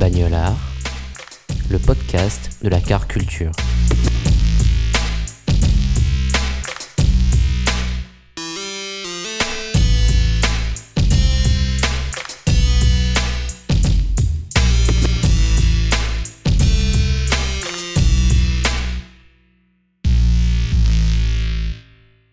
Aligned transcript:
Bagnolard, 0.00 0.56
le 1.68 1.78
podcast 1.78 2.50
de 2.62 2.70
la 2.70 2.80
car 2.80 3.06
culture. 3.06 3.52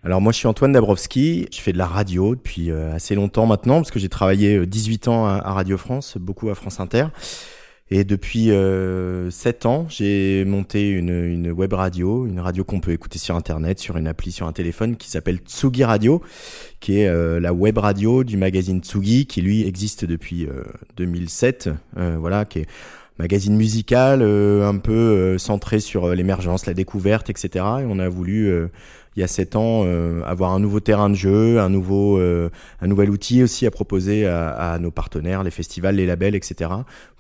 Alors 0.07 0.21
moi 0.21 0.31
je 0.31 0.37
suis 0.37 0.47
Antoine 0.47 0.71
Dabrowski, 0.71 1.49
je 1.51 1.59
fais 1.59 1.73
de 1.73 1.77
la 1.77 1.85
radio 1.85 2.33
depuis 2.33 2.71
euh, 2.71 2.93
assez 2.93 3.13
longtemps 3.13 3.45
maintenant 3.45 3.75
parce 3.81 3.91
que 3.91 3.99
j'ai 3.99 4.07
travaillé 4.07 4.55
euh, 4.55 4.65
18 4.65 5.09
ans 5.09 5.25
à, 5.25 5.51
Radio 5.51 5.77
France, 5.77 6.17
beaucoup 6.17 6.49
à 6.49 6.55
France 6.55 6.79
Inter. 6.79 7.07
Et 7.91 8.05
depuis 8.05 8.51
euh, 8.51 9.29
7 9.29 9.65
ans, 9.65 9.85
j'ai 9.89 10.45
monté 10.45 10.91
une, 10.91 11.09
une 11.09 11.51
web 11.51 11.73
radio, 11.73 12.25
une 12.25 12.39
radio 12.39 12.63
qu'on 12.63 12.79
peut 12.79 12.93
écouter 12.93 13.19
sur 13.19 13.35
internet, 13.35 13.79
sur 13.79 13.97
une 13.97 14.07
appli 14.07 14.31
sur 14.31 14.47
un 14.47 14.53
téléphone 14.53 14.95
qui 14.95 15.09
s'appelle 15.09 15.39
Tsugi 15.39 15.83
Radio, 15.83 16.21
qui 16.79 17.01
est 17.01 17.09
euh, 17.09 17.41
la 17.41 17.51
web 17.51 17.77
radio 17.77 18.23
du 18.23 18.37
magazine 18.37 18.79
Tsugi 18.79 19.25
qui 19.25 19.41
lui 19.41 19.67
existe 19.67 20.05
depuis 20.05 20.45
euh, 20.45 20.63
2007, 20.95 21.69
euh, 21.97 22.15
voilà, 22.17 22.45
qui 22.45 22.59
est 22.59 22.67
magazine 23.19 23.55
musical 23.55 24.21
euh, 24.21 24.67
un 24.67 24.77
peu 24.77 24.91
euh, 24.93 25.37
centré 25.37 25.79
sur 25.79 26.05
euh, 26.05 26.15
l'émergence, 26.15 26.65
la 26.65 26.73
découverte, 26.73 27.29
etc. 27.29 27.65
Et 27.81 27.85
on 27.87 27.99
a 27.99 28.09
voulu 28.09 28.47
euh, 28.47 28.67
il 29.17 29.21
y 29.21 29.23
a 29.23 29.27
sept 29.27 29.55
ans 29.55 29.81
euh, 29.83 30.21
avoir 30.25 30.51
un 30.51 30.59
nouveau 30.59 30.79
terrain 30.79 31.09
de 31.09 31.15
jeu, 31.15 31.59
un 31.59 31.69
nouveau 31.69 32.19
euh, 32.19 32.49
un 32.81 32.87
nouvel 32.87 33.09
outil 33.09 33.41
aussi 33.41 33.65
à 33.65 33.71
proposer 33.71 34.27
à, 34.27 34.49
à, 34.49 34.77
nos 34.77 34.91
partenaires, 34.91 35.43
les 35.43 35.49
festivals, 35.49 35.95
les 35.95 36.05
labels, 36.05 36.35
etc. 36.35 36.69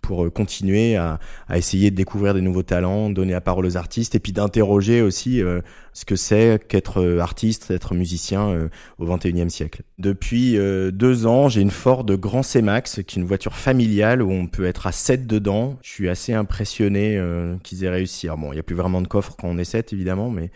pour 0.03 0.23
euh, 0.23 0.29
continuer 0.29 0.95
à, 0.95 1.19
à, 1.47 1.57
essayer 1.57 1.89
de 1.89 1.95
découvrir 1.95 2.35
des 2.35 2.41
nouveaux 2.41 2.61
talents, 2.61 3.09
donner 3.09 3.33
la 3.33 3.41
parole 3.41 3.65
aux 3.65 3.77
artistes 3.77 4.13
et 4.13 4.19
puis 4.19 4.31
d'interroger 4.31 5.01
aussi 5.01 5.41
euh, 5.41 5.61
ce 5.93 6.05
que 6.05 6.15
c'est 6.15 6.61
qu'être 6.67 7.17
artiste, 7.19 7.71
être 7.71 7.95
musicien 7.95 8.47
euh, 8.49 8.69
au 8.99 9.07
21e 9.07 9.49
siècle. 9.49 9.81
Depuis 9.97 10.55
deux 10.93 11.25
ans, 11.25 11.49
j'ai 11.49 11.61
une 11.61 11.71
Ford 11.71 12.05
Grand 12.05 12.43
C-Max, 12.43 13.01
qui 13.07 13.17
est 13.17 13.21
une 13.21 13.27
voiture 13.27 13.55
familiale 13.55 14.21
où 14.21 14.31
on 14.31 14.45
peut 14.45 14.65
être 14.65 14.85
à 14.85 14.91
7 14.91 15.25
dedans. 15.25 15.79
Je 15.81 15.89
suis 15.89 16.09
assez 16.09 16.33
impressionné 16.33 17.19
qu'ils 17.63 17.83
aient 17.83 17.89
réussi. 17.89 18.27
Alors 18.27 18.37
bon, 18.37 18.51
il 18.51 18.57
n'y 18.57 18.59
a 18.59 18.63
plus 18.63 18.75
vraiment 18.75 19.01
de 19.01 19.07
coffre 19.07 19.35
quand 19.35 19.47
on 19.47 19.57
est 19.57 19.63
7 19.63 19.93
évidemment, 19.93 20.29
mais 20.29 20.51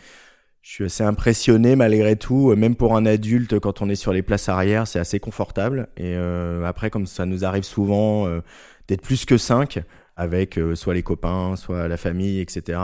je 0.62 0.70
suis 0.70 0.84
assez 0.86 1.04
impressionné 1.04 1.76
malgré 1.76 2.16
tout, 2.16 2.56
même 2.56 2.76
pour 2.76 2.96
un 2.96 3.06
adulte, 3.06 3.60
quand 3.60 3.82
on 3.82 3.90
est 3.90 3.96
sur 3.96 4.14
les 4.14 4.22
places 4.22 4.48
arrière, 4.48 4.88
c'est 4.88 5.00
assez 5.00 5.20
confortable. 5.20 5.88
Et 5.98 6.16
euh, 6.16 6.64
après, 6.66 6.92
comme 6.92 7.08
ça 7.08 7.26
nous 7.26 7.44
arrive 7.46 7.64
souvent 7.64 8.28
euh, 8.28 8.42
d'être 8.88 9.02
plus 9.02 9.26
que 9.26 9.38
5, 9.38 9.82
avec 10.16 10.60
euh, 10.60 10.76
soit 10.76 10.94
les 10.94 11.02
copains, 11.02 11.56
soit 11.56 11.88
la 11.88 11.98
famille, 11.98 12.40
etc. 12.40 12.80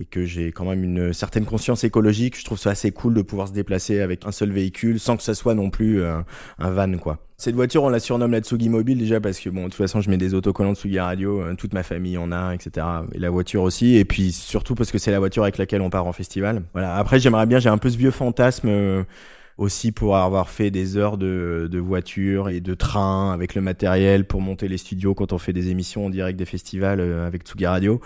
et 0.00 0.04
que 0.06 0.24
j'ai 0.24 0.50
quand 0.50 0.64
même 0.64 0.82
une 0.82 1.12
certaine 1.12 1.44
conscience 1.44 1.84
écologique, 1.84 2.38
je 2.38 2.44
trouve 2.44 2.58
ça 2.58 2.70
assez 2.70 2.90
cool 2.90 3.14
de 3.14 3.22
pouvoir 3.22 3.48
se 3.48 3.52
déplacer 3.52 4.00
avec 4.00 4.26
un 4.26 4.32
seul 4.32 4.50
véhicule 4.50 4.98
sans 4.98 5.16
que 5.16 5.22
ça 5.22 5.34
soit 5.34 5.54
non 5.54 5.70
plus 5.70 6.02
un, 6.02 6.24
un 6.58 6.70
van, 6.70 6.96
quoi. 6.98 7.18
Cette 7.40 7.54
voiture, 7.54 7.84
on 7.84 7.88
la 7.88 8.00
surnomme 8.00 8.32
la 8.32 8.40
Tsugi 8.40 8.68
Mobile 8.68 8.98
déjà 8.98 9.18
parce 9.18 9.40
que 9.40 9.48
bon, 9.48 9.62
de 9.62 9.68
toute 9.68 9.76
façon, 9.76 10.02
je 10.02 10.10
mets 10.10 10.18
des 10.18 10.34
autocollants 10.34 10.74
Tsugi 10.74 11.00
Radio, 11.00 11.40
euh, 11.40 11.54
toute 11.54 11.72
ma 11.72 11.82
famille 11.82 12.18
en 12.18 12.32
a, 12.32 12.52
etc. 12.52 12.86
Et 13.14 13.18
la 13.18 13.30
voiture 13.30 13.62
aussi, 13.62 13.96
et 13.96 14.04
puis 14.04 14.30
surtout 14.30 14.74
parce 14.74 14.90
que 14.92 14.98
c'est 14.98 15.10
la 15.10 15.20
voiture 15.20 15.44
avec 15.44 15.56
laquelle 15.56 15.80
on 15.80 15.88
part 15.88 16.06
en 16.06 16.12
festival. 16.12 16.64
Voilà. 16.74 16.96
Après, 16.96 17.18
j'aimerais 17.18 17.46
bien, 17.46 17.58
j'ai 17.58 17.70
un 17.70 17.78
peu 17.78 17.88
ce 17.88 17.96
vieux 17.96 18.10
fantasme. 18.10 18.68
Euh, 18.68 19.04
aussi 19.56 19.92
pour 19.92 20.16
avoir 20.16 20.48
fait 20.48 20.70
des 20.70 20.96
heures 20.96 21.18
de, 21.18 21.78
voiture 21.78 22.48
et 22.48 22.62
de 22.62 22.72
train 22.72 23.30
avec 23.32 23.54
le 23.54 23.60
matériel 23.60 24.24
pour 24.24 24.40
monter 24.40 24.68
les 24.68 24.78
studios 24.78 25.14
quand 25.14 25.34
on 25.34 25.38
fait 25.38 25.52
des 25.52 25.68
émissions 25.68 26.06
en 26.06 26.10
direct 26.10 26.38
des 26.38 26.46
festivals 26.46 26.98
euh, 27.00 27.26
avec 27.26 27.42
Tsugi 27.42 27.66
Radio 27.66 28.00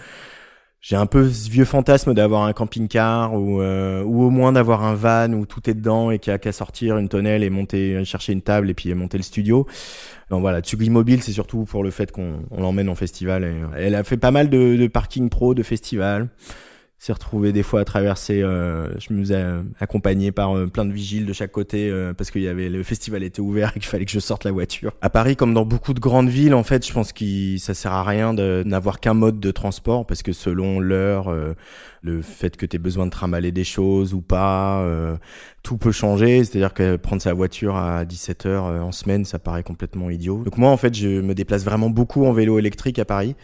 j'ai 0.85 0.97
un 0.97 1.07
peu 1.07 1.31
ce 1.31 1.49
vieux 1.49 1.65
fantasme 1.65 2.13
d'avoir 2.13 2.43
un 2.43 2.53
camping-car 2.53 3.33
ou, 3.33 3.63
euh, 3.63 4.03
ou 4.03 4.23
au 4.23 4.29
moins 4.29 4.53
d'avoir 4.53 4.85
un 4.85 4.93
van 4.93 5.33
où 5.33 5.47
tout 5.47 5.71
est 5.71 5.73
dedans 5.73 6.11
et 6.11 6.19
qu'il 6.19 6.31
n'y 6.31 6.35
a 6.35 6.39
qu'à 6.39 6.53
sortir 6.53 6.99
une 6.99 7.09
tonnelle 7.09 7.43
et 7.43 7.49
monter 7.49 8.05
chercher 8.05 8.35
une 8.35 8.43
table 8.43 8.69
et 8.69 8.75
puis 8.75 8.93
monter 8.93 9.17
le 9.17 9.23
studio. 9.23 9.67
Donc 10.29 10.43
voilà, 10.43 10.61
Tsugi 10.61 10.91
Mobile, 10.91 11.23
c'est 11.23 11.33
surtout 11.33 11.65
pour 11.65 11.85
le 11.85 11.91
fait 11.91 12.13
qu'on 12.13 12.41
l'emmène 12.55 12.91
en 12.91 12.95
festival. 12.95 13.45
Et, 13.45 13.55
elle 13.79 13.95
a 13.95 14.05
fait 14.05 14.19
pas 14.19 14.31
mal 14.31 14.51
de, 14.51 14.77
de 14.77 14.87
parking 14.87 15.31
pro, 15.31 15.55
de 15.55 15.63
festivals 15.63 16.29
s'est 17.05 17.13
retrouvé 17.13 17.53
des 17.53 17.63
fois 17.63 17.81
à 17.81 17.85
traverser. 17.85 18.41
Euh, 18.41 18.89
je 18.99 19.13
me 19.13 19.31
ai 19.31 19.63
accompagné 19.79 20.33
par 20.33 20.57
euh, 20.57 20.67
plein 20.67 20.87
de 20.87 20.93
vigiles 20.93 21.27
de 21.27 21.35
chaque 21.35 21.53
côté 21.53 21.91
euh, 21.91 22.15
parce 22.15 22.31
qu'il 22.31 22.41
y 22.41 22.49
avait 22.49 22.71
le 22.71 22.83
festival 22.83 23.23
était 23.23 23.41
ouvert 23.41 23.73
et 23.77 23.81
qu'il 23.81 23.89
fallait 23.89 24.07
que 24.07 24.11
je 24.11 24.21
sorte 24.21 24.45
la 24.45 24.53
voiture. 24.53 24.93
À 25.03 25.11
Paris, 25.11 25.37
comme 25.37 25.53
dans 25.53 25.67
beaucoup 25.67 25.93
de 25.93 26.01
grandes 26.01 26.31
villes, 26.31 26.55
en 26.55 26.63
fait, 26.63 26.87
je 26.87 26.91
pense 26.95 27.13
que 27.13 27.59
ça 27.59 27.75
sert 27.75 27.93
à 27.93 28.05
rien 28.05 28.33
de 28.33 28.63
n'avoir 28.65 29.01
qu'un 29.01 29.13
mode 29.13 29.39
de 29.39 29.51
transport 29.51 30.07
parce 30.07 30.23
que 30.23 30.33
selon 30.33 30.81
l'heure, 30.81 31.29
euh, 31.29 31.53
le 32.05 32.21
fait 32.23 32.57
que 32.57 32.67
tu 32.67 32.77
aies 32.77 32.79
besoin 32.79 33.07
de 33.07 33.11
trimballer 33.11 33.51
des 33.51 33.65
choses 33.65 34.13
ou 34.15 34.21
pas, 34.21 34.81
euh, 34.83 35.17
tout 35.63 35.79
peut 35.79 35.93
changer. 35.93 36.45
C'est-à-dire 36.45 36.75
que 36.75 36.97
prendre 36.97 37.23
sa 37.23 37.33
voiture 37.33 37.77
à 37.77 38.05
17 38.05 38.47
heures 38.47 38.65
en 38.65 38.93
semaine, 38.93 39.25
ça 39.25 39.39
paraît 39.39 39.63
complètement 39.63 40.11
idiot. 40.11 40.43
Donc 40.45 40.59
moi, 40.59 40.71
en 40.71 40.77
fait, 40.77 40.95
je 40.95 41.21
me 41.21 41.35
déplace 41.35 41.65
vraiment 41.65 41.91
beaucoup 41.91 42.27
en 42.27 42.33
vélo 42.33 42.59
électrique 42.59 42.99
à 42.99 43.05
Paris 43.05 43.35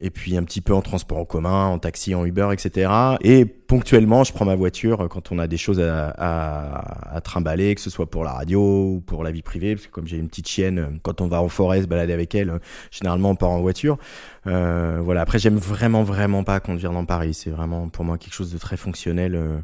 et 0.00 0.10
puis 0.10 0.36
un 0.36 0.42
petit 0.44 0.60
peu 0.60 0.74
en 0.74 0.80
transport 0.80 1.18
en 1.18 1.24
commun, 1.24 1.66
en 1.66 1.78
taxi, 1.78 2.14
en 2.14 2.24
Uber, 2.24 2.48
etc. 2.52 2.90
Et 3.20 3.44
ponctuellement, 3.44 4.24
je 4.24 4.32
prends 4.32 4.46
ma 4.46 4.54
voiture 4.54 5.08
quand 5.10 5.30
on 5.30 5.38
a 5.38 5.46
des 5.46 5.58
choses 5.58 5.80
à, 5.80 6.08
à, 6.16 7.16
à 7.16 7.20
trimballer, 7.20 7.74
que 7.74 7.80
ce 7.80 7.90
soit 7.90 8.08
pour 8.08 8.24
la 8.24 8.32
radio 8.32 8.60
ou 8.60 9.02
pour 9.04 9.22
la 9.22 9.30
vie 9.30 9.42
privée, 9.42 9.74
parce 9.74 9.86
que 9.86 9.92
comme 9.92 10.06
j'ai 10.06 10.16
une 10.16 10.28
petite 10.28 10.48
chienne, 10.48 10.98
quand 11.02 11.20
on 11.20 11.28
va 11.28 11.42
en 11.42 11.48
forêt 11.48 11.82
se 11.82 11.86
balader 11.86 12.12
avec 12.12 12.34
elle, 12.34 12.60
généralement 12.90 13.30
on 13.30 13.36
part 13.36 13.50
en 13.50 13.60
voiture. 13.60 13.98
Euh, 14.46 15.00
voilà. 15.04 15.20
Après, 15.20 15.38
j'aime 15.38 15.56
vraiment, 15.56 16.02
vraiment 16.02 16.44
pas 16.44 16.60
conduire 16.60 16.92
dans 16.92 17.04
Paris. 17.04 17.34
C'est 17.34 17.50
vraiment 17.50 17.88
pour 17.88 17.99
moi 18.04 18.18
quelque 18.18 18.34
chose 18.34 18.52
de 18.52 18.58
très 18.58 18.76
fonctionnel. 18.76 19.34
Euh, 19.34 19.60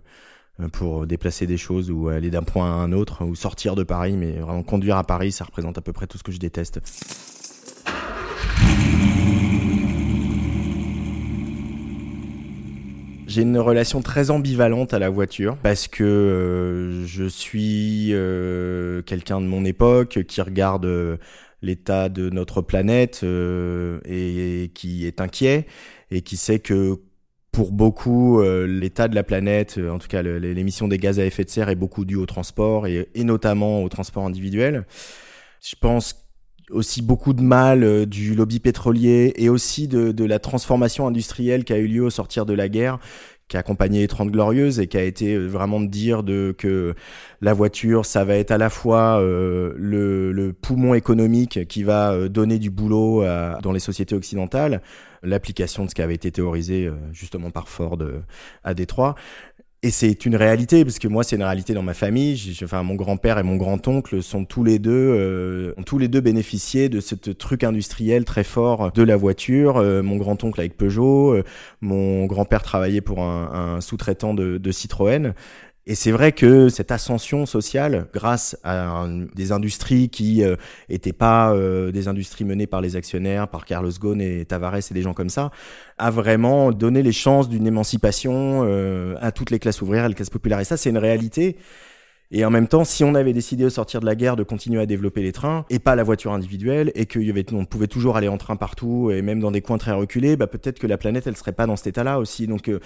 pour 0.72 1.06
déplacer 1.06 1.46
des 1.46 1.58
choses 1.58 1.90
ou 1.90 2.08
aller 2.08 2.30
d'un 2.30 2.42
point 2.42 2.64
à 2.64 2.72
un 2.72 2.90
autre 2.92 3.26
ou 3.26 3.34
sortir 3.34 3.74
de 3.74 3.82
Paris 3.82 4.16
mais 4.16 4.38
vraiment 4.38 4.62
conduire 4.62 4.96
à 4.96 5.04
Paris 5.04 5.30
ça 5.30 5.44
représente 5.44 5.76
à 5.76 5.82
peu 5.82 5.92
près 5.92 6.06
tout 6.06 6.16
ce 6.16 6.22
que 6.22 6.32
je 6.32 6.38
déteste. 6.38 6.80
j'ai 13.36 13.42
une 13.42 13.58
relation 13.58 14.00
très 14.00 14.30
ambivalente 14.30 14.94
à 14.94 14.98
la 14.98 15.10
voiture 15.10 15.58
parce 15.62 15.88
que 15.88 16.02
euh, 16.04 17.06
je 17.06 17.24
suis 17.24 18.08
euh, 18.12 19.02
quelqu'un 19.02 19.42
de 19.42 19.46
mon 19.46 19.66
époque 19.66 20.22
qui 20.26 20.40
regarde 20.40 20.86
euh, 20.86 21.18
l'état 21.60 22.08
de 22.08 22.30
notre 22.30 22.62
planète 22.62 23.20
euh, 23.24 24.00
et, 24.06 24.64
et, 24.64 24.68
qui 24.68 25.06
est 25.06 25.20
inquiet 25.20 25.66
et 26.10 26.22
qui 26.22 26.38
sait 26.38 26.60
que 26.60 26.98
pour 27.56 27.72
beaucoup, 27.72 28.42
euh, 28.42 28.66
l'état 28.66 29.08
de 29.08 29.14
la 29.14 29.22
planète, 29.22 29.80
en 29.90 29.98
tout 29.98 30.08
cas 30.08 30.20
l'émission 30.20 30.88
des 30.88 30.98
gaz 30.98 31.18
à 31.18 31.24
effet 31.24 31.42
de 31.42 31.48
serre 31.48 31.70
est 31.70 31.74
beaucoup 31.74 32.04
due 32.04 32.16
au 32.16 32.26
transport 32.26 32.86
et, 32.86 33.08
et 33.14 33.24
notamment 33.24 33.82
au 33.82 33.88
transport 33.88 34.26
individuel. 34.26 34.84
Je 35.62 35.74
pense 35.80 36.16
aussi 36.70 37.00
beaucoup 37.00 37.32
de 37.32 37.40
mal 37.40 37.82
euh, 37.82 38.04
du 38.04 38.34
lobby 38.34 38.60
pétrolier 38.60 39.32
et 39.36 39.48
aussi 39.48 39.88
de, 39.88 40.12
de, 40.12 40.24
la 40.26 40.38
transformation 40.38 41.06
industrielle 41.06 41.64
qui 41.64 41.72
a 41.72 41.78
eu 41.78 41.86
lieu 41.86 42.02
au 42.04 42.10
sortir 42.10 42.44
de 42.44 42.52
la 42.52 42.68
guerre 42.68 42.98
qui 43.48 43.56
a 43.56 43.60
accompagné 43.60 44.00
les 44.00 44.08
30 44.08 44.30
glorieuses 44.30 44.80
et 44.80 44.88
qui 44.88 44.96
a 44.96 45.02
été 45.02 45.38
vraiment 45.38 45.80
de 45.80 45.86
dire 45.86 46.22
de 46.22 46.54
que 46.56 46.94
la 47.40 47.52
voiture 47.52 48.04
ça 48.04 48.24
va 48.24 48.34
être 48.36 48.50
à 48.50 48.58
la 48.58 48.70
fois 48.70 49.20
euh, 49.20 49.72
le, 49.76 50.52
poumon 50.52 50.94
économique 50.94 51.66
qui 51.68 51.82
va 51.82 52.12
euh, 52.12 52.28
donner 52.28 52.58
du 52.58 52.70
boulot 52.70 53.24
dans 53.62 53.72
les 53.72 53.80
sociétés 53.80 54.14
occidentales 54.14 54.82
l'application 55.22 55.84
de 55.84 55.90
ce 55.90 55.94
qui 55.94 56.02
avait 56.02 56.14
été 56.14 56.30
théorisé 56.30 56.90
justement 57.12 57.50
par 57.50 57.68
Ford 57.68 57.98
à 58.62 58.74
Détroit 58.74 59.16
Et 59.86 59.90
c'est 59.90 60.26
une 60.26 60.34
réalité, 60.34 60.84
parce 60.84 60.98
que 60.98 61.06
moi, 61.06 61.22
c'est 61.22 61.36
une 61.36 61.44
réalité 61.44 61.72
dans 61.72 61.84
ma 61.84 61.94
famille. 61.94 62.58
Enfin, 62.64 62.82
mon 62.82 62.96
grand-père 62.96 63.38
et 63.38 63.44
mon 63.44 63.54
grand-oncle 63.54 64.20
sont 64.20 64.44
tous 64.44 64.64
les 64.64 64.80
deux, 64.80 64.90
euh, 64.90 65.74
ont 65.76 65.84
tous 65.84 65.98
les 65.98 66.08
deux 66.08 66.20
bénéficié 66.20 66.88
de 66.88 66.98
ce 66.98 67.14
truc 67.14 67.62
industriel 67.62 68.24
très 68.24 68.42
fort 68.42 68.90
de 68.90 69.02
la 69.04 69.16
voiture. 69.16 69.76
Euh, 69.76 70.02
mon 70.02 70.16
grand-oncle 70.16 70.58
avec 70.58 70.76
Peugeot, 70.76 71.34
euh, 71.34 71.44
mon 71.82 72.26
grand-père 72.26 72.64
travaillait 72.64 73.00
pour 73.00 73.22
un, 73.22 73.76
un 73.76 73.80
sous-traitant 73.80 74.34
de, 74.34 74.58
de 74.58 74.72
Citroën. 74.72 75.34
Et 75.88 75.94
c'est 75.94 76.10
vrai 76.10 76.32
que 76.32 76.68
cette 76.68 76.90
ascension 76.90 77.46
sociale, 77.46 78.08
grâce 78.12 78.58
à 78.64 79.06
des 79.36 79.52
industries 79.52 80.08
qui 80.08 80.42
euh, 80.42 80.56
étaient 80.88 81.12
pas 81.12 81.52
euh, 81.52 81.92
des 81.92 82.08
industries 82.08 82.44
menées 82.44 82.66
par 82.66 82.80
les 82.80 82.96
actionnaires, 82.96 83.46
par 83.46 83.64
Carlos 83.64 83.92
Ghosn 83.92 84.20
et 84.20 84.44
Tavares 84.44 84.78
et 84.90 84.94
des 84.94 85.02
gens 85.02 85.14
comme 85.14 85.28
ça, 85.28 85.52
a 85.98 86.10
vraiment 86.10 86.72
donné 86.72 87.04
les 87.04 87.12
chances 87.12 87.48
d'une 87.48 87.68
émancipation 87.68 88.64
euh, 88.64 89.14
à 89.20 89.30
toutes 89.30 89.52
les 89.52 89.60
classes 89.60 89.80
ouvrières 89.80 90.06
et 90.06 90.08
les 90.08 90.14
classes 90.14 90.28
populaires. 90.28 90.58
Et 90.58 90.64
ça, 90.64 90.76
c'est 90.76 90.90
une 90.90 90.98
réalité. 90.98 91.56
Et 92.30 92.44
en 92.44 92.50
même 92.50 92.66
temps, 92.66 92.84
si 92.84 93.04
on 93.04 93.14
avait 93.14 93.32
décidé 93.32 93.64
de 93.64 93.68
sortir 93.68 94.00
de 94.00 94.06
la 94.06 94.14
guerre, 94.14 94.36
de 94.36 94.42
continuer 94.42 94.80
à 94.80 94.86
développer 94.86 95.22
les 95.22 95.32
trains 95.32 95.64
et 95.70 95.78
pas 95.78 95.94
la 95.94 96.02
voiture 96.02 96.32
individuelle, 96.32 96.90
et 96.94 97.06
qu'il 97.06 97.22
y 97.22 97.30
avait, 97.30 97.44
on 97.52 97.64
pouvait 97.64 97.86
toujours 97.86 98.16
aller 98.16 98.28
en 98.28 98.36
train 98.36 98.56
partout 98.56 99.10
et 99.10 99.22
même 99.22 99.40
dans 99.40 99.50
des 99.50 99.60
coins 99.60 99.78
très 99.78 99.92
reculés, 99.92 100.36
bah 100.36 100.46
peut-être 100.46 100.78
que 100.78 100.86
la 100.86 100.98
planète, 100.98 101.26
elle 101.26 101.36
serait 101.36 101.52
pas 101.52 101.66
dans 101.66 101.76
cet 101.76 101.88
état-là 101.88 102.18
aussi. 102.18 102.46
Donc, 102.46 102.68
euh, 102.68 102.80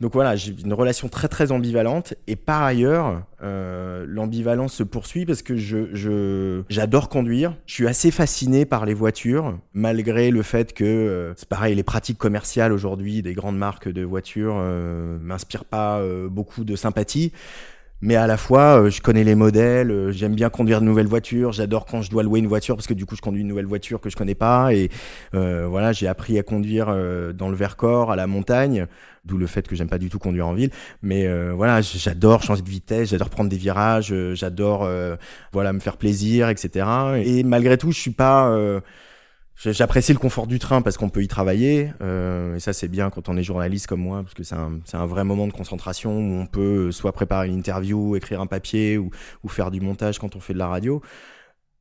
donc 0.00 0.14
voilà, 0.14 0.34
j'ai 0.34 0.54
une 0.64 0.72
relation 0.72 1.08
très 1.08 1.28
très 1.28 1.52
ambivalente. 1.52 2.14
Et 2.26 2.34
par 2.34 2.62
ailleurs, 2.62 3.22
euh, 3.42 4.04
l'ambivalence 4.08 4.72
se 4.72 4.82
poursuit 4.82 5.26
parce 5.26 5.42
que 5.42 5.56
je, 5.56 6.62
j'adore 6.68 7.08
conduire. 7.08 7.54
Je 7.66 7.74
suis 7.74 7.86
assez 7.86 8.10
fasciné 8.10 8.64
par 8.64 8.86
les 8.86 8.94
voitures, 8.94 9.58
malgré 9.74 10.30
le 10.30 10.42
fait 10.42 10.72
que 10.72 10.84
euh, 10.84 11.34
c'est 11.36 11.48
pareil, 11.48 11.74
les 11.74 11.82
pratiques 11.82 12.18
commerciales 12.18 12.72
aujourd'hui 12.72 13.22
des 13.22 13.34
grandes 13.34 13.58
marques 13.58 13.88
de 13.88 14.02
voitures 14.02 14.56
euh, 14.58 15.18
m'inspirent 15.20 15.66
pas 15.66 15.98
euh, 15.98 16.28
beaucoup 16.28 16.64
de 16.64 16.76
sympathie. 16.76 17.32
Mais 18.02 18.16
à 18.16 18.26
la 18.26 18.38
fois, 18.38 18.82
euh, 18.82 18.90
je 18.90 19.02
connais 19.02 19.24
les 19.24 19.34
modèles, 19.34 19.90
euh, 19.90 20.10
j'aime 20.10 20.34
bien 20.34 20.48
conduire 20.48 20.80
de 20.80 20.86
nouvelles 20.86 21.06
voitures, 21.06 21.52
j'adore 21.52 21.84
quand 21.84 22.00
je 22.00 22.10
dois 22.10 22.22
louer 22.22 22.38
une 22.38 22.46
voiture 22.46 22.74
parce 22.74 22.86
que 22.86 22.94
du 22.94 23.04
coup 23.04 23.14
je 23.14 23.20
conduis 23.20 23.42
une 23.42 23.48
nouvelle 23.48 23.66
voiture 23.66 24.00
que 24.00 24.08
je 24.08 24.16
connais 24.16 24.34
pas 24.34 24.72
et 24.72 24.88
euh, 25.34 25.66
voilà, 25.68 25.92
j'ai 25.92 26.08
appris 26.08 26.38
à 26.38 26.42
conduire 26.42 26.86
dans 27.34 27.50
le 27.50 27.56
Vercors, 27.56 28.10
à 28.10 28.16
la 28.16 28.26
montagne, 28.26 28.86
d'où 29.26 29.36
le 29.36 29.46
fait 29.46 29.68
que 29.68 29.76
j'aime 29.76 29.88
pas 29.88 29.98
du 29.98 30.08
tout 30.08 30.18
conduire 30.18 30.46
en 30.46 30.54
ville. 30.54 30.70
Mais 31.02 31.28
voilà, 31.52 31.80
j'adore 31.82 32.42
changer 32.42 32.62
de 32.62 32.68
vitesse, 32.68 33.10
j'adore 33.10 33.28
prendre 33.28 33.50
des 33.50 33.56
virages, 33.56 34.14
j'adore 34.34 34.88
voilà 35.52 35.72
me 35.72 35.80
faire 35.80 35.96
plaisir, 35.96 36.48
etc. 36.48 36.86
Et 37.24 37.42
malgré 37.42 37.76
tout, 37.76 37.92
je 37.92 37.98
suis 37.98 38.10
pas 38.12 38.50
J'apprécie 39.62 40.14
le 40.14 40.18
confort 40.18 40.46
du 40.46 40.58
train 40.58 40.80
parce 40.80 40.96
qu'on 40.96 41.10
peut 41.10 41.22
y 41.22 41.28
travailler. 41.28 41.92
euh, 42.00 42.56
et 42.56 42.60
ça, 42.60 42.72
c'est 42.72 42.88
bien 42.88 43.10
quand 43.10 43.28
on 43.28 43.36
est 43.36 43.42
journaliste 43.42 43.86
comme 43.88 44.00
moi, 44.00 44.22
parce 44.22 44.32
que 44.32 44.42
c'est 44.42 44.54
un, 44.54 44.80
un 44.94 45.06
vrai 45.06 45.22
moment 45.22 45.46
de 45.46 45.52
concentration 45.52 46.16
où 46.16 46.40
on 46.40 46.46
peut 46.46 46.88
euh, 46.88 46.92
soit 46.92 47.12
préparer 47.12 47.48
une 47.48 47.58
interview, 47.58 48.16
écrire 48.16 48.40
un 48.40 48.46
papier 48.46 48.96
ou, 48.96 49.10
ou 49.44 49.48
faire 49.48 49.70
du 49.70 49.80
montage 49.82 50.18
quand 50.18 50.34
on 50.34 50.40
fait 50.40 50.54
de 50.54 50.58
la 50.58 50.68
radio. 50.68 51.02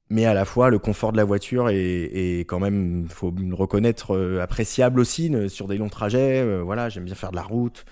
Mais 0.10 0.26
à 0.26 0.34
la 0.34 0.44
fois, 0.46 0.70
le 0.72 0.80
confort 0.80 1.12
de 1.14 1.18
la 1.18 1.24
voiture 1.24 1.70
est, 1.70 1.78
est 1.78 2.40
quand 2.42 2.60
même, 2.60 3.08
faut 3.10 3.32
le 3.32 3.56
reconnaître, 3.56 4.16
euh, 4.16 4.42
appréciable 4.42 5.00
aussi 5.00 5.32
sur 5.50 5.68
des 5.68 5.78
longs 5.78 5.90
trajets. 5.90 6.42
euh, 6.42 6.62
voilà, 6.64 6.90
j'aime 6.90 7.06
bien 7.06 7.16
faire 7.16 7.32
de 7.32 7.36
la 7.38 7.44
route. 7.44 7.86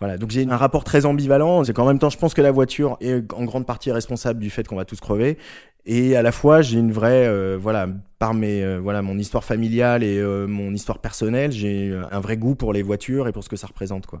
Voilà, 0.00 0.18
donc 0.18 0.30
j'ai 0.30 0.46
un 0.48 0.56
rapport 0.56 0.84
très 0.84 1.06
ambivalent. 1.06 1.64
C'est 1.64 1.72
qu'en 1.72 1.86
même 1.86 1.98
temps, 1.98 2.10
je 2.10 2.18
pense 2.18 2.34
que 2.34 2.42
la 2.42 2.52
voiture 2.52 2.96
est 3.00 3.32
en 3.32 3.44
grande 3.44 3.66
partie 3.66 3.90
responsable 3.92 4.40
du 4.40 4.50
fait 4.50 4.66
qu'on 4.66 4.76
va 4.76 4.84
tous 4.84 5.00
crever. 5.00 5.38
Et 5.88 6.16
à 6.16 6.22
la 6.22 6.32
fois, 6.32 6.62
j'ai 6.62 6.78
une 6.78 6.90
vraie, 6.90 7.28
euh, 7.28 7.56
voilà, 7.60 7.86
par 8.18 8.32
euh, 8.34 9.02
mon 9.02 9.18
histoire 9.18 9.44
familiale 9.44 10.02
et 10.02 10.18
euh, 10.18 10.48
mon 10.48 10.74
histoire 10.74 10.98
personnelle, 10.98 11.52
j'ai 11.52 11.96
un 12.10 12.18
vrai 12.18 12.36
goût 12.36 12.56
pour 12.56 12.72
les 12.72 12.82
voitures 12.82 13.28
et 13.28 13.32
pour 13.32 13.44
ce 13.44 13.48
que 13.48 13.54
ça 13.54 13.68
représente, 13.68 14.06
quoi. 14.06 14.20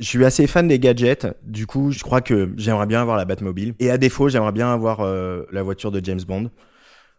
Je 0.00 0.06
suis 0.06 0.24
assez 0.24 0.46
fan 0.46 0.66
des 0.66 0.78
gadgets. 0.78 1.26
Du 1.44 1.66
coup, 1.66 1.92
je 1.92 2.02
crois 2.02 2.22
que 2.22 2.52
j'aimerais 2.56 2.86
bien 2.86 3.02
avoir 3.02 3.16
la 3.16 3.26
Batmobile. 3.26 3.74
Et 3.78 3.90
à 3.90 3.98
défaut, 3.98 4.28
j'aimerais 4.28 4.50
bien 4.50 4.72
avoir 4.72 5.04
la 5.04 5.62
voiture 5.62 5.92
de 5.92 6.04
James 6.04 6.20
Bond. 6.26 6.50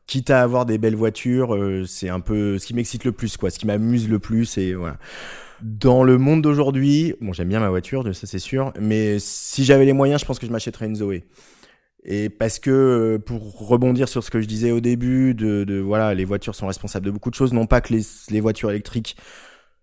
Quitte 0.07 0.29
à 0.29 0.41
avoir 0.41 0.65
des 0.65 0.77
belles 0.77 0.95
voitures, 0.95 1.55
euh, 1.55 1.85
c'est 1.85 2.09
un 2.09 2.19
peu 2.19 2.59
ce 2.59 2.67
qui 2.67 2.73
m'excite 2.75 3.05
le 3.05 3.11
plus, 3.11 3.37
quoi. 3.37 3.49
Ce 3.49 3.57
qui 3.57 3.65
m'amuse 3.65 4.07
le 4.07 4.19
plus, 4.19 4.57
et 4.57 4.75
voilà. 4.75 4.97
Dans 5.61 6.03
le 6.03 6.17
monde 6.17 6.41
d'aujourd'hui, 6.41 7.15
bon, 7.21 7.33
j'aime 7.33 7.47
bien 7.47 7.59
ma 7.59 7.69
voiture, 7.69 8.03
ça 8.13 8.27
c'est 8.27 8.39
sûr, 8.39 8.71
mais 8.79 9.17
si 9.19 9.63
j'avais 9.63 9.85
les 9.85 9.93
moyens, 9.93 10.21
je 10.21 10.25
pense 10.25 10.37
que 10.37 10.45
je 10.45 10.51
m'achèterais 10.51 10.85
une 10.85 10.95
Zoé. 10.95 11.23
Et 12.03 12.29
parce 12.29 12.59
que 12.59 12.69
euh, 12.69 13.17
pour 13.17 13.67
rebondir 13.67 14.07
sur 14.07 14.23
ce 14.23 14.29
que 14.29 14.39
je 14.39 14.45
disais 14.45 14.69
au 14.69 14.79
début, 14.79 15.33
de, 15.33 15.63
de 15.63 15.79
voilà, 15.79 16.13
les 16.13 16.25
voitures 16.25 16.53
sont 16.53 16.67
responsables 16.67 17.05
de 17.05 17.11
beaucoup 17.11 17.31
de 17.31 17.35
choses. 17.35 17.51
Non 17.51 17.65
pas 17.65 17.81
que 17.81 17.93
les, 17.93 18.01
les 18.29 18.41
voitures 18.41 18.69
électriques 18.69 19.15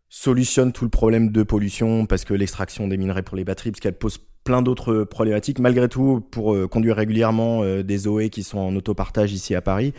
solutionnent 0.08 0.72
tout 0.72 0.84
le 0.84 0.90
problème 0.90 1.32
de 1.32 1.42
pollution, 1.42 2.06
parce 2.06 2.24
que 2.24 2.34
l'extraction 2.34 2.86
des 2.86 2.96
minerais 2.96 3.22
pour 3.22 3.36
les 3.36 3.44
batteries, 3.44 3.72
parce 3.72 3.80
qu'elles 3.80 3.98
posent 3.98 4.20
plein 4.44 4.62
d'autres 4.62 5.04
problématiques. 5.04 5.58
Malgré 5.58 5.88
tout, 5.88 6.22
pour 6.30 6.54
euh, 6.54 6.68
conduire 6.68 6.96
régulièrement 6.96 7.62
euh, 7.62 7.82
des 7.82 7.98
Zoé 7.98 8.30
qui 8.30 8.42
sont 8.42 8.58
en 8.58 8.74
autopartage 8.76 9.32
ici 9.32 9.54
à 9.54 9.60
Paris, 9.60 9.92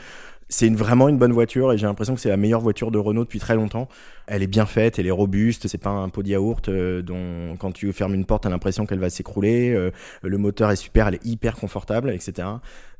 c'est 0.54 0.68
une, 0.68 0.76
vraiment 0.76 1.10
une 1.10 1.18
bonne 1.18 1.32
voiture 1.32 1.74
et 1.74 1.80
j'ai 1.80 1.88
l'impression 1.88 2.14
que 2.14 2.22
c'est 2.22 2.30
la 2.30 2.38
meilleure 2.38 2.62
voiture 2.62 2.92
de 2.92 3.00
Renault 3.00 3.24
depuis 3.24 3.40
très 3.40 3.56
longtemps. 3.56 3.90
Elle 4.28 4.44
est 4.44 4.48
bien 4.48 4.68
faite, 4.68 5.00
elle 5.00 5.08
est 5.08 5.12
robuste, 5.12 5.68
c'est 5.68 5.80
pas 5.80 5.90
un 5.90 6.10
pot 6.10 6.22
de 6.22 6.28
yaourt 6.28 6.70
euh, 6.70 7.02
dont 7.02 7.58
quand 7.58 7.72
tu 7.72 7.92
fermes 7.92 8.14
une 8.14 8.24
porte, 8.26 8.44
t'as 8.44 8.52
l'impression 8.52 8.86
qu'elle 8.86 9.00
va 9.00 9.10
s'écrouler. 9.10 9.72
euh, 9.72 9.90
le 10.22 10.38
moteur 10.38 10.70
est 10.70 10.76
super, 10.76 11.08
elle 11.08 11.16
est 11.16 11.26
hyper 11.26 11.56
confortable, 11.56 12.12
etc. 12.12 12.48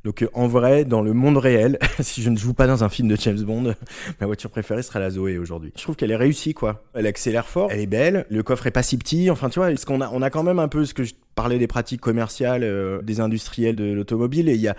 Donc 0.02 0.22
euh, 0.22 0.28
en 0.34 0.48
vrai, 0.48 0.84
dans 0.84 1.00
le 1.00 1.12
monde 1.12 1.36
réel, 1.36 1.78
si 2.00 2.22
je 2.22 2.30
ne 2.30 2.36
joue 2.36 2.54
pas 2.54 2.66
dans 2.66 2.82
un 2.82 2.88
film 2.88 3.06
de 3.06 3.14
James 3.14 3.40
Bond, 3.40 3.76
ma 4.20 4.26
voiture 4.26 4.50
préférée 4.50 4.82
serait 4.82 4.98
la 4.98 5.10
Zoé 5.10 5.38
aujourd'hui. 5.38 5.72
Je 5.76 5.82
trouve 5.84 5.94
qu'elle 5.94 6.10
est 6.10 6.16
réussie, 6.16 6.54
quoi. 6.54 6.82
Elle 6.92 7.06
accélère 7.06 7.46
fort, 7.46 7.68
elle 7.70 7.78
est 7.78 7.86
belle, 7.86 8.26
le 8.30 8.42
coffre 8.42 8.66
est 8.66 8.72
pas 8.72 8.82
si 8.82 8.98
petit. 8.98 9.30
Enfin, 9.30 9.48
tu 9.48 9.60
vois, 9.60 9.70
est-ce 9.70 9.86
qu'on 9.86 10.00
a, 10.00 10.10
on 10.12 10.22
a 10.22 10.30
quand 10.30 10.42
même 10.42 10.58
un 10.58 10.68
peu 10.68 10.84
ce 10.84 10.92
que 10.92 11.04
je 11.04 11.14
parlais 11.36 11.60
des 11.60 11.68
pratiques 11.68 12.00
commerciales 12.00 12.68
des 13.04 13.20
industriels 13.20 13.76
de 13.76 13.92
l'automobile 13.92 14.48
et 14.48 14.54
il 14.54 14.60
y 14.60 14.68
a 14.68 14.74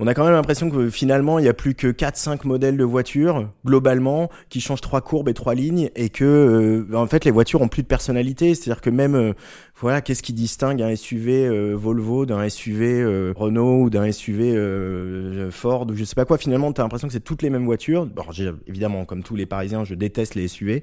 on 0.00 0.06
a 0.06 0.14
quand 0.14 0.24
même 0.24 0.32
l'impression 0.32 0.70
que 0.70 0.88
finalement, 0.88 1.38
il 1.38 1.44
y 1.44 1.48
a 1.48 1.52
plus 1.52 1.74
que 1.74 1.88
4-5 1.88 2.46
modèles 2.46 2.78
de 2.78 2.84
voitures, 2.84 3.50
globalement, 3.66 4.30
qui 4.48 4.62
changent 4.62 4.80
trois 4.80 5.02
courbes 5.02 5.28
et 5.28 5.34
trois 5.34 5.54
lignes, 5.54 5.90
et 5.94 6.08
que, 6.08 6.86
euh, 6.90 6.96
en 6.96 7.06
fait, 7.06 7.26
les 7.26 7.30
voitures 7.30 7.60
ont 7.60 7.68
plus 7.68 7.82
de 7.82 7.86
personnalité. 7.86 8.54
C'est-à-dire 8.54 8.80
que 8.80 8.88
même, 8.88 9.14
euh, 9.14 9.34
voilà, 9.80 10.00
qu'est-ce 10.00 10.22
qui 10.22 10.32
distingue 10.32 10.82
un 10.82 10.94
SUV 10.94 11.46
euh, 11.46 11.74
Volvo 11.74 12.24
d'un 12.24 12.48
SUV 12.48 13.00
euh, 13.00 13.32
Renault 13.36 13.84
ou 13.84 13.90
d'un 13.90 14.10
SUV 14.10 14.54
euh, 14.54 15.50
Ford 15.50 15.86
ou 15.88 15.94
je 15.94 16.04
sais 16.04 16.14
pas 16.14 16.24
quoi? 16.24 16.38
Finalement, 16.38 16.72
t'as 16.72 16.82
l'impression 16.82 17.08
que 17.08 17.12
c'est 17.12 17.20
toutes 17.20 17.42
les 17.42 17.50
mêmes 17.50 17.64
voitures. 17.64 18.06
Bon, 18.06 18.24
évidemment, 18.66 19.04
comme 19.04 19.22
tous 19.22 19.36
les 19.36 19.46
Parisiens, 19.46 19.84
je 19.84 19.94
déteste 19.94 20.34
les 20.34 20.48
SUV. 20.48 20.82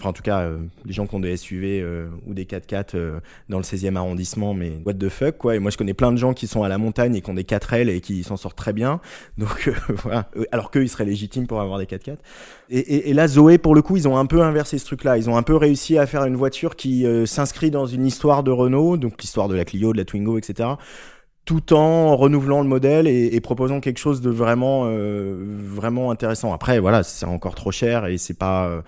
Enfin, 0.00 0.10
en 0.10 0.12
tout 0.12 0.22
cas, 0.22 0.42
euh, 0.42 0.58
les 0.86 0.92
gens 0.92 1.06
qui 1.06 1.14
ont 1.16 1.20
des 1.20 1.36
SUV 1.36 1.80
euh, 1.82 2.08
ou 2.26 2.32
des 2.32 2.44
4x4 2.44 2.90
euh, 2.94 3.20
dans 3.48 3.58
le 3.58 3.64
16e 3.64 3.96
arrondissement, 3.96 4.54
mais 4.54 4.80
what 4.86 4.94
the 4.94 5.08
fuck, 5.08 5.38
quoi. 5.38 5.56
Et 5.56 5.58
moi, 5.58 5.72
je 5.72 5.76
connais 5.76 5.94
plein 5.94 6.12
de 6.12 6.16
gens 6.16 6.34
qui 6.34 6.46
sont 6.46 6.62
à 6.62 6.68
la 6.68 6.78
montagne 6.78 7.16
et 7.16 7.20
qui 7.20 7.28
ont 7.28 7.34
des 7.34 7.42
4L 7.42 7.88
et 7.88 8.00
qui 8.00 8.22
s'en 8.22 8.36
sortent 8.36 8.56
très 8.58 8.74
bien. 8.74 9.00
Donc, 9.38 9.68
euh, 9.68 9.72
voilà. 10.02 10.28
Alors 10.52 10.70
qu'eux, 10.70 10.82
ils 10.82 10.88
seraient 10.88 11.06
légitimes 11.06 11.46
pour 11.46 11.60
avoir 11.60 11.78
des 11.78 11.86
4x4. 11.86 12.18
Et, 12.70 13.14
là, 13.14 13.26
Zoé, 13.26 13.56
pour 13.56 13.74
le 13.74 13.80
coup, 13.80 13.96
ils 13.96 14.06
ont 14.06 14.18
un 14.18 14.26
peu 14.26 14.42
inversé 14.42 14.76
ce 14.76 14.84
truc-là. 14.84 15.16
Ils 15.16 15.30
ont 15.30 15.36
un 15.36 15.42
peu 15.42 15.56
réussi 15.56 15.96
à 15.96 16.06
faire 16.06 16.24
une 16.24 16.36
voiture 16.36 16.76
qui 16.76 17.06
euh, 17.06 17.24
s'inscrit 17.24 17.70
dans 17.70 17.86
une 17.86 18.04
histoire 18.04 18.42
de 18.42 18.50
Renault, 18.50 18.98
donc 18.98 19.20
l'histoire 19.22 19.48
de 19.48 19.54
la 19.54 19.64
Clio, 19.64 19.92
de 19.92 19.98
la 19.98 20.04
Twingo, 20.04 20.36
etc 20.36 20.70
tout 21.44 21.72
en 21.72 22.14
renouvelant 22.14 22.60
le 22.60 22.68
modèle 22.68 23.06
et, 23.06 23.40
proposant 23.40 23.80
quelque 23.80 23.96
chose 23.96 24.20
de 24.20 24.28
vraiment 24.28 24.82
euh, 24.84 25.34
vraiment 25.48 26.10
intéressant. 26.10 26.52
Après 26.52 26.78
voilà, 26.78 27.02
c'est 27.02 27.24
encore 27.24 27.54
trop 27.54 27.70
cher 27.70 28.04
et 28.04 28.18
c'est 28.18 28.36
pas 28.36 28.68
on 28.70 28.82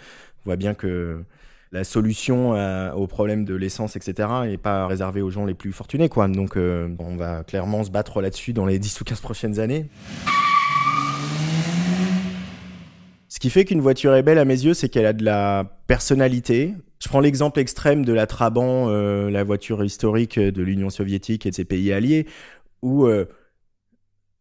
voit 0.45 0.57
bien 0.57 0.75
que 0.75 1.25
la 1.73 1.85
solution 1.85 2.55
à- 2.55 2.95
au 2.95 3.07
problème 3.07 3.45
de 3.45 3.55
l'essence, 3.55 3.95
etc., 3.97 4.29
est 4.47 4.57
pas 4.57 4.87
réservée 4.87 5.23
aux 5.23 5.31
gens 5.31 5.45
les 5.45 5.55
plus 5.55 5.73
fortunés, 5.73 6.09
quoi. 6.09 6.27
Donc, 6.29 6.57
euh, 6.57 6.89
on 6.99 7.17
va 7.17 7.45
clairement 7.45 7.85
se 7.85 7.91
battre 7.91 8.21
là-dessus 8.21 8.53
dans 8.53 8.67
les 8.67 8.79
10 8.79 9.01
ou 9.01 9.05
15 9.05 9.21
prochaines 9.21 9.61
années. 9.61 9.89
Ce 13.29 13.39
qui 13.39 13.51
fait 13.51 13.65
qu'une 13.65 13.81
voiture 13.81 14.15
est 14.15 14.23
belle 14.23 14.39
à 14.39 14.45
mes 14.45 14.61
yeux, 14.61 14.75
c'est 14.75 14.89
qu'elle 14.89 15.07
a 15.07 15.13
de 15.13 15.25
la 15.25 15.79
personnalité. 15.87 16.75
Je 17.03 17.09
prends 17.09 17.21
l'exemple 17.21 17.61
extrême 17.61 18.05
de 18.05 18.13
la 18.13 18.27
Trabant, 18.27 18.89
euh, 18.89 19.31
la 19.31 19.45
voiture 19.45 19.85
historique 19.85 20.39
de 20.39 20.63
l'Union 20.63 20.91
soviétique 20.91 21.47
et 21.47 21.51
de 21.51 21.55
ses 21.55 21.65
pays 21.65 21.93
alliés, 21.93 22.27
où 22.83 23.07
euh, 23.07 23.27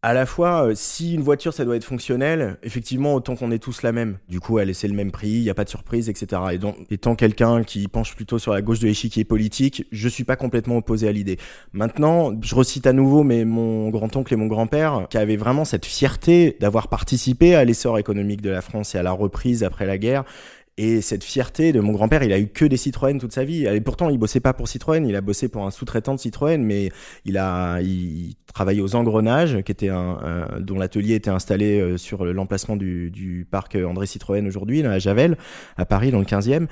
à 0.01 0.13
la 0.13 0.25
fois, 0.25 0.67
euh, 0.67 0.73
si 0.75 1.13
une 1.13 1.21
voiture 1.21 1.53
ça 1.53 1.65
doit 1.65 1.75
être 1.75 1.83
fonctionnel, 1.83 2.57
effectivement, 2.63 3.15
autant 3.15 3.35
qu'on 3.35 3.51
est 3.51 3.59
tous 3.59 3.81
la 3.81 3.91
même. 3.91 4.17
Du 4.29 4.39
coup, 4.39 4.57
elle 4.57 4.73
c'est 4.73 4.87
le 4.87 4.93
même 4.93 5.11
prix, 5.11 5.29
il 5.29 5.41
n'y 5.41 5.49
a 5.49 5.53
pas 5.53 5.65
de 5.65 5.69
surprise, 5.69 6.09
etc. 6.09 6.41
Et 6.53 6.57
donc, 6.57 6.75
étant 6.89 7.15
quelqu'un 7.15 7.63
qui 7.63 7.87
penche 7.87 8.15
plutôt 8.15 8.39
sur 8.39 8.53
la 8.53 8.61
gauche 8.61 8.79
de 8.79 8.87
l'échiquier 8.87 9.25
politique, 9.25 9.85
je 9.91 10.07
suis 10.07 10.23
pas 10.23 10.37
complètement 10.37 10.77
opposé 10.77 11.07
à 11.07 11.11
l'idée. 11.11 11.37
Maintenant, 11.73 12.31
je 12.41 12.55
recite 12.55 12.87
à 12.87 12.93
nouveau, 12.93 13.23
mais 13.23 13.43
mon 13.43 13.89
grand-oncle 13.89 14.33
et 14.33 14.37
mon 14.37 14.47
grand-père, 14.47 15.07
qui 15.09 15.17
avaient 15.17 15.35
vraiment 15.35 15.65
cette 15.65 15.85
fierté 15.85 16.55
d'avoir 16.61 16.87
participé 16.87 17.55
à 17.55 17.65
l'essor 17.65 17.97
économique 17.97 18.41
de 18.41 18.49
la 18.49 18.61
France 18.61 18.95
et 18.95 18.97
à 18.97 19.03
la 19.03 19.11
reprise 19.11 19.63
après 19.63 19.85
la 19.85 19.97
guerre, 19.97 20.23
et 20.81 21.01
cette 21.01 21.25
fierté 21.25 21.73
de 21.73 21.81
mon 21.81 21.91
grand-père, 21.91 22.23
il 22.23 22.31
a 22.31 22.39
eu 22.39 22.47
que 22.47 22.63
des 22.63 22.77
Citroën 22.77 23.17
toute 23.19 23.33
sa 23.33 23.43
vie. 23.43 23.65
Et 23.65 23.81
pourtant, 23.81 24.09
il 24.09 24.17
bossait 24.17 24.39
pas 24.39 24.53
pour 24.53 24.69
Citroën, 24.69 25.05
il 25.05 25.13
a 25.13 25.19
bossé 25.19 25.49
pour 25.49 25.65
un 25.65 25.71
sous-traitant 25.71 26.15
de 26.15 26.19
Citroën, 26.21 26.57
mais 26.57 26.89
il 27.25 27.37
a, 27.37 27.81
il 27.81 28.35
travaillait 28.53 28.79
aux 28.79 28.95
engrenages, 28.95 29.61
qui 29.63 29.73
était 29.73 29.89
un, 29.89 30.47
dont 30.61 30.77
l'atelier 30.77 31.15
était 31.15 31.29
installé 31.29 31.81
euh, 31.81 31.97
sur 31.97 32.23
l'emplacement 32.23 32.77
du, 32.77 33.11
du 33.11 33.45
parc 33.51 33.75
André 33.75 34.05
Citroën 34.05 34.47
aujourd'hui, 34.47 34.81
à 34.85 34.99
Javel, 34.99 35.37
à 35.75 35.85
Paris, 35.85 36.11
dans 36.11 36.19
le 36.19 36.25
15e. 36.25 36.67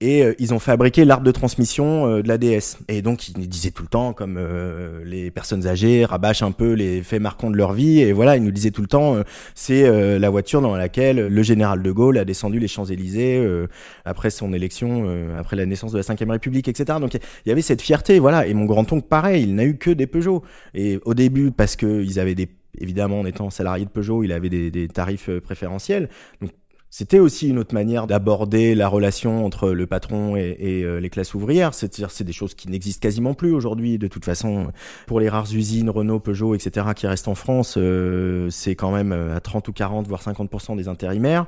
Et 0.00 0.22
euh, 0.22 0.34
ils 0.38 0.52
ont 0.52 0.58
fabriqué 0.58 1.04
l'arbre 1.04 1.24
de 1.24 1.30
transmission 1.30 2.06
euh, 2.06 2.22
de 2.22 2.28
la 2.28 2.36
DS. 2.36 2.78
Et 2.88 3.00
donc 3.00 3.28
ils 3.28 3.48
disaient 3.48 3.70
tout 3.70 3.82
le 3.82 3.88
temps, 3.88 4.12
comme 4.12 4.36
euh, 4.38 5.02
les 5.04 5.30
personnes 5.30 5.66
âgées 5.66 6.04
rabâchent 6.04 6.42
un 6.42 6.52
peu 6.52 6.72
les 6.72 7.02
faits 7.02 7.20
marquants 7.20 7.50
de 7.50 7.56
leur 7.56 7.72
vie, 7.72 8.00
et 8.00 8.12
voilà, 8.12 8.36
ils 8.36 8.42
nous 8.42 8.50
disaient 8.50 8.70
tout 8.70 8.82
le 8.82 8.88
temps, 8.88 9.16
c'est 9.54 10.18
la 10.18 10.30
voiture 10.30 10.60
dans 10.60 10.76
laquelle 10.76 11.28
le 11.28 11.42
général 11.42 11.82
de 11.82 11.90
Gaulle 11.90 12.18
a 12.18 12.24
descendu 12.24 12.58
les 12.58 12.68
Champs-Élysées 12.68 13.66
après 14.04 14.30
son 14.30 14.52
élection, 14.52 15.08
après 15.38 15.56
la 15.56 15.66
naissance 15.66 15.92
de 15.92 15.98
la 15.98 16.14
Ve 16.14 16.30
République, 16.30 16.68
etc. 16.68 16.98
Donc 17.00 17.14
il 17.14 17.20
y 17.46 17.52
avait 17.52 17.62
cette 17.62 17.82
fierté, 17.82 18.18
voilà. 18.18 18.46
Et 18.46 18.54
mon 18.54 18.64
grand-oncle, 18.64 19.06
pareil, 19.06 19.44
il 19.44 19.54
n'a 19.54 19.64
eu 19.64 19.76
que 19.76 19.90
des 19.90 20.06
Peugeot. 20.06 20.42
Et 20.74 20.98
au 21.04 21.14
début, 21.14 21.50
parce 21.50 21.76
qu'ils 21.76 22.18
avaient 22.20 22.34
des 22.34 22.48
évidemment, 22.78 23.20
en 23.20 23.26
étant 23.26 23.48
salarié 23.48 23.86
de 23.86 23.90
Peugeot, 23.90 24.22
il 24.22 24.32
avait 24.32 24.50
des, 24.50 24.70
des 24.70 24.88
tarifs 24.88 25.30
préférentiels. 25.40 26.10
Donc, 26.42 26.50
c'était 26.90 27.18
aussi 27.18 27.48
une 27.48 27.58
autre 27.58 27.74
manière 27.74 28.06
d'aborder 28.06 28.74
la 28.74 28.88
relation 28.88 29.44
entre 29.44 29.70
le 29.70 29.86
patron 29.86 30.36
et, 30.36 30.82
euh, 30.84 31.00
les 31.00 31.10
classes 31.10 31.34
ouvrières. 31.34 31.74
C'est-à-dire, 31.74 32.10
c'est 32.10 32.24
des 32.24 32.32
choses 32.32 32.54
qui 32.54 32.70
n'existent 32.70 33.02
quasiment 33.02 33.34
plus 33.34 33.52
aujourd'hui. 33.52 33.98
De 33.98 34.06
toute 34.06 34.24
façon, 34.24 34.68
pour 35.06 35.20
les 35.20 35.28
rares 35.28 35.52
usines 35.52 35.90
Renault, 35.90 36.20
Peugeot, 36.20 36.54
etc., 36.54 36.86
qui 36.94 37.06
restent 37.06 37.28
en 37.28 37.34
France, 37.34 37.74
euh, 37.76 38.48
c'est 38.50 38.76
quand 38.76 38.92
même 38.92 39.12
euh, 39.12 39.36
à 39.36 39.40
30 39.40 39.66
ou 39.68 39.72
40, 39.72 40.06
voire 40.06 40.22
50% 40.22 40.76
des 40.76 40.88
intérimaires. 40.88 41.46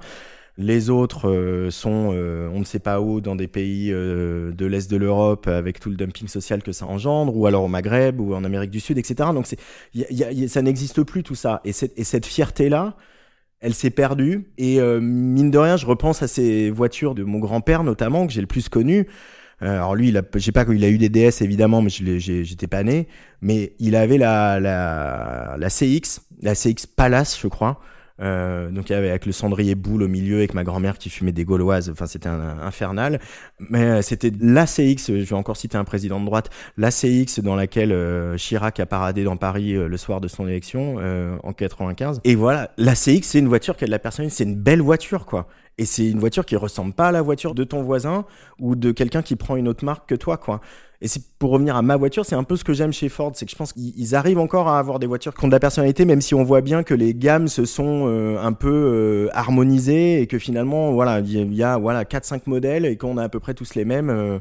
Les 0.60 0.90
autres 0.90 1.68
sont, 1.70 1.88
on 2.52 2.58
ne 2.58 2.64
sait 2.64 2.80
pas 2.80 3.00
où, 3.00 3.20
dans 3.20 3.36
des 3.36 3.46
pays 3.46 3.92
de 3.92 4.66
l'Est 4.66 4.90
de 4.90 4.96
l'Europe, 4.96 5.46
avec 5.46 5.78
tout 5.78 5.88
le 5.88 5.94
dumping 5.94 6.26
social 6.26 6.64
que 6.64 6.72
ça 6.72 6.84
engendre, 6.84 7.36
ou 7.36 7.46
alors 7.46 7.62
au 7.62 7.68
Maghreb, 7.68 8.20
ou 8.20 8.34
en 8.34 8.42
Amérique 8.42 8.72
du 8.72 8.80
Sud, 8.80 8.98
etc. 8.98 9.30
Donc 9.32 9.46
c'est, 9.46 9.56
ça 10.48 10.62
n'existe 10.62 11.04
plus 11.04 11.22
tout 11.22 11.36
ça. 11.36 11.60
Et, 11.64 11.70
et 11.70 12.02
cette 12.02 12.26
fierté-là, 12.26 12.96
elle 13.60 13.74
s'est 13.74 13.90
perdue 13.90 14.50
et 14.56 14.80
euh, 14.80 15.00
mine 15.00 15.50
de 15.50 15.58
rien, 15.58 15.76
je 15.76 15.86
repense 15.86 16.22
à 16.22 16.28
ces 16.28 16.70
voitures 16.70 17.14
de 17.14 17.24
mon 17.24 17.38
grand-père 17.38 17.84
notamment 17.84 18.26
que 18.26 18.32
j'ai 18.32 18.40
le 18.40 18.46
plus 18.46 18.68
connu. 18.68 19.06
Euh, 19.62 19.74
alors 19.74 19.96
lui, 19.96 20.08
il 20.08 20.16
a, 20.16 20.22
je 20.34 20.38
sais 20.38 20.52
pas 20.52 20.64
il 20.68 20.84
a 20.84 20.88
eu 20.88 20.98
des 20.98 21.08
DS 21.08 21.42
évidemment, 21.42 21.82
mais 21.82 21.90
j'étais 21.90 22.68
pas 22.68 22.84
né. 22.84 23.08
Mais 23.42 23.72
il 23.80 23.96
avait 23.96 24.18
la 24.18 24.60
la 24.60 25.56
la 25.58 25.68
CX, 25.68 26.20
la 26.42 26.54
CX 26.54 26.86
Palace, 26.86 27.38
je 27.40 27.48
crois. 27.48 27.80
Euh, 28.20 28.70
donc 28.70 28.90
avec 28.90 29.26
le 29.26 29.32
cendrier 29.32 29.74
boule 29.74 30.02
au 30.02 30.08
milieu, 30.08 30.38
avec 30.38 30.54
ma 30.54 30.64
grand-mère 30.64 30.98
qui 30.98 31.10
fumait 31.10 31.32
des 31.32 31.44
gauloises. 31.44 31.90
Enfin, 31.90 32.06
c'était 32.06 32.28
un, 32.28 32.58
infernal. 32.60 33.20
Mais 33.70 33.82
euh, 33.82 34.02
c'était 34.02 34.32
l'ACX. 34.40 35.06
Je 35.08 35.12
vais 35.12 35.32
encore 35.34 35.56
citer 35.56 35.76
un 35.76 35.84
président 35.84 36.20
de 36.20 36.24
droite. 36.24 36.50
L'ACX 36.76 37.40
dans 37.40 37.54
laquelle 37.54 37.92
euh, 37.92 38.36
Chirac 38.36 38.80
a 38.80 38.86
paradé 38.86 39.24
dans 39.24 39.36
Paris 39.36 39.72
le 39.72 39.96
soir 39.96 40.20
de 40.20 40.28
son 40.28 40.46
élection 40.46 40.96
en 41.42 41.52
95. 41.52 42.20
Et 42.24 42.34
voilà, 42.34 42.70
l'ACX, 42.76 43.22
c'est 43.22 43.38
une 43.38 43.48
voiture 43.48 43.76
qui 43.76 43.84
a 43.84 43.86
de 43.86 43.92
la 43.92 43.98
personnalité. 43.98 44.36
C'est 44.36 44.44
une 44.44 44.56
belle 44.56 44.82
voiture, 44.82 45.26
quoi. 45.26 45.48
Et 45.78 45.84
c'est 45.84 46.08
une 46.08 46.18
voiture 46.18 46.44
qui 46.44 46.56
ressemble 46.56 46.92
pas 46.92 47.08
à 47.08 47.12
la 47.12 47.22
voiture 47.22 47.54
de 47.54 47.62
ton 47.62 47.82
voisin 47.82 48.24
ou 48.58 48.74
de 48.74 48.90
quelqu'un 48.90 49.22
qui 49.22 49.36
prend 49.36 49.54
une 49.56 49.68
autre 49.68 49.84
marque 49.84 50.08
que 50.08 50.16
toi, 50.16 50.36
quoi. 50.36 50.60
Et 51.00 51.06
c'est 51.06 51.22
pour 51.38 51.50
revenir 51.50 51.76
à 51.76 51.82
ma 51.82 51.96
voiture, 51.96 52.26
c'est 52.26 52.34
un 52.34 52.42
peu 52.42 52.56
ce 52.56 52.64
que 52.64 52.72
j'aime 52.72 52.92
chez 52.92 53.08
Ford, 53.08 53.30
c'est 53.34 53.44
que 53.44 53.52
je 53.52 53.56
pense 53.56 53.72
qu'ils 53.72 54.16
arrivent 54.16 54.40
encore 54.40 54.66
à 54.66 54.80
avoir 54.80 54.98
des 54.98 55.06
voitures 55.06 55.32
qui 55.32 55.44
ont 55.44 55.48
de 55.48 55.52
la 55.52 55.60
personnalité, 55.60 56.04
même 56.04 56.20
si 56.20 56.34
on 56.34 56.42
voit 56.42 56.60
bien 56.60 56.82
que 56.82 56.92
les 56.92 57.14
gammes 57.14 57.46
se 57.46 57.64
sont 57.64 58.06
euh, 58.08 58.36
un 58.42 58.52
peu 58.52 58.72
euh, 58.72 59.28
harmonisées 59.32 60.20
et 60.20 60.26
que 60.26 60.40
finalement, 60.40 60.90
voilà, 60.92 61.20
il 61.20 61.54
y 61.54 61.62
a 61.62 61.78
voilà 61.78 62.04
quatre 62.04 62.24
cinq 62.24 62.48
modèles 62.48 62.84
et 62.84 62.96
qu'on 62.96 63.16
a 63.16 63.22
à 63.22 63.28
peu 63.28 63.38
près 63.38 63.54
tous 63.54 63.76
les 63.76 63.84
mêmes. 63.84 64.10
Euh, 64.10 64.40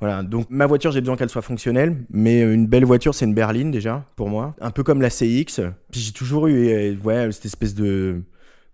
voilà, 0.00 0.24
donc 0.24 0.46
ma 0.50 0.66
voiture, 0.66 0.90
j'ai 0.90 1.00
besoin 1.00 1.14
qu'elle 1.14 1.28
soit 1.28 1.42
fonctionnelle, 1.42 1.96
mais 2.10 2.40
une 2.40 2.66
belle 2.66 2.84
voiture, 2.84 3.14
c'est 3.14 3.24
une 3.24 3.34
berline 3.34 3.70
déjà 3.70 4.04
pour 4.16 4.28
moi, 4.28 4.56
un 4.60 4.72
peu 4.72 4.82
comme 4.82 5.00
la 5.00 5.10
CX. 5.10 5.60
Puis 5.92 6.00
j'ai 6.00 6.12
toujours 6.12 6.48
eu 6.48 6.98
ouais 7.04 7.30
cette 7.30 7.44
espèce 7.44 7.76
de 7.76 8.22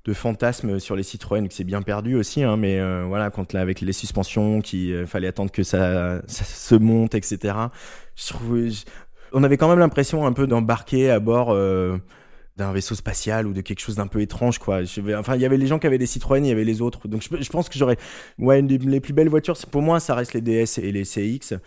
de 0.08 0.14
fantasme 0.14 0.80
sur 0.80 0.96
les 0.96 1.02
Citroën 1.02 1.46
que 1.46 1.54
c'est 1.54 1.64
bien 1.64 1.82
perdu 1.82 2.16
aussi 2.16 2.42
hein, 2.42 2.56
mais 2.56 2.80
euh, 2.80 3.04
voilà 3.06 3.30
quand 3.30 3.52
là 3.52 3.60
avec 3.60 3.82
les 3.82 3.92
suspensions 3.92 4.62
qu'il 4.62 4.92
euh, 4.92 5.06
fallait 5.06 5.28
attendre 5.28 5.50
que 5.50 5.62
ça, 5.62 6.22
se 6.26 6.74
monte 6.74 7.14
etc 7.14 7.54
on 9.32 9.44
avait 9.44 9.58
quand 9.58 9.68
même 9.68 9.78
l'impression 9.78 10.26
un 10.26 10.32
peu 10.32 10.46
d'embarquer 10.46 11.10
à 11.10 11.20
bord 11.20 11.50
euh, 11.50 11.98
d'un 12.56 12.72
vaisseau 12.72 12.94
spatial 12.94 13.46
ou 13.46 13.52
de 13.52 13.60
quelque 13.60 13.80
chose 13.80 13.96
d'un 13.96 14.06
peu 14.06 14.22
étrange 14.22 14.58
quoi. 14.58 14.80
Enfin 15.18 15.34
il 15.36 15.42
y 15.42 15.44
avait 15.44 15.58
les 15.58 15.66
gens 15.66 15.78
qui 15.78 15.86
avaient 15.86 15.98
des 15.98 16.06
Citroën 16.06 16.42
il 16.42 16.48
y 16.48 16.52
avait 16.52 16.64
les 16.64 16.80
autres. 16.80 17.06
Donc 17.06 17.22
je, 17.22 17.50
pense 17.50 17.68
que 17.68 17.78
j'aurais 17.78 17.98
ouais 18.38 18.60
une 18.60 18.66
des 18.66 18.78
les 18.78 19.00
plus 19.00 19.12
belles 19.12 19.28
voitures 19.28 19.58
pour 19.70 19.82
moi 19.82 20.00
ça 20.00 20.14
reste 20.14 20.32
les 20.32 20.40
DS 20.40 20.78
et 20.78 20.90
les 20.90 21.04
CX 21.04 21.58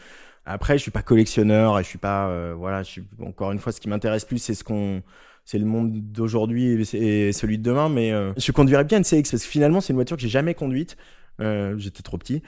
après 0.45 0.79
je 0.79 0.81
suis 0.81 0.91
pas 0.91 1.03
collectionneur 1.03 1.79
et 1.79 1.83
je 1.83 1.88
suis 1.88 2.00
pas 2.00 2.53
voilà 2.55 2.81
je 2.81 2.89
suis 2.89 3.03
encore 3.24 3.51
une 3.51 3.60
fois 3.60 3.71
ce 3.71 3.79
qui 3.79 3.88
m'intéresse 3.88 4.25
plus 4.25 4.39
c'est 4.39 4.55
ce 4.55 4.63
qu'on 4.63 5.03
c'est 5.45 5.57
le 5.57 5.65
monde 5.65 5.91
d'aujourd'hui 5.93 6.81
et 6.95 7.31
celui 7.33 7.57
de 7.57 7.63
demain, 7.63 7.89
mais 7.89 8.12
euh, 8.12 8.31
je 8.38 8.51
conduirais 8.51 8.83
bien 8.83 9.00
une 9.00 9.03
CX 9.03 9.29
parce 9.29 9.43
que 9.43 9.50
finalement 9.50 9.81
c'est 9.81 9.91
une 9.91 9.98
voiture 9.98 10.15
que 10.17 10.24
j'ai 10.24 10.29
jamais 10.29 10.53
conduite. 10.53 10.98
Euh, 11.39 11.75
j'étais 11.77 12.03
trop 12.03 12.17
petit. 12.17 12.41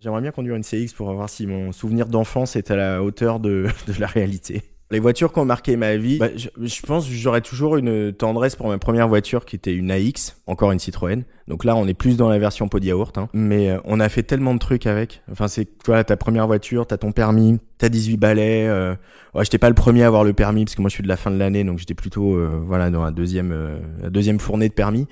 J'aimerais 0.00 0.22
bien 0.22 0.30
conduire 0.30 0.56
une 0.56 0.62
CX 0.62 0.94
pour 0.94 1.12
voir 1.12 1.28
si 1.28 1.46
mon 1.46 1.72
souvenir 1.72 2.06
d'enfance 2.06 2.56
est 2.56 2.70
à 2.70 2.76
la 2.76 3.02
hauteur 3.02 3.40
de, 3.40 3.66
de 3.86 4.00
la 4.00 4.06
réalité. 4.06 4.62
Les 4.92 4.98
voitures 4.98 5.32
qui 5.32 5.38
ont 5.38 5.44
marqué 5.44 5.76
ma 5.76 5.96
vie, 5.96 6.18
bah, 6.18 6.28
je, 6.36 6.82
pense 6.82 7.06
que 7.06 7.14
j'aurais 7.14 7.42
toujours 7.42 7.76
une 7.76 8.12
tendresse 8.12 8.56
pour 8.56 8.68
ma 8.68 8.78
première 8.78 9.06
voiture 9.06 9.44
qui 9.44 9.54
était 9.54 9.72
une 9.72 9.92
AX, 9.92 10.36
encore 10.48 10.72
une 10.72 10.80
Citroën. 10.80 11.22
Donc 11.46 11.64
là, 11.64 11.76
on 11.76 11.86
est 11.86 11.94
plus 11.94 12.16
dans 12.16 12.28
la 12.28 12.40
version 12.40 12.68
pot. 12.68 12.80
Hein. 13.16 13.28
Mais 13.32 13.70
euh, 13.70 13.78
on 13.84 14.00
a 14.00 14.08
fait 14.08 14.24
tellement 14.24 14.52
de 14.52 14.58
trucs 14.58 14.86
avec. 14.86 15.22
Enfin, 15.30 15.46
c'est 15.46 15.66
toi, 15.84 16.02
ta 16.02 16.16
première 16.16 16.48
voiture, 16.48 16.88
t'as 16.88 16.96
ton 16.96 17.12
permis, 17.12 17.60
t'as 17.78 17.88
18 17.88 18.16
balais. 18.16 18.66
Euh... 18.66 18.96
Ouais, 19.34 19.44
j'étais 19.44 19.58
pas 19.58 19.68
le 19.68 19.76
premier 19.76 20.02
à 20.02 20.08
avoir 20.08 20.24
le 20.24 20.32
permis 20.32 20.64
parce 20.64 20.74
que 20.74 20.80
moi, 20.80 20.88
je 20.88 20.94
suis 20.94 21.04
de 21.04 21.08
la 21.08 21.16
fin 21.16 21.30
de 21.30 21.36
l'année, 21.36 21.62
donc 21.62 21.78
j'étais 21.78 21.94
plutôt 21.94 22.34
euh, 22.34 22.60
voilà 22.64 22.90
dans 22.90 23.04
la 23.04 23.12
deuxième, 23.12 23.52
euh, 23.52 23.78
la 24.02 24.10
deuxième 24.10 24.40
fournée 24.40 24.68
de 24.68 24.74
permis. 24.74 25.06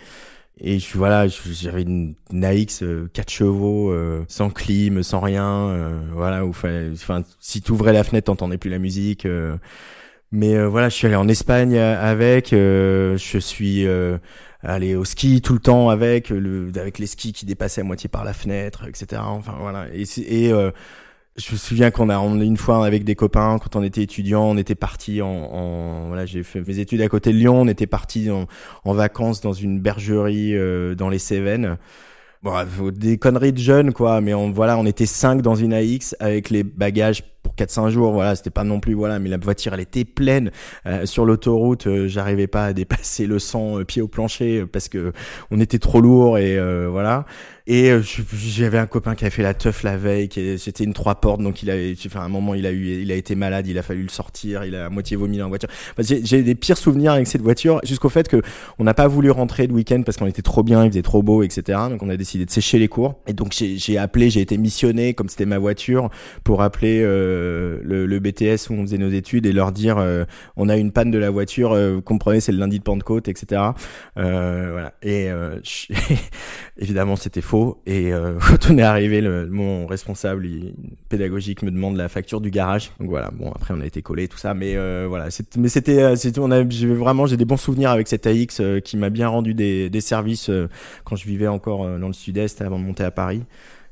Et 0.60 0.78
je, 0.78 0.96
voilà, 0.96 1.26
j'avais 1.28 1.82
une, 1.82 2.14
une 2.32 2.44
AX 2.44 2.78
4 2.78 2.82
euh, 2.82 3.08
chevaux, 3.28 3.92
euh, 3.92 4.24
sans 4.28 4.50
clim, 4.50 5.02
sans 5.02 5.20
rien. 5.20 5.68
Euh, 5.68 6.00
voilà, 6.12 6.44
enfin, 6.44 7.22
si 7.38 7.60
tu 7.62 7.72
ouvrais 7.72 7.92
la 7.92 8.04
fenêtre, 8.04 8.26
t'entendais 8.26 8.58
plus 8.58 8.70
la 8.70 8.78
musique. 8.78 9.26
mais 10.32 10.66
voilà, 10.66 10.88
je 10.88 10.94
suis 10.94 11.06
allé 11.06 11.16
en 11.16 11.28
Espagne 11.28 11.78
avec. 11.78 12.50
je 12.50 13.38
suis 13.38 13.86
allé 14.62 14.96
au 14.96 15.04
ski 15.04 15.40
tout 15.40 15.52
le 15.52 15.60
temps 15.60 15.90
avec, 15.90 16.30
le, 16.30 16.72
avec 16.76 16.98
les 16.98 17.06
skis 17.06 17.32
qui 17.32 17.46
dépassaient 17.46 17.82
à 17.82 17.84
moitié 17.84 18.08
par 18.08 18.24
la 18.24 18.32
fenêtre, 18.32 18.84
etc. 18.88 19.22
Enfin 19.24 19.54
voilà. 19.60 19.86
Et, 19.94 20.04
et 20.26 20.52
je 21.38 21.52
me 21.52 21.56
souviens 21.56 21.90
qu'on 21.90 22.10
a 22.10 22.16
une 22.16 22.56
fois 22.56 22.84
avec 22.84 23.04
des 23.04 23.14
copains 23.14 23.58
quand 23.58 23.76
on 23.76 23.82
était 23.82 24.02
étudiant, 24.02 24.42
on 24.42 24.56
était 24.56 24.74
parti 24.74 25.22
en, 25.22 25.28
en, 25.28 26.08
voilà, 26.08 26.26
j'ai 26.26 26.42
fait 26.42 26.60
mes 26.66 26.80
études 26.80 27.00
à 27.00 27.08
côté 27.08 27.32
de 27.32 27.38
Lyon, 27.38 27.60
on 27.60 27.68
était 27.68 27.86
parti 27.86 28.30
en, 28.30 28.46
en, 28.84 28.92
vacances 28.92 29.40
dans 29.40 29.52
une 29.52 29.78
bergerie 29.80 30.54
euh, 30.54 30.94
dans 30.94 31.08
les 31.08 31.18
Cévennes. 31.18 31.78
Bon, 32.42 32.52
des 32.92 33.18
conneries 33.18 33.52
de 33.52 33.58
jeunes 33.58 33.92
quoi, 33.92 34.20
mais 34.20 34.32
on 34.34 34.50
voilà, 34.50 34.78
on 34.78 34.86
était 34.86 35.06
cinq 35.06 35.42
dans 35.42 35.56
une 35.56 35.72
AX 35.72 36.14
avec 36.20 36.50
les 36.50 36.62
bagages 36.62 37.24
pour 37.42 37.54
400 37.56 37.90
jours, 37.90 38.12
voilà, 38.12 38.36
c'était 38.36 38.50
pas 38.50 38.62
non 38.62 38.78
plus 38.78 38.94
voilà, 38.94 39.18
mais 39.18 39.28
la 39.28 39.38
voiture 39.38 39.74
elle 39.74 39.80
était 39.80 40.04
pleine 40.04 40.52
euh, 40.86 41.04
sur 41.04 41.24
l'autoroute, 41.24 41.88
euh, 41.88 42.06
j'arrivais 42.06 42.46
pas 42.46 42.66
à 42.66 42.72
dépasser 42.72 43.26
le 43.26 43.40
100 43.40 43.84
pied 43.84 44.02
au 44.02 44.08
plancher 44.08 44.66
parce 44.66 44.88
que 44.88 45.12
on 45.50 45.58
était 45.58 45.80
trop 45.80 46.00
lourd 46.00 46.38
et 46.38 46.58
voilà. 46.88 47.26
Et 47.70 47.90
euh, 47.90 48.00
j'avais 48.32 48.78
un 48.78 48.86
copain 48.86 49.14
qui 49.14 49.24
avait 49.24 49.30
fait 49.30 49.42
la 49.42 49.52
teuf 49.52 49.82
la 49.82 49.98
veille, 49.98 50.30
c'était 50.56 50.84
une 50.84 50.94
trois 50.94 51.16
portes, 51.16 51.42
donc 51.42 51.62
il 51.62 51.68
avait, 51.68 51.94
enfin, 52.06 52.20
à 52.20 52.24
un 52.24 52.30
moment 52.30 52.54
il 52.54 52.64
a 52.64 52.72
eu, 52.72 53.02
il 53.02 53.12
a 53.12 53.14
été 53.14 53.34
malade, 53.34 53.66
il 53.66 53.76
a 53.76 53.82
fallu 53.82 54.04
le 54.04 54.08
sortir, 54.08 54.64
il 54.64 54.74
a 54.74 54.86
à 54.86 54.88
moitié 54.88 55.18
vomi 55.18 55.36
dans 55.36 55.44
la 55.44 55.48
voiture. 55.50 55.68
j'ai 55.98 56.42
des 56.42 56.54
pires 56.54 56.78
souvenirs 56.78 57.12
avec 57.12 57.26
cette 57.26 57.42
voiture, 57.42 57.78
jusqu'au 57.84 58.08
fait 58.08 58.26
que 58.26 58.40
on 58.78 58.84
n'a 58.84 58.94
pas 58.94 59.06
voulu 59.06 59.30
rentrer 59.30 59.66
le 59.66 59.74
week-end 59.74 60.00
parce 60.02 60.16
qu'on 60.16 60.26
était 60.26 60.40
trop 60.40 60.62
bien, 60.62 60.82
il 60.86 60.90
faisait 60.90 61.02
trop 61.02 61.22
beau, 61.22 61.42
etc. 61.42 61.78
Donc 61.90 62.02
on 62.02 62.08
a 62.08 62.16
décidé 62.16 62.46
de 62.46 62.50
sécher 62.50 62.78
les 62.78 62.88
cours. 62.88 63.16
Et 63.26 63.34
donc 63.34 63.52
j'ai 63.52 63.98
appelé, 63.98 64.30
j'ai 64.30 64.40
été 64.40 64.56
missionné 64.56 65.12
comme 65.12 65.28
c'était 65.28 65.44
ma 65.44 65.58
voiture 65.58 66.08
pour 66.44 66.62
appeler 66.62 67.02
euh, 67.02 67.80
le, 67.84 68.06
le, 68.06 68.18
BTS 68.18 68.70
où 68.70 68.72
on 68.72 68.82
faisait 68.86 68.96
nos 68.96 69.10
études 69.10 69.44
et 69.44 69.52
leur 69.52 69.72
dire 69.72 69.98
euh, 69.98 70.24
on 70.56 70.70
a 70.70 70.76
une 70.78 70.90
panne 70.90 71.10
de 71.10 71.18
la 71.18 71.28
voiture, 71.28 71.72
euh, 71.72 72.00
comprenez 72.00 72.40
c'est 72.40 72.52
le 72.52 72.58
lundi 72.58 72.78
de 72.78 72.84
Pentecôte, 72.84 73.28
etc. 73.28 73.60
voilà. 74.16 74.94
Et 75.02 75.28
évidemment 76.78 77.16
c'était 77.16 77.42
faux 77.42 77.57
et 77.86 78.12
euh, 78.12 78.38
quand 78.46 78.70
on 78.70 78.78
est 78.78 78.82
arrivé, 78.82 79.22
mon 79.48 79.86
responsable 79.86 80.48
pédagogique 81.08 81.62
me 81.62 81.70
demande 81.70 81.96
la 81.96 82.08
facture 82.08 82.40
du 82.40 82.50
garage. 82.50 82.92
Donc 83.00 83.08
voilà, 83.08 83.30
bon 83.30 83.50
après 83.52 83.74
on 83.74 83.80
a 83.80 83.86
été 83.86 84.02
collé 84.02 84.28
tout 84.28 84.38
ça, 84.38 84.54
mais 84.54 84.76
euh, 84.76 85.06
voilà, 85.08 85.28
mais 85.56 85.68
c'était, 85.68 86.02
euh, 86.02 86.16
c'était, 86.16 86.40
on 86.40 86.50
a, 86.50 86.62
vraiment, 86.62 87.26
j'ai 87.26 87.36
des 87.36 87.44
bons 87.44 87.56
souvenirs 87.56 87.90
avec 87.90 88.08
cette 88.08 88.26
AX 88.26 88.60
qui 88.84 88.96
m'a 88.96 89.10
bien 89.10 89.28
rendu 89.28 89.54
des, 89.54 89.90
des 89.90 90.00
services 90.00 90.50
quand 91.04 91.16
je 91.16 91.26
vivais 91.26 91.48
encore 91.48 91.98
dans 91.98 92.06
le 92.06 92.12
sud-est 92.12 92.60
avant 92.62 92.78
de 92.78 92.84
monter 92.84 93.04
à 93.04 93.10
Paris. 93.10 93.42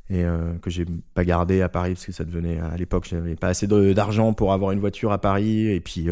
Et 0.08 0.22
que 0.62 0.70
j'ai 0.70 0.84
pas 1.14 1.24
gardé 1.24 1.62
à 1.62 1.68
Paris 1.68 1.94
parce 1.94 2.06
que 2.06 2.12
ça 2.12 2.22
devenait 2.22 2.60
à 2.60 2.76
l'époque 2.76 3.08
j'avais 3.10 3.34
pas 3.34 3.48
assez 3.48 3.66
d'argent 3.66 4.34
pour 4.34 4.52
avoir 4.52 4.70
une 4.70 4.78
voiture 4.78 5.10
à 5.10 5.18
Paris. 5.18 5.66
Et 5.66 5.80
puis 5.80 6.08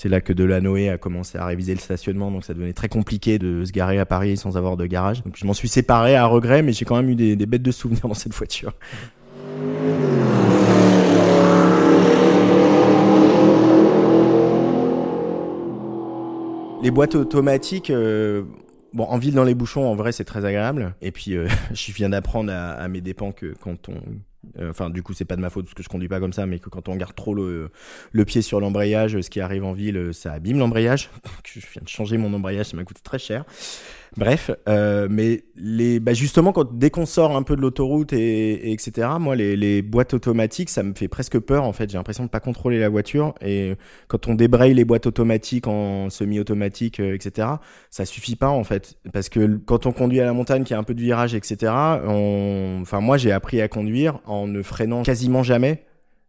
c'est 0.00 0.08
là 0.08 0.20
que 0.20 0.32
Delanoë 0.32 0.90
a 0.90 0.96
commencé 0.96 1.38
à 1.38 1.44
réviser 1.44 1.74
le 1.74 1.80
stationnement, 1.80 2.30
donc 2.30 2.44
ça 2.44 2.54
devenait 2.54 2.72
très 2.72 2.88
compliqué 2.88 3.40
de 3.40 3.64
se 3.64 3.72
garer 3.72 3.98
à 3.98 4.06
Paris 4.06 4.36
sans 4.36 4.56
avoir 4.56 4.76
de 4.76 4.86
garage. 4.86 5.24
Donc 5.24 5.34
je 5.36 5.44
m'en 5.44 5.54
suis 5.54 5.66
séparé 5.66 6.14
à 6.14 6.24
regret, 6.26 6.62
mais 6.62 6.72
j'ai 6.72 6.84
quand 6.84 6.94
même 6.94 7.10
eu 7.10 7.16
des, 7.16 7.34
bêtes 7.46 7.64
de 7.64 7.72
souvenirs 7.72 8.06
dans 8.06 8.14
cette 8.14 8.32
voiture. 8.32 8.74
Les 16.80 16.92
boîtes 16.92 17.16
automatiques, 17.16 17.90
euh, 17.90 18.44
Bon, 18.94 19.04
en 19.04 19.18
ville 19.18 19.34
dans 19.34 19.44
les 19.44 19.54
bouchons, 19.54 19.86
en 19.86 19.94
vrai, 19.94 20.12
c'est 20.12 20.24
très 20.24 20.44
agréable. 20.44 20.94
Et 21.02 21.12
puis, 21.12 21.36
euh, 21.36 21.46
je 21.72 21.92
viens 21.92 22.08
d'apprendre 22.08 22.52
à, 22.52 22.88
mes 22.88 23.00
dépens 23.00 23.32
que 23.32 23.54
quand 23.60 23.88
on 23.88 24.00
enfin, 24.60 24.90
du 24.90 25.02
coup, 25.02 25.12
c'est 25.12 25.24
pas 25.24 25.36
de 25.36 25.40
ma 25.40 25.50
faute 25.50 25.64
parce 25.66 25.74
que 25.74 25.82
je 25.82 25.88
conduis 25.88 26.08
pas 26.08 26.20
comme 26.20 26.32
ça, 26.32 26.46
mais 26.46 26.58
que 26.58 26.68
quand 26.68 26.88
on 26.88 26.96
garde 26.96 27.14
trop 27.14 27.34
le, 27.34 27.70
le 28.12 28.24
pied 28.24 28.42
sur 28.42 28.60
l'embrayage, 28.60 29.20
ce 29.20 29.30
qui 29.30 29.40
arrive 29.40 29.64
en 29.64 29.72
ville, 29.72 30.10
ça 30.12 30.32
abîme 30.32 30.58
l'embrayage. 30.58 31.10
je 31.44 31.60
viens 31.72 31.82
de 31.82 31.88
changer 31.88 32.18
mon 32.18 32.32
embrayage, 32.32 32.66
ça 32.66 32.76
m'a 32.76 32.84
coûté 32.84 33.00
très 33.02 33.18
cher. 33.18 33.44
Bref, 34.16 34.50
euh, 34.68 35.06
mais 35.10 35.44
les, 35.56 36.00
bah 36.00 36.14
justement, 36.14 36.52
quand 36.52 36.72
dès 36.72 36.90
qu'on 36.90 37.06
sort 37.06 37.36
un 37.36 37.42
peu 37.42 37.56
de 37.56 37.60
l'autoroute 37.60 38.12
et, 38.12 38.70
et, 38.70 38.72
etc. 38.72 39.08
Moi, 39.20 39.36
les, 39.36 39.56
les 39.56 39.82
boîtes 39.82 40.14
automatiques, 40.14 40.70
ça 40.70 40.82
me 40.82 40.94
fait 40.94 41.08
presque 41.08 41.38
peur 41.38 41.64
en 41.64 41.72
fait. 41.72 41.90
J'ai 41.90 41.98
l'impression 41.98 42.24
de 42.24 42.28
pas 42.28 42.40
contrôler 42.40 42.78
la 42.78 42.88
voiture 42.88 43.34
et 43.40 43.74
quand 44.08 44.28
on 44.28 44.34
débraye 44.34 44.74
les 44.74 44.84
boîtes 44.84 45.06
automatiques 45.06 45.66
en 45.66 46.10
semi-automatique, 46.10 47.00
euh, 47.00 47.14
etc. 47.14 47.48
Ça 47.90 48.04
suffit 48.04 48.36
pas 48.36 48.48
en 48.48 48.64
fait 48.64 48.96
parce 49.12 49.28
que 49.28 49.58
quand 49.66 49.86
on 49.86 49.92
conduit 49.92 50.20
à 50.20 50.24
la 50.24 50.32
montagne, 50.32 50.64
qui 50.64 50.74
a 50.74 50.78
un 50.78 50.84
peu 50.84 50.94
de 50.94 51.00
virage, 51.00 51.34
etc. 51.34 51.72
On... 52.06 52.78
Enfin, 52.82 53.00
moi, 53.00 53.16
j'ai 53.16 53.32
appris 53.32 53.60
à 53.60 53.68
conduire 53.68 54.20
en 54.26 54.46
ne 54.46 54.62
freinant 54.62 55.02
quasiment 55.02 55.42
jamais 55.42 55.84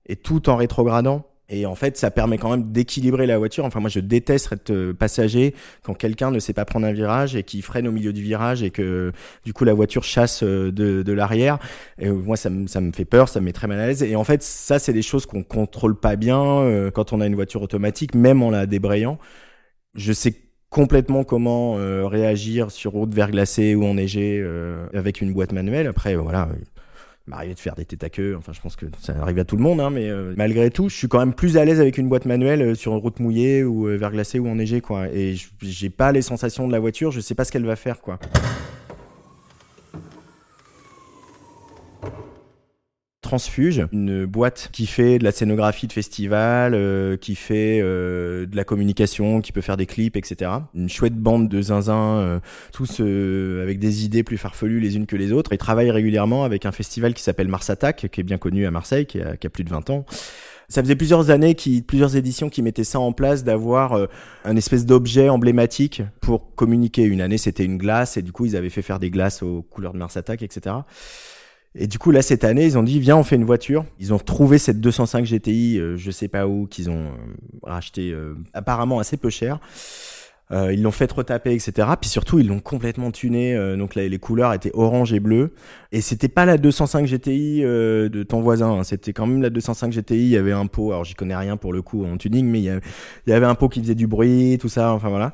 et 0.06 0.16
tout 0.16 0.50
en 0.50 0.56
rétrogradant. 0.56 1.26
Et 1.50 1.66
en 1.66 1.76
fait, 1.76 1.98
ça 1.98 2.12
permet 2.12 2.38
quand 2.38 2.52
même 2.52 2.72
d'équilibrer 2.72 3.26
la 3.26 3.38
voiture. 3.40 3.66
Enfin, 3.66 3.80
moi, 3.80 3.90
je 3.90 4.00
déteste 4.00 4.52
être 4.52 4.70
euh, 4.70 4.94
passager 4.94 5.56
quand 5.82 5.96
quelqu'un 5.96 6.30
ne 6.30 6.40
sait 6.40 6.54
pas 6.54 6.64
prendre 6.64 6.86
un 6.86 6.94
virage 6.94 7.36
et 7.36 7.44
qui 7.44 7.62
freine 7.64 7.88
au 7.88 7.92
milieu 7.92 8.14
du 8.14 8.22
virage 8.22 8.62
et 8.62 8.70
que 8.70 9.12
du 9.46 9.54
coup 9.54 9.64
la 9.64 9.74
voiture 9.74 10.04
chasse 10.04 10.44
euh, 10.44 10.72
de, 10.72 11.02
de 11.02 11.14
l'arrière. 11.14 11.58
Et 11.98 12.08
euh, 12.08 12.14
moi, 12.14 12.38
ça 12.38 12.52
me, 12.52 12.68
ça 12.68 12.82
me 12.82 12.92
fait 12.92 13.06
peur, 13.06 13.30
ça 13.30 13.40
me 13.40 13.46
met 13.46 13.52
très 13.52 13.68
mal 13.68 13.80
à 13.80 13.88
l'aise. 13.88 14.04
Et 14.04 14.16
en 14.16 14.24
fait, 14.24 14.44
ça, 14.44 14.78
c'est 14.78 14.94
des 14.94 15.02
choses 15.02 15.26
qu'on 15.26 15.44
contrôle 15.44 16.00
pas 16.00 16.16
bien 16.16 16.90
quand 16.94 17.14
on 17.14 17.22
a 17.22 17.26
une 17.26 17.36
voiture 17.36 17.62
automatique, 17.62 18.14
même 18.16 18.44
en 18.44 18.52
la 18.52 18.66
débrayant. 18.66 19.18
Je 19.96 20.14
sais 20.14 20.36
complètement 20.70 21.24
comment 21.24 21.76
réagir 22.08 22.72
sur 22.72 22.92
route 22.92 23.14
verglacée 23.14 23.76
ou 23.76 23.86
enneigée 23.86 24.46
avec 24.94 25.22
une 25.22 25.34
boîte 25.34 25.52
manuelle. 25.52 25.88
Après, 25.88 26.16
voilà 26.16 26.50
m'arriver 27.28 27.54
de 27.54 27.60
faire 27.60 27.76
des 27.76 27.86
têtes 27.86 28.04
à 28.04 28.10
queue. 28.10 28.36
Enfin, 28.38 28.54
je 28.54 28.62
pense 28.62 28.76
que 28.76 28.86
ça 29.00 29.14
arrive 29.22 29.40
à 29.40 29.46
tout 29.46 29.56
le 29.56 29.62
monde, 29.62 29.80
hein, 29.80 29.90
mais 29.90 30.10
euh, 30.10 30.34
malgré 30.36 30.70
tout, 30.70 30.90
je 30.90 30.96
suis 30.96 31.08
quand 31.08 31.20
même 31.20 31.34
plus 31.34 31.58
à 31.58 31.66
l'aise 31.66 31.80
avec 31.80 31.98
une 31.98 32.10
boîte 32.10 32.26
manuelle 32.26 32.62
euh, 32.62 32.76
sur 32.76 32.94
une 32.94 33.00
route 33.00 33.20
mouillée 33.20 33.64
ou 33.64 33.88
euh, 33.88 33.96
verglacée 33.96 34.40
ou 34.40 34.48
enneigée, 34.48 34.82
quoi. 34.82 35.08
Et 35.10 35.36
j'ai 35.62 35.90
pas 35.90 36.12
les 36.12 36.22
sensations 36.22 36.68
de 36.68 36.72
la 36.72 36.80
voiture, 36.80 37.12
je 37.12 37.20
sais 37.20 37.36
pas 37.36 37.46
ce 37.46 37.52
qu'elle 37.52 37.66
va 37.66 37.76
faire, 37.76 38.02
quoi. 38.02 38.20
Transfuge, 43.22 43.86
une 43.92 44.26
boîte 44.26 44.70
qui 44.72 44.86
fait 44.86 45.20
de 45.20 45.26
la 45.26 45.34
scénographie 45.34 45.88
de 45.88 45.92
festival, 45.92 46.74
euh, 46.74 47.18
qui 47.18 47.36
fait 47.36 47.82
euh, 47.84 48.46
de 48.46 48.56
la 48.56 48.64
communication, 48.64 49.42
qui 49.42 49.52
peut 49.52 49.60
faire 49.60 49.76
des 49.76 49.88
clips, 49.88 50.16
etc. 50.16 50.52
Une 50.74 50.88
chouette 50.88 51.18
bande 51.18 51.50
de 51.50 51.62
zinzins, 51.62 52.20
euh, 52.20 52.40
tous 52.72 53.02
avec 53.02 53.78
des 53.78 54.06
idées 54.06 54.24
plus 54.24 54.38
farfelues 54.38 54.80
les 54.80 54.96
unes 54.96 55.06
que 55.06 55.18
les 55.18 55.34
autres. 55.34 55.52
Ils 55.52 55.58
travaillent 55.58 55.92
régulièrement 55.92 56.46
avec 56.46 56.66
un 56.66 56.72
festival 56.72 57.14
qui 57.14 57.22
s'appelle 57.22 57.50
Mars 57.50 57.70
Attack, 57.70 58.08
qui 58.10 58.22
est 58.22 58.24
bien 58.24 58.38
connu 58.38 58.66
à 58.66 58.72
Marseille, 58.72 59.06
qui 59.06 59.20
a, 59.20 59.36
qui 59.36 59.48
a 59.48 59.50
plus 59.50 59.66
de 59.66 59.70
20 59.70 59.90
ans. 59.90 60.06
Ça 60.70 60.82
faisait 60.82 60.96
plusieurs 60.96 61.30
années, 61.30 61.56
qui, 61.56 61.82
plusieurs 61.82 62.16
éditions 62.16 62.50
qui 62.50 62.62
mettaient 62.62 62.86
ça 62.86 63.02
en 63.02 63.12
place, 63.12 63.44
d'avoir 63.44 64.08
un 64.46 64.56
espèce 64.56 64.86
d'objet 64.86 65.28
emblématique 65.28 66.04
pour 66.22 66.56
communiquer. 66.56 67.04
Une 67.04 67.20
année, 67.20 67.38
c'était 67.38 67.66
une 67.66 67.78
glace, 67.78 68.16
et 68.16 68.22
du 68.22 68.32
coup, 68.32 68.46
ils 68.46 68.56
avaient 68.56 68.70
fait 68.70 68.84
faire 68.84 69.00
des 69.00 69.10
glaces 69.10 69.44
aux 69.44 69.62
couleurs 69.64 69.92
de 69.92 69.98
Mars 69.98 70.16
Attack, 70.16 70.42
etc. 70.42 70.76
Et 71.76 71.88
du 71.88 72.00
coup, 72.00 72.12
là, 72.12 72.22
cette 72.22 72.44
année, 72.44 72.66
ils 72.66 72.78
ont 72.78 72.84
dit, 72.84 73.00
viens, 73.00 73.18
on 73.18 73.24
fait 73.24 73.36
une 73.36 73.46
voiture. 73.46 73.86
Ils 74.00 74.14
ont 74.14 74.18
trouvé 74.18 74.58
cette 74.58 74.82
205 74.82 75.26
GTI, 75.26 75.80
euh, 75.80 75.98
je 75.98 76.10
sais 76.12 76.28
pas 76.28 76.48
où, 76.48 76.66
qu'ils 76.66 76.90
ont 76.90 77.06
euh, 77.06 77.12
racheté 77.64 78.12
euh, 78.12 78.36
apparemment 78.54 79.00
assez 79.00 79.18
peu 79.18 79.30
cher. 79.30 79.60
Euh, 80.52 80.74
ils 80.74 80.82
l'ont 80.82 80.90
fait 80.90 81.12
retaper, 81.12 81.54
etc. 81.54 81.88
Puis 82.02 82.10
surtout, 82.10 82.40
ils 82.40 82.48
l'ont 82.48 82.60
complètement 82.60 83.12
tuné. 83.12 83.56
donc 83.78 83.94
là, 83.94 84.08
les 84.08 84.18
couleurs 84.18 84.52
étaient 84.52 84.72
orange 84.74 85.14
et 85.14 85.20
bleu. 85.20 85.54
Et 85.92 86.02
c'était 86.02 86.28
pas 86.28 86.46
la 86.46 86.58
205 86.58 87.06
GTI 87.06 87.62
de 87.62 88.24
ton 88.24 88.42
voisin. 88.42 88.72
Hein. 88.80 88.84
C'était 88.84 89.14
quand 89.14 89.28
même 89.28 89.44
la 89.44 89.52
205 89.52 89.94
GTI. 89.94 90.16
Il 90.16 90.30
y 90.30 90.38
avait 90.38 90.52
un 90.52 90.66
pot. 90.66 90.92
Alors, 90.92 91.04
j'y 91.04 91.14
connais 91.14 91.36
rien 91.36 91.56
pour 91.56 91.72
le 91.72 91.84
coup 91.84 92.04
en 92.04 92.18
tuning, 92.18 92.48
mais 92.48 92.62
il 92.62 92.64
y, 92.64 92.70
avait, 92.70 92.82
il 93.28 93.30
y 93.30 93.34
avait 93.34 93.46
un 93.46 93.54
pot 93.54 93.70
qui 93.70 93.80
faisait 93.80 93.94
du 93.94 94.08
bruit, 94.08 94.58
tout 94.60 94.70
ça. 94.70 94.92
Enfin 94.92 95.10
voilà. 95.10 95.34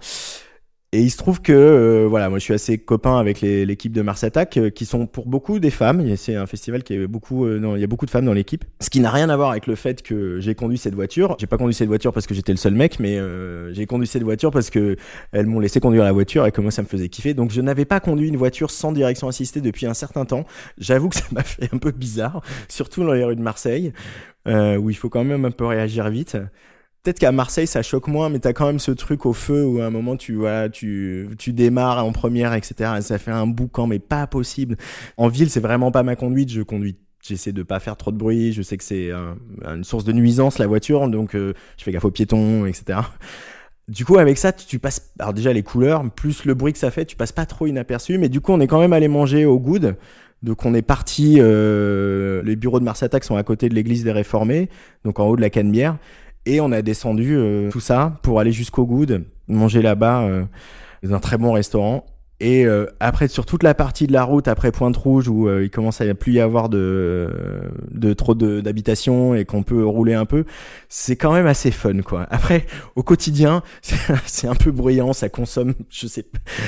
Et 0.96 1.02
il 1.02 1.10
se 1.10 1.18
trouve 1.18 1.42
que 1.42 1.52
euh, 1.52 2.08
voilà, 2.08 2.30
moi 2.30 2.40
je 2.40 2.46
suis 2.46 2.54
assez 2.54 2.78
copain 2.78 3.18
avec 3.18 3.42
l'équipe 3.42 3.92
de 3.92 4.02
Mars 4.02 4.24
Attack, 4.24 4.56
euh, 4.56 4.70
qui 4.70 4.86
sont 4.86 5.08
pour 5.08 5.26
beaucoup 5.26 5.60
des 5.60 5.70
femmes. 5.70 6.16
C'est 6.16 6.36
un 6.36 6.46
festival 6.46 6.84
qui 6.84 6.94
est 6.94 7.06
beaucoup, 7.06 7.44
euh, 7.44 7.74
il 7.76 7.82
y 7.82 7.84
a 7.84 7.88
beaucoup 7.88 8.06
de 8.06 8.12
femmes 8.12 8.24
dans 8.24 8.32
l'équipe. 8.32 8.64
Ce 8.80 8.90
qui 8.90 9.02
n'a 9.02 9.12
rien 9.12 9.30
à 9.30 9.36
voir 9.36 9.52
avec 9.52 9.68
le 9.68 9.76
fait 9.76 10.02
que 10.02 10.40
j'ai 10.40 10.56
conduit 10.56 10.78
cette 10.78 10.96
voiture. 10.96 11.36
J'ai 11.38 11.48
pas 11.48 11.58
conduit 11.58 11.74
cette 11.74 11.90
voiture 11.90 12.14
parce 12.14 12.28
que 12.28 12.34
j'étais 12.34 12.54
le 12.54 12.58
seul 12.58 12.76
mec, 12.76 13.02
mais 13.02 13.20
j'ai 13.74 13.86
conduit 13.88 14.08
cette 14.08 14.24
voiture 14.24 14.52
parce 14.52 14.70
que 14.70 14.96
elles 15.34 15.48
m'ont 15.48 15.60
laissé 15.60 15.82
conduire 15.82 16.06
la 16.06 16.14
voiture 16.14 16.46
et 16.46 16.54
que 16.54 16.62
moi 16.62 16.72
ça 16.72 16.82
me 16.82 16.88
faisait 16.88 17.10
kiffer. 17.10 17.34
Donc 17.34 17.52
je 17.52 17.60
n'avais 17.60 17.84
pas 17.84 18.00
conduit 18.00 18.30
une 18.30 18.38
voiture 18.38 18.72
sans 18.72 18.94
direction 18.94 19.28
assistée 19.28 19.60
depuis 19.60 19.88
un 19.88 19.94
certain 19.94 20.24
temps. 20.24 20.46
J'avoue 20.78 21.10
que 21.10 21.16
ça 21.18 21.26
m'a 21.34 21.44
fait 21.44 21.68
un 21.74 21.78
peu 21.78 21.92
bizarre, 21.92 22.42
surtout 22.70 23.04
dans 23.04 23.12
les 23.12 23.26
rues 23.26 23.36
de 23.36 23.42
Marseille, 23.42 23.92
où 24.48 24.90
il 24.90 24.96
faut 24.96 25.10
quand 25.10 25.26
même 25.26 25.44
un 25.44 25.52
peu 25.52 25.66
réagir 25.66 26.10
vite. 26.10 26.38
Peut-être 27.06 27.20
qu'à 27.20 27.32
Marseille 27.32 27.68
ça 27.68 27.84
choque 27.84 28.08
moins, 28.08 28.30
mais 28.30 28.40
t'as 28.40 28.52
quand 28.52 28.66
même 28.66 28.80
ce 28.80 28.90
truc 28.90 29.28
au 29.28 29.34
feu 29.34 29.64
où 29.64 29.80
à 29.80 29.86
un 29.86 29.92
moment 29.92 30.18
tu 30.18 30.34
voilà, 30.34 30.70
tu 30.70 31.30
tu 31.38 31.54
démarres 31.54 32.04
en 32.04 32.12
première, 32.12 32.56
etc. 32.56 32.94
Et 32.98 33.02
ça 33.02 33.20
fait 33.20 33.30
un 33.30 33.46
boucan, 33.46 33.86
mais 33.86 34.00
pas 34.00 34.26
possible. 34.26 34.76
En 35.16 35.28
ville, 35.28 35.52
c'est 35.52 35.60
vraiment 35.60 35.92
pas 35.92 36.02
ma 36.02 36.16
conduite. 36.16 36.52
Je 36.52 36.64
conduis 36.64 36.98
j'essaie 37.22 37.52
de 37.52 37.62
pas 37.62 37.80
faire 37.80 37.96
trop 37.96 38.12
de 38.12 38.18
bruit. 38.18 38.54
Je 38.54 38.64
sais 38.64 38.76
que 38.76 38.84
c'est 38.84 39.12
une 39.12 39.84
source 39.84 40.04
de 40.04 40.14
nuisance 40.14 40.58
la 40.58 40.66
voiture, 40.66 41.08
donc 41.08 41.36
euh, 41.36 41.54
je 41.78 41.84
fais 41.84 41.92
gaffe 41.92 42.06
aux 42.06 42.12
piétons, 42.12 42.66
etc. 42.66 43.02
Du 43.88 44.04
coup, 44.04 44.18
avec 44.18 44.40
ça, 44.40 44.52
tu, 44.52 44.80
passes. 44.80 45.14
Alors 45.20 45.36
déjà 45.36 45.54
les 45.54 45.62
couleurs, 45.62 46.10
plus 46.10 46.44
le 46.46 46.56
bruit 46.56 46.74
que 46.74 46.80
ça 46.80 46.90
fait, 46.90 47.06
tu 47.06 47.16
passes 47.16 47.32
pas 47.32 47.46
trop 47.46 47.68
inaperçu. 47.68 48.18
Mais 48.18 48.30
du 48.30 48.42
coup, 48.42 48.52
on 48.52 48.60
est 48.60 48.68
quand 48.68 48.80
même 48.80 48.94
allé 48.94 49.08
manger 49.08 49.46
au 49.46 49.60
Good. 49.60 49.96
Donc 50.42 50.66
on 50.66 50.74
est 50.74 50.82
parti. 50.82 51.38
Euh, 51.40 52.42
les 52.44 52.56
bureaux 52.56 52.80
de 52.80 52.86
Mars 52.86 53.04
Attack 53.04 53.24
sont 53.24 53.36
à 53.36 53.44
côté 53.44 53.70
de 53.70 53.76
l'église 53.76 54.04
des 54.04 54.12
Réformés, 54.12 54.70
donc 55.04 55.20
en 55.20 55.28
haut 55.28 55.36
de 55.36 55.42
la 55.42 55.52
Canebière. 55.52 55.98
Et 56.46 56.62
on 56.62 56.72
a 56.72 56.82
descendu 56.82 57.36
euh, 57.36 57.70
tout 57.72 57.80
ça 57.80 58.18
pour 58.22 58.40
aller 58.40 58.52
jusqu'au 58.52 58.86
Good, 58.86 59.24
manger 59.48 59.82
là-bas 59.82 60.24
euh, 60.24 60.44
dans 61.04 61.16
un 61.16 61.20
très 61.20 61.38
bon 61.38 61.52
restaurant. 61.52 62.06
Et 62.42 62.66
euh, 62.66 62.86
après, 63.00 63.30
sur 63.30 63.46
toute 63.46 63.64
la 63.64 63.74
partie 63.74 64.08
de 64.08 64.14
la 64.14 64.24
route, 64.24 64.48
après 64.48 64.72
Pointe 64.72 64.98
Rouge, 64.98 65.30
où 65.30 65.50
il 65.50 65.70
commence 65.70 66.02
à 66.02 66.14
plus 66.14 66.34
y 66.34 66.40
avoir 66.42 66.68
de, 66.68 67.32
de 67.92 68.14
trop 68.14 68.36
d'habitations 68.36 69.34
et 69.34 69.46
qu'on 69.46 69.64
peut 69.64 69.86
rouler 69.86 70.14
un 70.14 70.26
peu, 70.26 70.44
c'est 70.90 71.16
quand 71.16 71.32
même 71.32 71.48
assez 71.48 71.72
fun, 71.72 72.02
quoi. 72.02 72.28
Après, 72.30 72.66
au 72.98 73.04
quotidien, 73.04 73.64
c'est 74.26 74.48
un 74.48 74.56
peu 74.56 74.72
bruyant, 74.72 75.14
ça 75.14 75.30
consomme, 75.30 75.76
je 75.90 76.08
sais, 76.08 76.26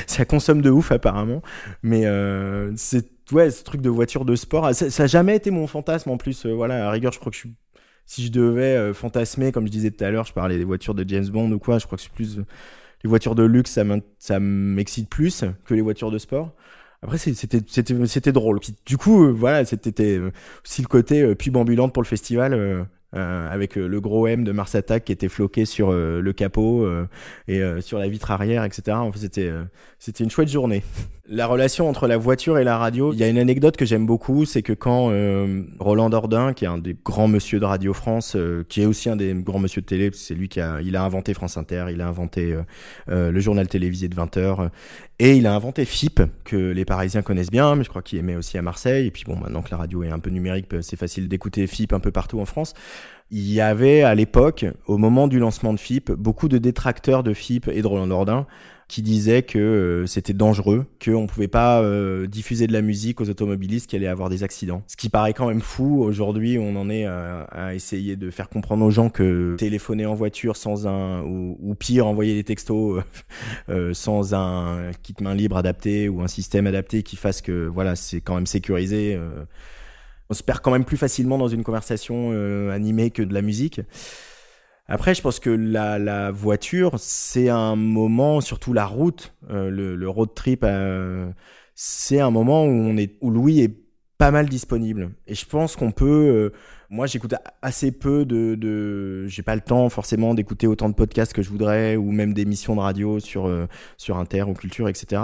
ça 0.07 0.23
consomme 0.23 0.61
de 0.61 0.69
ouf 0.69 0.93
apparemment, 0.93 1.41
mais 1.83 2.05
c'est 2.77 3.05
ouais, 3.33 3.51
ce 3.51 3.61
truc 3.63 3.81
de 3.81 3.89
voiture 3.89 4.23
de 4.23 4.37
sport, 4.37 4.73
ça, 4.73 4.89
ça 4.89 5.03
a 5.03 5.07
jamais 5.07 5.35
été 5.35 5.51
mon 5.51 5.67
fantasme 5.67 6.09
en 6.09 6.17
plus. 6.17 6.45
voilà, 6.45 6.87
à 6.87 6.91
rigueur, 6.91 7.11
je 7.11 7.19
crois 7.19 7.29
que 7.29 7.35
je 7.35 7.41
suis 7.41 7.53
si 8.07 8.25
je 8.25 8.31
devais 8.31 8.75
euh, 8.75 8.93
fantasmer, 8.93 9.51
comme 9.51 9.67
je 9.67 9.71
disais 9.71 9.91
tout 9.91 10.03
à 10.03 10.09
l'heure, 10.09 10.25
je 10.25 10.33
parlais 10.33 10.57
des 10.57 10.63
voitures 10.63 10.95
de 10.95 11.07
James 11.07 11.27
Bond 11.27 11.51
ou 11.51 11.59
quoi, 11.59 11.77
je 11.77 11.85
crois 11.85 11.97
que 11.97 12.03
c'est 12.03 12.11
plus 12.11 12.39
les 13.03 13.09
voitures 13.09 13.35
de 13.35 13.43
luxe, 13.43 13.79
ça 14.19 14.39
m'excite 14.39 15.09
plus 15.09 15.45
que 15.65 15.73
les 15.75 15.81
voitures 15.81 16.09
de 16.09 16.17
sport. 16.17 16.55
Après, 17.03 17.17
c'était 17.17 17.59
c'était 17.67 18.31
drôle. 18.31 18.59
Du 18.85 18.97
coup, 18.97 19.25
euh, 19.25 19.31
voilà, 19.31 19.63
c'était 19.65 20.19
aussi 20.65 20.81
le 20.81 20.87
côté 20.87 21.21
euh, 21.21 21.35
pub 21.35 21.55
ambulante 21.55 21.93
pour 21.93 22.01
le 22.01 22.07
festival. 22.07 22.53
Euh, 22.53 22.83
avec 23.17 23.75
le 23.75 24.01
gros 24.01 24.27
M 24.27 24.43
de 24.43 24.51
Mars 24.51 24.75
Attack 24.75 25.06
qui 25.06 25.12
était 25.12 25.30
floqué 25.30 25.65
sur 25.65 25.91
le 25.91 26.34
capot 26.34 26.88
et 27.47 27.62
sur 27.82 27.99
la 27.99 28.08
vitre 28.08 28.32
arrière, 28.32 28.63
etc. 28.63 28.97
En 28.97 29.12
fait, 29.12 29.19
c'était 29.19 29.51
c'était 29.99 30.23
une 30.23 30.30
chouette 30.30 30.49
journée. 30.49 30.84
La 31.30 31.45
relation 31.45 31.89
entre 31.89 32.08
la 32.08 32.15
voiture 32.15 32.58
et 32.58 32.63
la 32.63 32.77
radio, 32.77 33.12
il 33.12 33.19
y 33.19 33.23
a 33.23 33.27
une 33.27 33.38
anecdote 33.38 33.75
que 33.75 33.84
j'aime 33.84 34.06
beaucoup, 34.06 34.45
c'est 34.45 34.62
que 34.62 34.71
quand 34.71 35.10
euh, 35.12 35.63
Roland 35.77 36.10
Dordain, 36.10 36.53
qui 36.53 36.63
est 36.63 36.69
un 36.69 36.77
des 36.77 36.95
grands 37.03 37.27
monsieur 37.27 37.60
de 37.60 37.65
Radio 37.65 37.93
France, 37.93 38.38
euh, 38.38 38.63
qui 38.69 38.82
est 38.82 38.86
aussi 38.86 39.10
un 39.10 39.17
des 39.17 39.34
grands 39.34 39.60
monsieur 39.60 39.82
de 39.82 39.86
télé, 39.86 40.10
c'est 40.13 40.36
lui 40.36 40.47
qui 40.47 40.62
a, 40.62 40.80
il 40.82 40.95
a 40.95 41.03
inventé 41.03 41.34
France 41.34 41.58
Inter, 41.58 41.88
il 41.91 41.99
a 41.99 42.08
inventé 42.08 42.56
euh, 43.10 43.32
le 43.32 43.39
journal 43.41 43.67
télévisé 43.67 44.08
de 44.08 44.15
20 44.15 44.38
h 44.38 44.69
et 45.19 45.36
il 45.36 45.47
a 45.47 45.53
inventé 45.53 45.84
FIP, 45.84 46.21
que 46.45 46.56
les 46.56 46.86
Parisiens 46.86 47.23
connaissent 47.23 47.51
bien, 47.51 47.75
mais 47.75 47.84
je 47.84 47.89
crois 47.89 48.03
qu'il 48.03 48.19
aimait 48.19 48.36
aussi 48.36 48.58
à 48.58 48.62
Marseille. 48.62 49.08
Et 49.08 49.12
puis 49.12 49.23
bon, 49.25 49.36
maintenant 49.36 49.63
que 49.63 49.71
la 49.71 49.77
radio 49.77 50.03
est 50.03 50.12
un 50.12 50.19
peu 50.19 50.30
numérique, 50.30 50.67
c'est 50.82 50.95
facile 50.95 51.27
d'écouter 51.27 51.67
FIP 51.67 51.91
un 51.91 51.99
peu 51.99 52.12
partout 52.12 52.39
en 52.39 52.45
France. 52.45 52.73
Il 53.29 53.51
y 53.51 53.59
avait 53.59 54.03
à 54.03 54.15
l'époque, 54.15 54.65
au 54.85 54.97
moment 54.97 55.27
du 55.27 55.39
lancement 55.39 55.73
de 55.73 55.79
FIP, 55.79 56.11
beaucoup 56.11 56.47
de 56.47 56.57
détracteurs 56.57 57.23
de 57.23 57.33
FIP 57.33 57.67
et 57.67 57.81
de 57.81 57.87
Roland 57.87 58.07
Dordain 58.07 58.47
qui 58.87 59.01
disait 59.01 59.43
que 59.43 59.59
euh, 59.59 60.05
c'était 60.05 60.33
dangereux, 60.33 60.85
qu'on 61.03 61.23
ne 61.23 61.27
pouvait 61.27 61.49
pas 61.49 61.81
euh, 61.81 62.25
diffuser 62.25 62.67
de 62.67 62.73
la 62.73 62.81
musique 62.81 63.19
aux 63.19 63.29
automobilistes 63.29 63.89
qui 63.89 63.97
allaient 63.97 64.07
avoir 64.07 64.29
des 64.29 64.43
accidents. 64.43 64.81
Ce 64.87 64.95
qui 64.95 65.09
paraît 65.09 65.33
quand 65.33 65.47
même 65.47 65.59
fou. 65.59 66.01
Aujourd'hui, 66.01 66.57
on 66.57 66.75
en 66.77 66.89
est 66.89 67.05
à, 67.05 67.75
essayer 67.75 68.15
de 68.15 68.31
faire 68.31 68.47
comprendre 68.47 68.85
aux 68.85 68.91
gens 68.91 69.09
que 69.09 69.55
téléphoner 69.57 70.05
en 70.05 70.15
voiture 70.15 70.55
sans 70.55 70.87
un, 70.87 71.21
ou, 71.21 71.75
pire, 71.77 72.07
envoyer 72.07 72.35
des 72.35 72.45
textos 72.45 73.03
euh, 73.69 73.93
sans 73.93 74.33
un 74.33 74.91
kit 75.03 75.15
main 75.19 75.35
libre 75.35 75.57
adapté 75.57 76.07
ou 76.07 76.21
un 76.21 76.27
système 76.27 76.65
adapté 76.65 77.03
qui 77.03 77.17
fasse 77.17 77.41
que 77.41 77.67
voilà, 77.67 77.97
c'est 77.97 78.21
quand 78.21 78.35
même 78.35 78.47
sécurisé. 78.47 79.19
On 80.29 80.33
se 80.33 80.43
perd 80.43 80.59
quand 80.59 80.71
même 80.71 80.85
plus 80.85 80.97
facilement 80.97 81.37
dans 81.37 81.47
une 81.47 81.63
conversation 81.63 82.31
animée 82.71 83.11
que 83.11 83.23
de 83.23 83.33
la 83.33 83.41
musique. 83.41 83.81
Après, 84.89 85.13
je 85.13 85.21
pense 85.21 85.39
que 85.39 85.49
la, 85.49 85.99
la 85.99 86.31
voiture, 86.31 86.93
c'est 86.97 87.49
un 87.49 87.75
moment, 87.75 88.39
surtout 88.39 88.71
la 88.71 88.85
route, 88.85 89.33
euh, 89.49 89.69
le, 89.69 89.95
le, 89.95 90.09
road 90.09 90.33
trip, 90.33 90.63
euh, 90.63 91.29
c'est 91.75 92.21
un 92.21 92.31
moment 92.31 92.63
où 92.63 92.69
on 92.69 92.95
est, 92.95 93.17
où 93.19 93.29
Louis 93.29 93.59
est 93.59 93.75
pas 94.17 94.31
mal 94.31 94.47
disponible. 94.47 95.11
Et 95.27 95.35
je 95.35 95.45
pense 95.45 95.75
qu'on 95.75 95.91
peut. 95.91 96.05
Euh, 96.05 96.53
moi, 96.89 97.05
j'écoute 97.05 97.35
assez 97.61 97.91
peu 97.91 98.23
de. 98.23 98.55
de 98.55 99.27
J'ai 99.27 99.43
pas 99.43 99.55
le 99.55 99.61
temps 99.61 99.89
forcément 99.89 100.33
d'écouter 100.33 100.67
autant 100.67 100.87
de 100.87 100.95
podcasts 100.95 101.33
que 101.33 101.41
je 101.41 101.49
voudrais, 101.49 101.97
ou 101.97 102.11
même 102.11 102.33
d'émissions 102.33 102.75
de 102.75 102.79
radio 102.79 103.19
sur 103.19 103.51
sur 103.97 104.17
Inter 104.17 104.43
ou 104.43 104.53
Culture, 104.53 104.87
etc. 104.87 105.21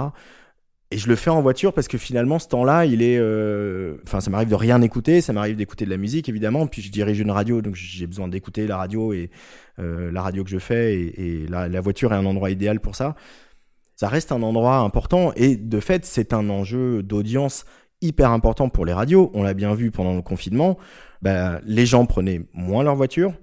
Et 0.93 0.97
je 0.97 1.09
le 1.09 1.15
fais 1.15 1.31
en 1.31 1.41
voiture 1.41 1.73
parce 1.73 1.87
que 1.87 1.97
finalement, 1.97 2.37
ce 2.37 2.47
temps-là, 2.49 2.85
il 2.85 3.01
est. 3.01 3.17
Euh, 3.17 3.95
enfin, 4.05 4.21
ça 4.21 4.29
m'arrive 4.29 4.49
de 4.49 4.53
rien 4.53 4.79
écouter, 4.83 5.21
ça 5.21 5.33
m'arrive 5.33 5.55
d'écouter 5.55 5.85
de 5.85 5.89
la 5.89 5.97
musique, 5.97 6.29
évidemment. 6.29 6.67
Puis 6.67 6.83
je 6.83 6.91
dirige 6.91 7.19
une 7.19 7.31
radio, 7.31 7.63
donc 7.63 7.73
j'ai 7.73 8.05
besoin 8.05 8.27
d'écouter 8.27 8.67
la 8.67 8.77
radio 8.77 9.11
et 9.11 9.31
euh, 9.79 10.11
la 10.11 10.21
radio 10.21 10.43
que 10.43 10.51
je 10.51 10.59
fais. 10.59 10.93
Et, 10.93 11.45
et 11.45 11.47
la, 11.47 11.81
voiture 11.81 12.13
est 12.13 12.15
un 12.15 12.27
endroit 12.27 12.51
idéal 12.51 12.79
pour 12.79 12.95
ça. 12.95 13.15
Ça 13.95 14.07
reste 14.07 14.31
un 14.31 14.43
endroit 14.43 14.77
important. 14.77 15.33
Et 15.35 15.55
de 15.55 15.79
fait, 15.79 16.05
c'est 16.05 16.31
un 16.31 16.47
enjeu 16.47 17.01
d'audience 17.01 17.65
hyper 18.01 18.29
important 18.29 18.69
pour 18.69 18.85
les 18.85 18.93
radios. 18.93 19.31
On 19.33 19.41
l'a 19.41 19.55
bien 19.55 19.73
vu 19.73 19.89
pendant 19.89 20.13
le 20.13 20.21
confinement. 20.21 20.77
Bah, 21.23 21.59
les 21.65 21.87
gens 21.87 22.05
prenaient 22.05 22.41
moins 22.53 22.83
leur 22.83 22.95
voiture. 22.95 23.33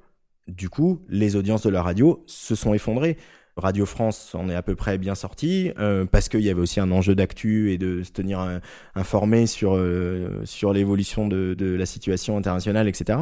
Du 0.47 0.69
coup, 0.69 1.01
les 1.09 1.35
audiences 1.35 1.63
de 1.63 1.71
la 1.71 1.83
radio 1.83 2.23
se 2.27 2.55
sont 2.55 2.75
effondrées. 2.75 3.17
Radio 3.57 3.87
France 3.87 4.35
en 4.35 4.49
est 4.49 4.55
à 4.55 4.63
peu 4.63 4.75
près 4.75 4.97
bien 4.97 5.15
sorti 5.15 5.71
euh, 5.79 6.05
parce 6.07 6.29
qu'il 6.29 6.41
y 6.41 6.51
avait 6.51 6.61
aussi 6.61 6.81
un 6.81 6.91
enjeu 6.91 7.15
d'actu 7.15 7.73
et 7.73 7.79
de 7.79 8.03
se 8.03 8.13
tenir 8.13 8.41
euh, 8.41 8.59
informé 8.95 9.47
sur 9.47 9.75
euh, 9.75 10.41
sur 10.45 10.73
l'évolution 10.73 11.29
de, 11.29 11.55
de, 11.55 11.75
la 11.75 11.87
situation 11.87 12.37
internationale, 12.37 12.89
etc. 12.89 13.21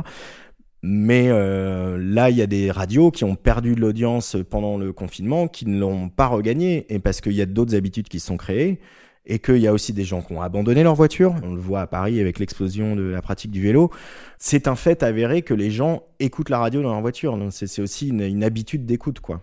Mais 0.83 1.29
euh, 1.29 1.99
là, 2.01 2.31
il 2.31 2.37
y 2.37 2.43
a 2.43 2.47
des 2.47 2.71
radios 2.71 3.11
qui 3.11 3.25
ont 3.25 3.35
perdu 3.35 3.75
de 3.75 3.81
l'audience 3.81 4.37
pendant 4.49 4.79
le 4.79 4.93
confinement, 4.93 5.49
qui 5.49 5.67
ne 5.67 5.79
l'ont 5.79 6.09
pas 6.09 6.27
regagné, 6.27 6.87
et 6.88 7.01
parce 7.01 7.21
qu'il 7.21 7.33
y 7.33 7.43
a 7.43 7.47
d'autres 7.47 7.75
habitudes 7.75 8.09
qui 8.09 8.21
se 8.21 8.27
sont 8.29 8.37
créées, 8.37 8.79
et 9.27 9.41
qu'il 9.41 9.59
y 9.59 9.67
a 9.67 9.73
aussi 9.73 9.93
des 9.93 10.05
gens 10.05 10.23
qui 10.23 10.33
ont 10.33 10.41
abandonné 10.41 10.85
leur 10.85 10.95
voiture. 10.95 11.35
On 11.43 11.55
le 11.55 11.61
voit 11.61 11.81
à 11.81 11.87
Paris 11.87 12.21
avec 12.21 12.38
l'explosion 12.38 12.95
de 12.95 13.03
la 13.03 13.21
pratique 13.23 13.51
du 13.51 13.61
vélo. 13.61 13.91
C'est 14.38 14.69
un 14.69 14.77
fait 14.77 15.03
avéré 15.03 15.43
que 15.43 15.53
les 15.53 15.71
gens 15.71 16.05
écoutent 16.21 16.49
la 16.49 16.61
radio 16.61 16.81
dans 16.81 16.93
leur 16.93 17.01
voiture. 17.01 17.37
C'est 17.51 17.83
aussi 17.83 18.09
une, 18.09 18.23
une 18.23 18.45
habitude 18.45 18.87
d'écoute, 18.87 19.21
quoi. 19.21 19.43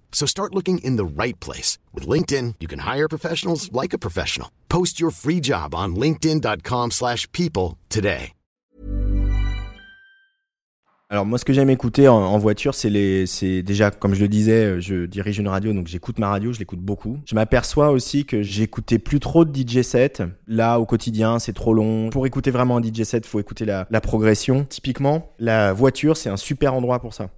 So 0.11 0.27
start 0.27 0.53
looking 0.53 0.77
in 0.83 0.97
the 0.97 1.05
right 1.05 1.39
place. 1.39 1.79
With 1.95 2.07
LinkedIn, 2.07 2.55
you 2.59 2.67
can 2.67 2.81
hire 2.85 3.07
professionals 3.09 3.71
like 3.73 3.93
a 3.93 3.97
professional. 3.97 4.49
Post 4.69 4.99
your 4.99 5.09
free 5.09 5.39
job 5.41 5.73
on 5.73 5.95
linkedin.com 5.95 6.91
slash 6.91 7.27
people 7.31 7.79
today. 7.89 8.33
Alors 11.09 11.25
moi, 11.25 11.37
ce 11.37 11.43
que 11.43 11.51
j'aime 11.51 11.69
écouter 11.69 12.07
en, 12.07 12.37
voiture, 12.37 12.73
c'est 12.73 12.89
les, 12.89 13.25
c'est 13.25 13.63
déjà, 13.63 13.91
comme 13.91 14.13
je 14.13 14.21
le 14.21 14.29
disais, 14.29 14.79
je 14.79 15.05
dirige 15.05 15.39
une 15.39 15.49
radio, 15.49 15.73
donc 15.73 15.87
j'écoute 15.87 16.19
ma 16.19 16.29
radio, 16.29 16.53
je 16.53 16.59
l'écoute 16.59 16.79
beaucoup. 16.79 17.17
Je 17.25 17.35
m'aperçois 17.35 17.91
aussi 17.91 18.23
que 18.23 18.41
j'écoutais 18.41 18.97
plus 18.97 19.19
trop 19.19 19.43
de 19.43 19.53
DJ 19.53 19.81
set. 19.81 20.23
Là, 20.47 20.79
au 20.79 20.85
quotidien, 20.85 21.37
c'est 21.37 21.51
trop 21.51 21.73
long. 21.73 22.09
Pour 22.11 22.25
écouter 22.27 22.49
vraiment 22.49 22.77
un 22.77 22.81
DJ 22.81 23.03
set, 23.03 23.25
faut 23.25 23.41
écouter 23.41 23.65
la 23.65 23.85
progression. 24.01 24.63
Typiquement, 24.69 25.33
la 25.37 25.73
voiture, 25.73 26.15
c'est 26.15 26.29
un 26.29 26.37
super 26.37 26.73
endroit 26.73 26.99
pour 27.01 27.13
ça 27.13 27.29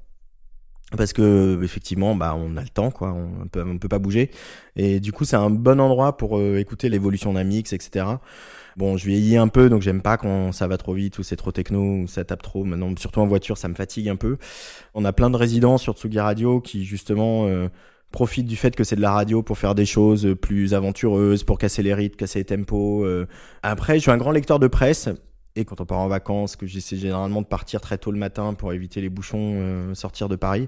parce 0.97 1.13
que 1.13 1.59
effectivement 1.63 2.15
bah 2.15 2.35
on 2.37 2.57
a 2.57 2.61
le 2.61 2.69
temps 2.69 2.91
quoi. 2.91 3.13
On 3.13 3.47
peut 3.47 3.63
peut 3.79 3.87
pas 3.87 3.99
bouger. 3.99 4.31
Et 4.75 4.99
du 4.99 5.11
coup 5.11 5.25
c'est 5.25 5.35
un 5.35 5.49
bon 5.49 5.79
endroit 5.79 6.17
pour 6.17 6.37
euh, 6.37 6.57
écouter 6.57 6.89
l'évolution 6.89 7.33
d'un 7.33 7.43
mix 7.43 7.73
etc 7.73 8.05
bon 8.77 8.97
je 8.97 9.05
vieillis 9.05 9.37
un 9.37 9.47
peu 9.47 9.69
donc 9.69 9.81
j'aime 9.81 10.01
pas 10.01 10.17
quand 10.17 10.51
ça 10.51 10.67
va 10.67 10.77
trop 10.77 10.93
vite 10.93 11.19
ou 11.19 11.23
c'est 11.23 11.35
trop 11.35 11.51
techno 11.51 11.81
ou 11.81 12.07
ça 12.07 12.23
tape 12.23 12.41
trop. 12.41 12.63
Maintenant 12.63 12.93
surtout 12.97 13.19
en 13.19 13.27
voiture 13.27 13.57
ça 13.57 13.67
me 13.67 13.75
fatigue 13.75 14.09
un 14.09 14.15
peu. 14.15 14.37
On 14.93 15.05
a 15.05 15.13
plein 15.13 15.29
de 15.29 15.37
résidents 15.37 15.77
sur 15.77 15.93
Tsugi 15.93 16.19
Radio 16.19 16.61
qui 16.61 16.85
justement 16.85 17.47
euh, 17.47 17.67
profitent 18.11 18.47
du 18.47 18.55
fait 18.55 18.75
que 18.75 18.83
c'est 18.83 18.95
de 18.95 19.01
la 19.01 19.11
radio 19.11 19.41
pour 19.43 19.57
faire 19.57 19.75
des 19.75 19.85
choses 19.85 20.35
plus 20.41 20.73
aventureuses 20.73 21.43
pour 21.43 21.57
casser 21.57 21.83
les 21.83 21.93
rythmes 21.93 22.15
casser 22.15 22.39
les 22.39 22.45
tempos 22.45 23.03
euh. 23.05 23.25
après 23.63 23.95
je 23.95 24.03
suis 24.03 24.11
un 24.11 24.17
grand 24.17 24.31
lecteur 24.31 24.59
de 24.59 24.67
presse 24.67 25.09
et 25.55 25.65
quand 25.65 25.81
on 25.81 25.85
part 25.85 25.99
en 25.99 26.07
vacances, 26.07 26.55
que 26.55 26.65
j'essaie 26.65 26.97
généralement 26.97 27.41
de 27.41 27.47
partir 27.47 27.81
très 27.81 27.97
tôt 27.97 28.11
le 28.11 28.17
matin 28.17 28.53
pour 28.53 28.73
éviter 28.73 29.01
les 29.01 29.09
bouchons, 29.09 29.53
euh, 29.55 29.93
sortir 29.93 30.29
de 30.29 30.35
Paris, 30.35 30.67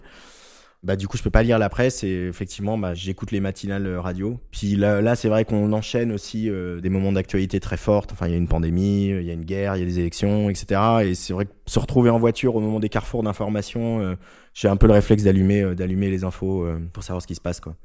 bah 0.84 0.96
du 0.96 1.08
coup 1.08 1.18
je 1.18 1.24
peux 1.24 1.32
pas 1.32 1.42
lire 1.42 1.58
la 1.58 1.70
presse 1.70 2.04
et 2.04 2.28
effectivement 2.28 2.78
bah, 2.78 2.94
j'écoute 2.94 3.32
les 3.32 3.40
matinales 3.40 3.88
euh, 3.88 4.00
radio. 4.00 4.40
Puis 4.52 4.76
là, 4.76 5.16
c'est 5.16 5.30
vrai 5.30 5.44
qu'on 5.44 5.74
enchaîne 5.74 6.12
aussi 6.12 6.50
euh, 6.50 6.80
des 6.82 6.90
moments 6.90 7.12
d'actualité 7.12 7.60
très 7.60 7.78
fortes. 7.78 8.12
Enfin 8.12 8.28
il 8.28 8.32
y 8.32 8.36
a 8.36 8.38
une 8.38 8.48
pandémie, 8.48 9.08
il 9.08 9.24
y 9.24 9.32
a 9.32 9.34
une 9.34 9.46
guerre, 9.46 9.76
il 9.76 9.80
y 9.80 9.84
a 9.84 9.86
des 9.86 10.00
élections, 10.00 10.50
etc. 10.50 10.80
Et 11.04 11.16
c'est 11.16 11.34
vrai 11.34 11.46
que 11.46 11.52
se 11.66 11.80
retrouver 11.80 12.12
en 12.12 12.20
voiture 12.20 12.56
au 12.56 12.60
moment 12.60 12.80
des 12.80 12.90
carrefours 12.90 13.24
d'information, 13.24 14.16
j'ai 14.54 14.68
un 14.68 14.78
peu 14.78 14.86
le 14.86 14.94
réflexe 14.94 15.24
d'allumer 15.24 15.74
d'allumer 15.74 16.12
les 16.12 16.24
infos 16.24 16.68
pour 16.94 17.04
savoir 17.04 17.22
ce 17.22 17.28
qui 17.28 17.36
se 17.36 17.42
passe 17.42 17.60
quoi 17.60 17.76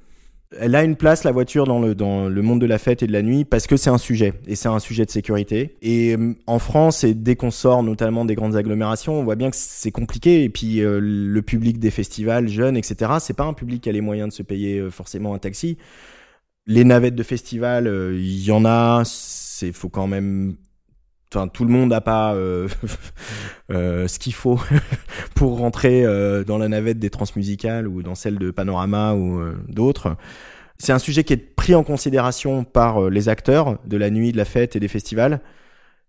elle 0.59 0.75
a 0.75 0.83
une 0.83 0.97
place 0.97 1.23
la 1.23 1.31
voiture 1.31 1.65
dans 1.65 1.79
le 1.79 1.95
dans 1.95 2.29
le 2.29 2.43
monde 2.43 2.61
de 2.61 2.67
la 2.67 2.79
fête 2.79 3.03
et 3.03 3.07
de 3.07 3.13
la 3.13 3.23
nuit 3.23 3.45
parce 3.45 3.67
que 3.67 3.77
c'est 3.77 3.91
un 3.91 3.99
sujet 3.99 4.35
et 4.47 4.57
c'est 4.57 4.69
un 4.69 4.81
sujet 4.81 5.05
de 5.05 5.11
sécurité. 5.11 5.77
Et 5.81 6.17
euh, 6.17 6.35
en 6.47 6.59
France 6.59 7.05
et 7.05 7.15
dès 7.15 7.37
qu'on 7.37 7.51
sort 7.51 7.83
notamment 7.83 8.25
des 8.25 8.35
grandes 8.35 8.57
agglomérations 8.57 9.15
on 9.21 9.25
voit 9.25 9.37
bien 9.37 9.51
que 9.51 9.57
c'est 9.57 9.93
compliqué. 9.93 10.43
Et 10.43 10.49
puis 10.49 10.81
euh, 10.81 10.99
le 11.01 11.43
public 11.43 11.79
des 11.79 11.91
festivals 11.91 12.49
jeunes 12.49 12.77
etc 12.77 13.13
c'est 13.21 13.37
pas 13.37 13.45
un 13.45 13.53
public 13.53 13.83
qui 13.83 13.89
a 13.89 13.93
les 13.93 14.01
moyens 14.01 14.31
de 14.31 14.35
se 14.35 14.43
payer 14.43 14.79
euh, 14.79 14.91
forcément 14.91 15.35
un 15.35 15.39
taxi. 15.39 15.79
Les 16.67 16.85
navettes 16.85 17.15
de 17.15 17.23
festival 17.23 17.87
il 18.15 18.45
y 18.45 18.51
en 18.51 18.65
a 18.65 19.03
c'est 19.05 19.73
faut 19.73 19.89
quand 19.89 20.07
même 20.07 20.57
Enfin, 21.33 21.47
tout 21.47 21.65
le 21.65 21.71
monde 21.71 21.91
n'a 21.91 22.01
pas 22.01 22.35
euh, 22.35 22.67
euh, 23.71 24.09
ce 24.09 24.19
qu'il 24.19 24.35
faut 24.35 24.59
pour 25.37 25.59
rentrer 25.59 26.05
euh, 26.05 26.43
dans 26.43 26.59
la 26.59 26.67
navette 26.67 26.99
des 26.99 27.11
transmusicales 27.11 27.87
ou 27.87 28.03
dans 28.03 28.17
celle 28.17 28.37
de 28.37 28.51
Panorama 28.51 29.15
ou 29.15 29.41
d'autres. 29.69 30.17
C'est 30.79 30.93
un 30.93 30.99
sujet 30.99 31.23
qui 31.23 31.35
est 31.35 31.55
pris 31.55 31.75
en 31.75 31.85
considération 31.85 32.65
par 32.65 33.11
les 33.11 33.29
acteurs 33.29 33.79
de 33.87 33.97
la 33.97 34.11
nuit, 34.11 34.33
de 34.33 34.39
la 34.39 34.45
fête 34.45 34.75
et 34.75 34.81
des 34.81 34.89
festivals. 34.89 35.41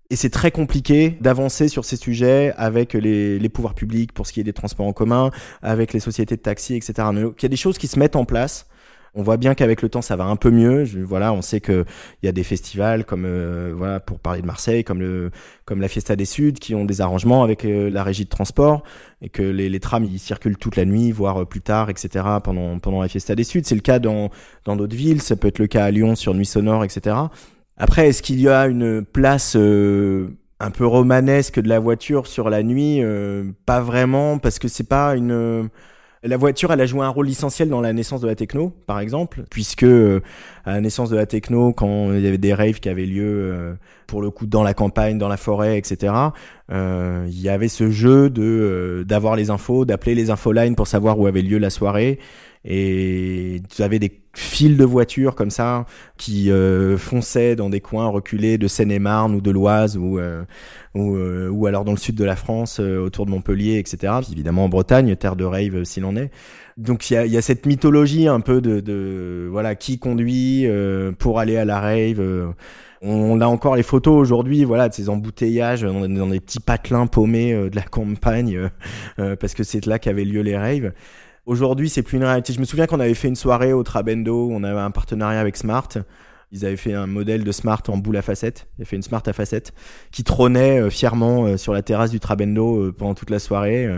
Et 0.09 0.15
c'est 0.15 0.29
très 0.29 0.49
compliqué 0.49 1.17
d'avancer 1.21 1.67
sur 1.67 1.85
ces 1.85 1.97
sujets 1.97 2.53
avec 2.57 2.93
les, 2.93 3.37
les, 3.37 3.49
pouvoirs 3.49 3.75
publics 3.75 4.13
pour 4.13 4.25
ce 4.27 4.33
qui 4.33 4.39
est 4.39 4.43
des 4.43 4.53
transports 4.53 4.87
en 4.87 4.93
commun, 4.93 5.29
avec 5.61 5.93
les 5.93 5.99
sociétés 5.99 6.35
de 6.35 6.41
taxi, 6.41 6.75
etc. 6.75 6.93
il 7.13 7.43
y 7.43 7.45
a 7.45 7.49
des 7.49 7.55
choses 7.55 7.77
qui 7.77 7.87
se 7.87 7.99
mettent 7.99 8.15
en 8.15 8.25
place 8.25 8.67
On 9.13 9.23
voit 9.23 9.35
bien 9.35 9.55
qu'avec 9.55 9.81
le 9.81 9.89
temps, 9.89 10.01
ça 10.01 10.15
va 10.15 10.23
un 10.23 10.37
peu 10.37 10.51
mieux. 10.51 10.85
voilà, 11.03 11.33
on 11.33 11.41
sait 11.41 11.59
que 11.59 11.83
il 12.23 12.25
y 12.27 12.29
a 12.29 12.31
des 12.31 12.43
festivals 12.43 13.03
comme 13.03 13.25
euh, 13.25 13.73
voilà 13.75 13.99
pour 13.99 14.19
parler 14.19 14.41
de 14.41 14.45
Marseille, 14.45 14.85
comme 14.85 15.01
le 15.01 15.31
comme 15.65 15.81
la 15.81 15.89
Fiesta 15.89 16.15
des 16.15 16.23
Suds, 16.23 16.53
qui 16.53 16.75
ont 16.75 16.85
des 16.85 17.01
arrangements 17.01 17.43
avec 17.43 17.65
euh, 17.65 17.89
la 17.89 18.03
régie 18.03 18.23
de 18.23 18.29
transport 18.29 18.83
et 19.21 19.27
que 19.27 19.41
les, 19.41 19.69
les 19.69 19.79
trams 19.81 20.05
ils 20.05 20.17
circulent 20.17 20.57
toute 20.57 20.77
la 20.77 20.85
nuit, 20.85 21.11
voire 21.11 21.41
euh, 21.41 21.45
plus 21.45 21.59
tard, 21.59 21.89
etc. 21.89 22.23
pendant 22.41 22.79
pendant 22.79 23.01
la 23.01 23.09
Fiesta 23.09 23.35
des 23.35 23.43
Suds. 23.43 23.63
C'est 23.65 23.75
le 23.75 23.81
cas 23.81 23.99
dans 23.99 24.29
dans 24.63 24.77
d'autres 24.77 24.95
villes. 24.95 25.21
Ça 25.21 25.35
peut 25.35 25.49
être 25.49 25.59
le 25.59 25.67
cas 25.67 25.83
à 25.83 25.91
Lyon 25.91 26.15
sur 26.15 26.33
Nuit 26.33 26.45
Sonore, 26.45 26.85
etc. 26.85 27.17
Après, 27.75 28.07
est-ce 28.07 28.21
qu'il 28.21 28.39
y 28.39 28.47
a 28.47 28.67
une 28.67 29.03
place 29.03 29.55
un 29.55 30.71
peu 30.71 30.85
romanesque 30.85 31.59
de 31.59 31.67
la 31.67 31.79
voiture 31.79 32.27
sur 32.27 32.49
la 32.49 32.63
nuit? 32.63 33.01
Pas 33.65 33.81
vraiment, 33.81 34.37
parce 34.37 34.59
que 34.59 34.67
c'est 34.67 34.87
pas 34.87 35.15
une 35.15 35.69
la 36.23 36.37
voiture, 36.37 36.71
elle 36.71 36.81
a 36.81 36.85
joué 36.85 37.03
un 37.03 37.09
rôle 37.09 37.29
essentiel 37.29 37.69
dans 37.69 37.81
la 37.81 37.93
naissance 37.93 38.21
de 38.21 38.27
la 38.27 38.35
techno, 38.35 38.71
par 38.85 38.99
exemple, 38.99 39.43
puisque 39.49 39.83
euh, 39.83 40.21
à 40.65 40.73
la 40.73 40.81
naissance 40.81 41.09
de 41.09 41.15
la 41.15 41.25
techno, 41.25 41.73
quand 41.73 42.13
il 42.13 42.21
y 42.21 42.27
avait 42.27 42.37
des 42.37 42.53
raves 42.53 42.79
qui 42.79 42.89
avaient 42.89 43.07
lieu, 43.07 43.23
euh, 43.25 43.73
pour 44.05 44.21
le 44.21 44.29
coup, 44.29 44.45
dans 44.45 44.61
la 44.61 44.75
campagne, 44.75 45.17
dans 45.17 45.27
la 45.27 45.37
forêt, 45.37 45.79
etc., 45.79 46.13
euh, 46.71 47.25
il 47.27 47.41
y 47.41 47.49
avait 47.49 47.67
ce 47.67 47.89
jeu 47.89 48.29
de 48.29 49.03
d'avoir 49.07 49.35
les 49.35 49.49
infos, 49.49 49.83
d'appeler 49.83 50.13
les 50.13 50.29
infolines 50.29 50.75
pour 50.75 50.87
savoir 50.87 51.19
où 51.19 51.25
avait 51.25 51.41
lieu 51.41 51.57
la 51.57 51.71
soirée. 51.71 52.19
Et 52.63 53.61
tu 53.75 53.81
avais 53.81 53.97
des 53.97 54.20
fils 54.33 54.77
de 54.77 54.85
voitures 54.85 55.35
comme 55.35 55.49
ça 55.49 55.85
qui 56.17 56.51
euh, 56.51 56.97
fonçaient 56.97 57.55
dans 57.55 57.69
des 57.69 57.81
coins 57.81 58.07
reculés 58.07 58.57
de 58.57 58.67
Seine-et-Marne 58.67 59.35
ou 59.35 59.41
de 59.41 59.51
l'Oise 59.51 59.97
ou 59.97 60.19
euh, 60.19 60.43
ou, 60.95 61.15
euh, 61.15 61.49
ou, 61.49 61.67
alors 61.67 61.85
dans 61.85 61.91
le 61.91 61.97
sud 61.97 62.15
de 62.15 62.23
la 62.23 62.35
France 62.35 62.79
autour 62.79 63.25
de 63.25 63.31
Montpellier 63.31 63.77
etc 63.77 64.13
évidemment 64.31 64.65
en 64.65 64.69
Bretagne 64.69 65.15
terre 65.15 65.35
de 65.35 65.43
rave 65.43 65.83
s'il 65.83 66.05
en 66.05 66.15
est. 66.15 66.31
Donc 66.77 67.09
il 67.09 67.15
y 67.15 67.17
a, 67.17 67.25
y 67.25 67.37
a, 67.37 67.41
cette 67.41 67.65
mythologie 67.65 68.27
un 68.27 68.39
peu 68.39 68.61
de, 68.61 68.79
de 68.79 69.47
voilà 69.51 69.75
qui 69.75 69.99
conduit 69.99 70.65
pour 71.19 71.39
aller 71.39 71.57
à 71.57 71.65
la 71.65 71.79
rave 71.79 72.53
on, 73.03 73.41
a 73.41 73.47
encore 73.47 73.75
les 73.75 73.83
photos 73.83 74.13
aujourd'hui, 74.13 74.63
voilà, 74.63 74.87
de 74.87 74.93
ces 74.93 75.09
embouteillages 75.09 75.81
dans, 75.81 76.07
dans 76.07 76.27
des 76.27 76.39
petits 76.39 76.59
patelins 76.59 77.07
paumés 77.07 77.51
de 77.51 77.75
la 77.75 77.81
campagne, 77.81 78.69
parce 79.17 79.55
que 79.55 79.63
c'est 79.63 79.87
là 79.87 79.97
qu'avaient 79.97 80.23
lieu 80.23 80.41
les 80.41 80.55
raves. 80.55 80.91
Aujourd'hui, 81.45 81.89
c'est 81.89 82.03
plus 82.03 82.17
une 82.17 82.23
réalité. 82.23 82.53
Je 82.53 82.59
me 82.59 82.65
souviens 82.65 82.85
qu'on 82.85 82.99
avait 82.99 83.15
fait 83.15 83.27
une 83.27 83.35
soirée 83.35 83.73
au 83.73 83.83
Trabendo, 83.83 84.49
on 84.51 84.63
avait 84.63 84.79
un 84.79 84.91
partenariat 84.91 85.39
avec 85.39 85.57
Smart. 85.57 85.89
Ils 86.53 86.65
avaient 86.65 86.77
fait 86.77 86.93
un 86.93 87.07
modèle 87.07 87.45
de 87.45 87.51
Smart 87.51 87.81
en 87.87 87.97
boule 87.97 88.17
à 88.17 88.21
facettes. 88.21 88.67
Ils 88.73 88.81
avaient 88.81 88.89
fait 88.89 88.95
une 88.97 89.01
Smart 89.01 89.23
à 89.25 89.33
facettes 89.33 89.71
qui 90.11 90.23
trônait 90.23 90.81
euh, 90.81 90.89
fièrement 90.89 91.45
euh, 91.45 91.57
sur 91.57 91.71
la 91.73 91.81
terrasse 91.81 92.11
du 92.11 92.19
Trabendo 92.19 92.77
euh, 92.77 92.91
pendant 92.91 93.13
toute 93.13 93.29
la 93.29 93.39
soirée. 93.39 93.89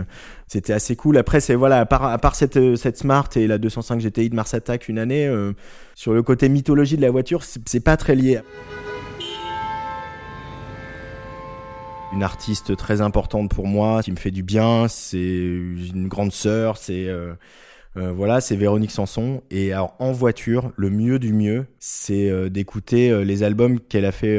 C'était 0.46 0.72
assez 0.72 0.94
cool. 0.94 1.18
Après, 1.18 1.40
c'est 1.40 1.56
voilà, 1.56 1.80
à 1.80 2.18
part, 2.18 2.34
cette 2.34 2.96
Smart 2.96 3.28
et 3.34 3.46
la 3.46 3.58
205 3.58 4.00
GTI 4.00 4.30
de 4.30 4.36
Mars 4.36 4.54
Attack 4.54 4.88
une 4.88 4.98
année, 4.98 5.30
sur 5.94 6.12
le 6.12 6.22
côté 6.22 6.48
mythologie 6.48 6.96
de 6.96 7.02
la 7.02 7.10
voiture, 7.10 7.42
c'est 7.42 7.80
pas 7.80 7.96
très 7.96 8.14
lié. 8.14 8.40
Une 12.14 12.22
artiste 12.22 12.76
très 12.76 13.00
importante 13.00 13.50
pour 13.50 13.66
moi, 13.66 14.02
qui 14.02 14.12
me 14.12 14.16
fait 14.16 14.30
du 14.30 14.42
bien. 14.42 14.86
C'est 14.88 15.18
une 15.18 16.06
grande 16.08 16.32
sœur. 16.32 16.76
C'est 16.76 17.08
euh, 17.08 17.34
euh, 17.96 18.12
voilà, 18.12 18.40
c'est 18.40 18.56
Véronique 18.56 18.92
Sanson. 18.92 19.42
Et 19.50 19.72
alors 19.72 19.96
en 19.98 20.12
voiture, 20.12 20.72
le 20.76 20.90
mieux 20.90 21.18
du 21.18 21.32
mieux, 21.32 21.66
c'est 21.80 22.30
euh, 22.30 22.48
d'écouter 22.48 23.24
les 23.24 23.42
albums 23.42 23.80
qu'elle 23.80 24.04
a 24.04 24.12
fait 24.12 24.38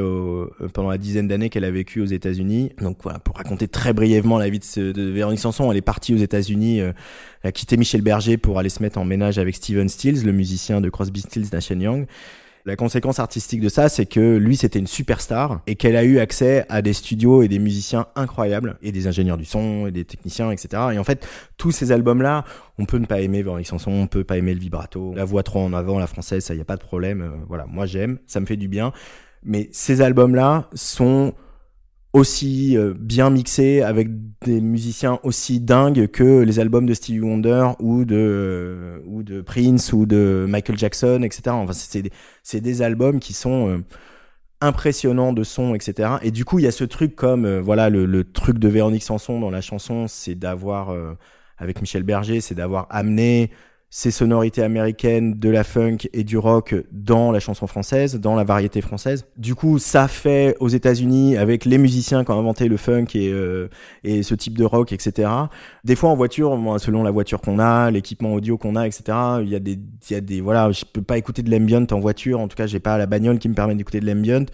pendant 0.74 0.90
la 0.90 0.98
dizaine 0.98 1.28
d'années 1.28 1.50
qu'elle 1.50 1.66
a 1.66 1.72
vécu 1.72 2.00
aux 2.00 2.06
États-Unis. 2.06 2.72
Donc 2.80 2.98
voilà, 3.04 3.20
pour 3.20 3.36
raconter 3.36 3.68
très 3.68 3.94
brièvement 3.94 4.38
la 4.38 4.50
vie 4.50 4.60
de, 4.60 4.92
de 4.94 5.04
Véronique 5.12 5.40
Sanson, 5.40 5.70
elle 5.70 5.78
est 5.78 5.82
partie 5.82 6.14
aux 6.14 6.18
États-Unis, 6.18 6.80
elle 6.80 6.94
a 7.44 7.52
quitté 7.52 7.76
Michel 7.76 8.02
Berger 8.02 8.38
pour 8.38 8.58
aller 8.58 8.70
se 8.70 8.82
mettre 8.82 8.98
en 9.00 9.06
ménage 9.06 9.38
avec 9.38 9.56
Steven 9.56 9.90
Stills, 9.90 10.26
le 10.26 10.32
musicien 10.32 10.80
de 10.80 10.90
Crosby, 10.90 11.22
Stills, 11.22 11.50
Nash 11.52 11.70
Young. 11.72 12.08
La 12.68 12.76
conséquence 12.76 13.20
artistique 13.20 13.62
de 13.62 13.70
ça, 13.70 13.90
c'est 13.90 14.08
que 14.08 14.38
lui, 14.38 14.58
c'était 14.58 14.80
une 14.80 14.88
superstar 14.88 15.62
et 15.68 15.76
qu'elle 15.76 15.96
a 15.96 16.04
eu 16.04 16.18
accès 16.18 16.66
à 16.68 16.82
des 16.82 16.94
studios 16.94 17.44
et 17.44 17.48
des 17.48 17.60
musiciens 17.60 18.08
incroyables 18.16 18.80
et 18.82 18.92
des 18.92 19.06
ingénieurs 19.06 19.38
du 19.38 19.46
son 19.46 19.86
et 19.86 19.92
des 19.92 20.04
techniciens, 20.04 20.50
etc. 20.50 20.82
Et 20.94 20.98
en 20.98 21.04
fait, 21.04 21.28
tous 21.58 21.70
ces 21.72 21.92
albums-là, 21.92 22.44
on 22.80 22.86
peut 22.86 22.98
ne 22.98 23.06
pas 23.06 23.22
aimer 23.22 23.44
Véronique 23.44 23.68
Sanson, 23.68 23.92
on 23.92 24.08
peut 24.08 24.24
pas 24.24 24.40
aimer 24.40 24.56
le 24.56 24.60
vibrato, 24.60 25.14
la 25.14 25.26
voix 25.26 25.44
trop 25.44 25.60
en 25.60 25.74
avant, 25.74 26.00
la 26.00 26.08
française, 26.08 26.44
ça 26.44 26.56
y 26.56 26.60
a 26.60 26.66
pas 26.66 26.76
de 26.76 26.82
problème. 26.82 27.22
Euh, 27.22 27.30
voilà, 27.48 27.68
moi 27.68 27.86
j'aime, 27.86 28.18
ça 28.26 28.40
me 28.40 28.48
fait 28.48 28.58
du 28.58 28.68
bien. 28.68 28.94
Mais 29.44 29.70
ces 29.72 30.02
albums-là 30.02 30.68
sont 30.74 31.36
aussi 32.16 32.78
euh, 32.78 32.94
bien 32.98 33.30
mixé 33.30 33.82
avec 33.82 34.08
des 34.40 34.62
musiciens 34.62 35.20
aussi 35.24 35.60
dingues 35.60 36.08
que 36.08 36.44
les 36.44 36.62
albums 36.62 36.86
de 36.86 36.94
Stevie 36.94 37.20
Wonder 37.20 37.72
ou 37.80 38.06
de 38.06 38.16
euh, 38.16 39.00
ou 39.06 39.22
de 39.22 39.42
Prince 39.42 39.92
ou 39.92 40.06
de 40.06 40.46
Michael 40.48 40.78
Jackson 40.78 41.24
etc 41.24 41.42
enfin 41.50 41.74
c'est 41.74 42.04
des, 42.04 42.12
c'est 42.42 42.62
des 42.62 42.82
albums 42.82 43.20
qui 43.20 43.34
sont 43.34 43.68
euh, 43.68 43.84
impressionnants 44.62 45.34
de 45.34 45.44
son 45.44 45.76
etc 45.76 46.14
et 46.22 46.32
du 46.32 46.46
coup 46.46 46.58
il 46.58 46.64
y 46.64 46.68
a 46.68 46.72
ce 46.72 46.86
truc 46.86 47.18
comme 47.18 47.60
voilà 47.60 47.90
le, 47.90 48.06
le, 48.06 48.24
truc 48.24 48.60
de 48.60 48.70
Véronique 48.70 49.04
Sanson 49.04 49.42
dans 49.42 49.52
la 49.52 49.60
chanson 49.60 50.08
c'est 50.08 50.36
d'avoir 50.36 50.96
avec 51.58 51.82
Michel 51.82 52.04
Berger 52.04 52.40
c'est 52.40 52.56
d'avoir 52.56 52.88
amené 52.92 53.52
ces 53.98 54.12
sonorités 54.12 54.62
américaines, 54.62 55.40
de 55.40 55.50
la 55.50 55.64
funk 55.64 56.00
et 56.12 56.26
du 56.26 56.38
rock 56.38 56.76
dans 56.92 57.32
la 57.32 57.40
chanson 57.40 57.66
française, 57.66 58.20
dans 58.20 58.36
la 58.36 58.44
variété 58.44 58.82
française. 58.82 59.26
Du 59.38 59.56
coup, 59.56 59.80
ça 59.80 60.10
fait 60.10 60.58
aux 60.60 60.68
États-Unis 60.68 61.38
avec 61.38 61.64
les 61.64 61.78
musiciens 61.78 62.26
qui 62.26 62.32
ont 62.32 62.38
inventé 62.38 62.68
le 62.68 62.76
funk 62.76 63.06
et, 63.14 63.30
euh, 63.32 63.70
et 64.04 64.22
ce 64.22 64.36
type 64.36 64.58
de 64.58 64.66
rock, 64.66 64.92
etc. 64.92 65.30
Des 65.86 65.96
fois 65.96 66.10
en 66.10 66.16
voiture, 66.18 66.60
selon 66.78 67.04
la 67.04 67.12
voiture 67.12 67.40
qu'on 67.40 67.58
a, 67.58 67.90
l'équipement 67.90 68.34
audio 68.34 68.58
qu'on 68.58 68.76
a, 68.76 68.86
etc. 68.86 69.18
Il 69.44 69.48
y 69.48 69.56
a 69.56 69.60
des, 69.60 69.80
il 70.10 70.14
y 70.14 70.16
a 70.16 70.20
des, 70.20 70.42
voilà, 70.42 70.74
je 70.74 70.84
peux 70.84 71.02
pas 71.02 71.18
écouter 71.18 71.42
de 71.42 71.50
l'ambient 71.50 71.88
en 71.92 72.00
voiture. 72.02 72.42
En 72.42 72.50
tout 72.50 72.58
cas, 72.58 72.68
j'ai 72.68 72.82
pas 72.82 72.98
la 72.98 73.06
bagnole 73.06 73.40
qui 73.40 73.48
me 73.48 73.54
permet 73.54 73.76
d'écouter 73.76 74.02
de 74.02 74.08
l'ambient. 74.08 74.48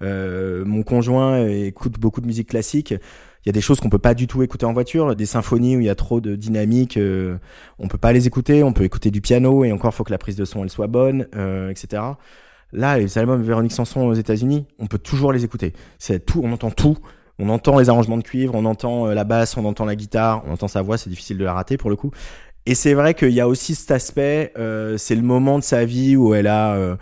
Euh, 0.00 0.64
mon 0.64 0.82
conjoint 0.82 1.46
écoute 1.46 2.00
beaucoup 2.00 2.22
de 2.22 2.26
musique 2.26 2.48
classique 2.48 2.94
il 3.46 3.48
y 3.48 3.50
a 3.50 3.52
des 3.52 3.60
choses 3.60 3.78
qu'on 3.78 3.88
peut 3.88 3.98
pas 3.98 4.14
du 4.14 4.26
tout 4.26 4.42
écouter 4.42 4.66
en 4.66 4.72
voiture, 4.72 5.14
des 5.14 5.24
symphonies 5.24 5.76
où 5.76 5.80
il 5.80 5.86
y 5.86 5.88
a 5.88 5.94
trop 5.94 6.20
de 6.20 6.34
dynamique, 6.34 6.96
euh, 6.96 7.38
on 7.78 7.86
peut 7.86 7.96
pas 7.96 8.12
les 8.12 8.26
écouter, 8.26 8.64
on 8.64 8.72
peut 8.72 8.82
écouter 8.82 9.12
du 9.12 9.20
piano 9.20 9.62
et 9.62 9.70
encore 9.70 9.94
faut 9.94 10.02
que 10.02 10.10
la 10.10 10.18
prise 10.18 10.34
de 10.34 10.44
son 10.44 10.64
elle 10.64 10.70
soit 10.70 10.88
bonne, 10.88 11.28
euh, 11.36 11.70
etc. 11.70 12.02
Là, 12.72 12.98
les 12.98 13.18
albums 13.18 13.40
Véronique 13.40 13.70
Sanson 13.70 14.00
aux 14.04 14.14
États-Unis, 14.14 14.66
on 14.80 14.88
peut 14.88 14.98
toujours 14.98 15.32
les 15.32 15.44
écouter. 15.44 15.74
C'est 15.98 16.26
tout, 16.26 16.40
on 16.42 16.52
entend 16.52 16.72
tout. 16.72 16.98
On 17.38 17.48
entend 17.48 17.78
les 17.78 17.88
arrangements 17.88 18.16
de 18.16 18.22
cuivre, 18.22 18.54
on 18.54 18.64
entend 18.64 19.06
euh, 19.06 19.14
la 19.14 19.22
basse, 19.22 19.56
on 19.56 19.64
entend 19.64 19.84
la 19.84 19.94
guitare, 19.94 20.42
on 20.46 20.52
entend 20.52 20.68
sa 20.68 20.82
voix, 20.82 20.98
c'est 20.98 21.10
difficile 21.10 21.38
de 21.38 21.44
la 21.44 21.52
rater 21.52 21.76
pour 21.76 21.90
le 21.90 21.96
coup. 21.96 22.10
Et 22.66 22.74
c'est 22.74 22.94
vrai 22.94 23.14
qu'il 23.14 23.30
y 23.30 23.40
a 23.40 23.46
aussi 23.46 23.76
cet 23.76 23.92
aspect, 23.92 24.52
euh, 24.58 24.96
c'est 24.98 25.14
le 25.14 25.22
moment 25.22 25.58
de 25.58 25.64
sa 25.64 25.84
vie 25.84 26.16
où 26.16 26.34
elle 26.34 26.48
a 26.48 26.74
euh, 26.74 26.96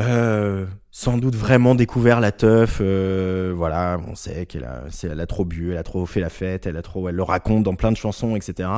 euh, 0.00 0.66
sans 0.98 1.16
doute 1.16 1.36
vraiment 1.36 1.76
découvert 1.76 2.18
la 2.18 2.32
teuf. 2.32 2.78
Euh, 2.80 3.52
voilà, 3.54 4.00
on 4.08 4.16
sait 4.16 4.46
qu'elle 4.46 4.64
a, 4.64 4.82
elle 5.04 5.20
a 5.20 5.26
trop 5.26 5.44
bu, 5.44 5.70
elle 5.70 5.78
a 5.78 5.84
trop 5.84 6.04
fait 6.06 6.18
la 6.18 6.28
fête, 6.28 6.66
elle 6.66 6.76
a 6.76 6.82
trop, 6.82 7.08
elle 7.08 7.14
le 7.14 7.22
raconte 7.22 7.62
dans 7.62 7.76
plein 7.76 7.92
de 7.92 7.96
chansons, 7.96 8.34
etc. 8.34 8.68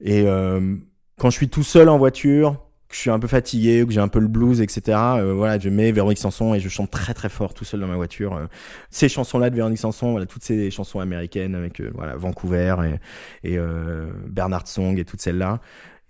Et 0.00 0.22
euh, 0.24 0.76
quand 1.18 1.30
je 1.30 1.36
suis 1.36 1.48
tout 1.48 1.64
seul 1.64 1.88
en 1.88 1.98
voiture, 1.98 2.64
que 2.88 2.94
je 2.94 3.00
suis 3.00 3.10
un 3.10 3.18
peu 3.18 3.26
fatigué, 3.26 3.84
que 3.84 3.92
j'ai 3.92 3.98
un 3.98 4.06
peu 4.06 4.20
le 4.20 4.28
blues, 4.28 4.60
etc. 4.60 4.96
Euh, 5.16 5.34
voilà, 5.34 5.58
je 5.58 5.68
mets 5.68 5.90
Véronique 5.90 6.18
Sanson 6.18 6.54
et 6.54 6.60
je 6.60 6.68
chante 6.68 6.92
très 6.92 7.12
très 7.12 7.28
fort 7.28 7.54
tout 7.54 7.64
seul 7.64 7.80
dans 7.80 7.88
ma 7.88 7.96
voiture. 7.96 8.36
Euh, 8.36 8.46
ces 8.90 9.08
chansons-là 9.08 9.50
de 9.50 9.56
Véronique 9.56 9.80
Sanson, 9.80 10.12
voilà, 10.12 10.26
toutes 10.26 10.44
ces 10.44 10.70
chansons 10.70 11.00
américaines 11.00 11.56
avec 11.56 11.80
voilà 11.80 12.14
Vancouver 12.14 12.76
et, 13.42 13.54
et 13.54 13.58
Bernard 14.28 14.68
Song 14.68 14.96
et 14.96 15.04
toutes 15.04 15.20
celles-là. 15.20 15.58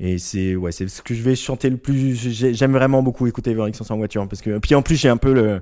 Et 0.05 0.19
c'est 0.19 0.57
ouais, 0.57 0.73
c'est 0.73 0.89
ce 0.89 1.01
que 1.01 1.15
je 1.15 1.23
vais 1.23 1.37
chanter 1.37 1.71
le 1.71 1.77
plus. 1.77 2.17
J'aime 2.17 2.73
vraiment 2.73 3.05
beaucoup 3.05 3.29
écouter 3.29 3.55
Véronique 3.55 3.77
Sanson 3.77 3.95
en 3.95 3.99
voiture 3.99 4.27
parce 4.29 4.43
que 4.43 4.59
puis 4.59 4.75
en 4.75 4.83
plus 4.83 4.97
j'ai 4.97 5.09
un 5.09 5.17
peu 5.17 5.61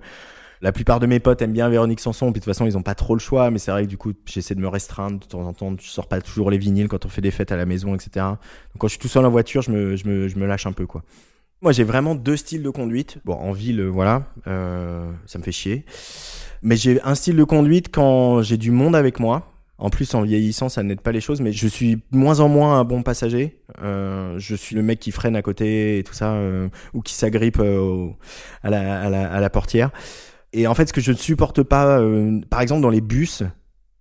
la 0.62 0.72
plupart 0.72 0.98
de 0.98 1.06
mes 1.06 1.20
potes 1.20 1.42
aiment 1.42 1.52
bien 1.52 1.68
Véronique 1.68 2.00
Sanson, 2.00 2.32
puis 2.32 2.40
de 2.40 2.44
toute 2.44 2.54
façon 2.54 2.64
ils 2.64 2.76
ont 2.78 2.82
pas 2.82 2.94
trop 2.94 3.14
le 3.14 3.20
choix, 3.20 3.50
mais 3.50 3.58
c'est 3.58 3.70
vrai 3.70 3.84
que 3.84 3.90
du 3.90 3.98
coup 3.98 4.12
j'essaie 4.24 4.54
de 4.54 4.60
me 4.60 4.68
restreindre 4.68 5.20
de 5.20 5.26
temps 5.26 5.46
en 5.46 5.52
temps. 5.52 5.76
Je 5.78 5.90
sors 5.90 6.06
pas 6.06 6.22
toujours 6.22 6.50
les 6.50 6.56
vinyles 6.56 6.88
quand 6.88 7.04
on 7.04 7.10
fait 7.10 7.20
des 7.20 7.30
fêtes 7.30 7.52
à 7.52 7.56
la 7.56 7.66
maison, 7.66 7.94
etc. 7.94 8.10
Donc 8.14 8.78
quand 8.78 8.88
je 8.88 8.92
suis 8.92 8.98
tout 8.98 9.08
seul 9.08 9.26
en 9.26 9.30
voiture, 9.30 9.60
je 9.60 9.72
me, 9.72 9.96
je 9.96 10.08
me, 10.08 10.28
je 10.28 10.38
me 10.38 10.46
lâche 10.46 10.64
un 10.64 10.72
peu 10.72 10.86
quoi. 10.86 11.02
Moi 11.60 11.72
j'ai 11.72 11.84
vraiment 11.84 12.14
deux 12.14 12.38
styles 12.38 12.62
de 12.62 12.70
conduite. 12.70 13.18
Bon 13.26 13.34
en 13.34 13.52
ville, 13.52 13.82
voilà, 13.82 14.24
euh, 14.46 15.12
ça 15.26 15.38
me 15.38 15.44
fait 15.44 15.52
chier. 15.52 15.84
Mais 16.62 16.76
j'ai 16.76 16.98
un 17.02 17.14
style 17.14 17.36
de 17.36 17.44
conduite 17.44 17.94
quand 17.94 18.40
j'ai 18.40 18.56
du 18.56 18.70
monde 18.70 18.96
avec 18.96 19.20
moi. 19.20 19.49
En 19.80 19.88
plus, 19.88 20.14
en 20.14 20.20
vieillissant, 20.20 20.68
ça 20.68 20.82
n'aide 20.82 21.00
pas 21.00 21.10
les 21.10 21.22
choses, 21.22 21.40
mais 21.40 21.52
je 21.52 21.66
suis 21.66 22.02
moins 22.10 22.40
en 22.40 22.50
moins 22.50 22.78
un 22.78 22.84
bon 22.84 23.02
passager. 23.02 23.62
Euh, 23.82 24.38
je 24.38 24.54
suis 24.54 24.76
le 24.76 24.82
mec 24.82 25.00
qui 25.00 25.10
freine 25.10 25.36
à 25.36 25.42
côté 25.42 25.98
et 25.98 26.04
tout 26.04 26.12
ça, 26.12 26.34
euh, 26.34 26.68
ou 26.92 27.00
qui 27.00 27.14
s'agrippe 27.14 27.58
euh, 27.60 28.08
à, 28.62 28.68
la, 28.68 29.50
portière. 29.50 29.90
Et 30.52 30.66
en 30.66 30.74
fait, 30.74 30.88
ce 30.88 30.92
que 30.92 31.00
je 31.00 31.12
ne 31.12 31.16
supporte 31.16 31.62
pas, 31.62 31.98
par 32.50 32.60
exemple 32.60 32.82
dans 32.82 32.90
les 32.90 33.00
bus, 33.00 33.42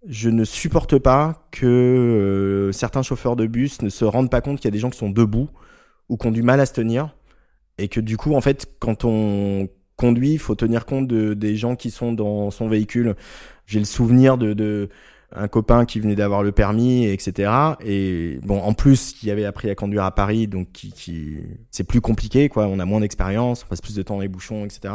je 0.05 0.29
ne 0.29 0.43
supporte 0.43 0.97
pas 0.97 1.47
que 1.51 2.71
certains 2.73 3.01
chauffeurs 3.01 3.37
de 3.37 3.47
bus 3.47 3.81
ne 3.81 3.89
se 3.89 4.03
rendent 4.03 4.29
pas 4.29 4.41
compte 4.41 4.57
qu'il 4.57 4.65
y 4.65 4.67
a 4.67 4.71
des 4.71 4.79
gens 4.79 4.89
qui 4.89 4.99
sont 4.99 5.09
debout 5.09 5.49
ou 6.09 6.17
qui 6.17 6.27
ont 6.27 6.31
du 6.31 6.43
mal 6.43 6.59
à 6.59 6.65
se 6.65 6.73
tenir, 6.73 7.15
et 7.77 7.87
que 7.87 8.01
du 8.01 8.17
coup, 8.17 8.35
en 8.35 8.41
fait, 8.41 8.69
quand 8.79 9.05
on 9.05 9.69
conduit, 9.95 10.33
il 10.33 10.39
faut 10.39 10.55
tenir 10.55 10.85
compte 10.85 11.07
de, 11.07 11.33
des 11.33 11.55
gens 11.55 11.77
qui 11.77 11.89
sont 11.89 12.11
dans 12.11 12.51
son 12.51 12.67
véhicule. 12.67 13.15
J'ai 13.65 13.79
le 13.79 13.85
souvenir 13.85 14.37
de 14.37 14.89
un 15.31 15.47
copain 15.47 15.85
qui 15.85 15.99
venait 15.99 16.15
d'avoir 16.15 16.43
le 16.43 16.51
permis, 16.51 17.05
etc. 17.05 17.51
Et 17.83 18.39
bon, 18.43 18.59
en 18.59 18.73
plus, 18.73 19.13
qui 19.13 19.29
avait 19.29 19.45
appris 19.45 19.69
à 19.69 19.75
conduire 19.75 20.03
à 20.03 20.11
Paris, 20.11 20.47
donc 20.47 20.71
qui, 20.71 20.91
qui... 20.91 21.37
c'est 21.71 21.83
plus 21.83 22.01
compliqué, 22.01 22.49
quoi. 22.49 22.67
On 22.67 22.79
a 22.79 22.85
moins 22.85 22.99
d'expérience, 22.99 23.63
on 23.63 23.67
passe 23.67 23.81
plus 23.81 23.95
de 23.95 24.01
temps 24.01 24.15
dans 24.15 24.21
les 24.21 24.27
bouchons, 24.27 24.65
etc. 24.65 24.93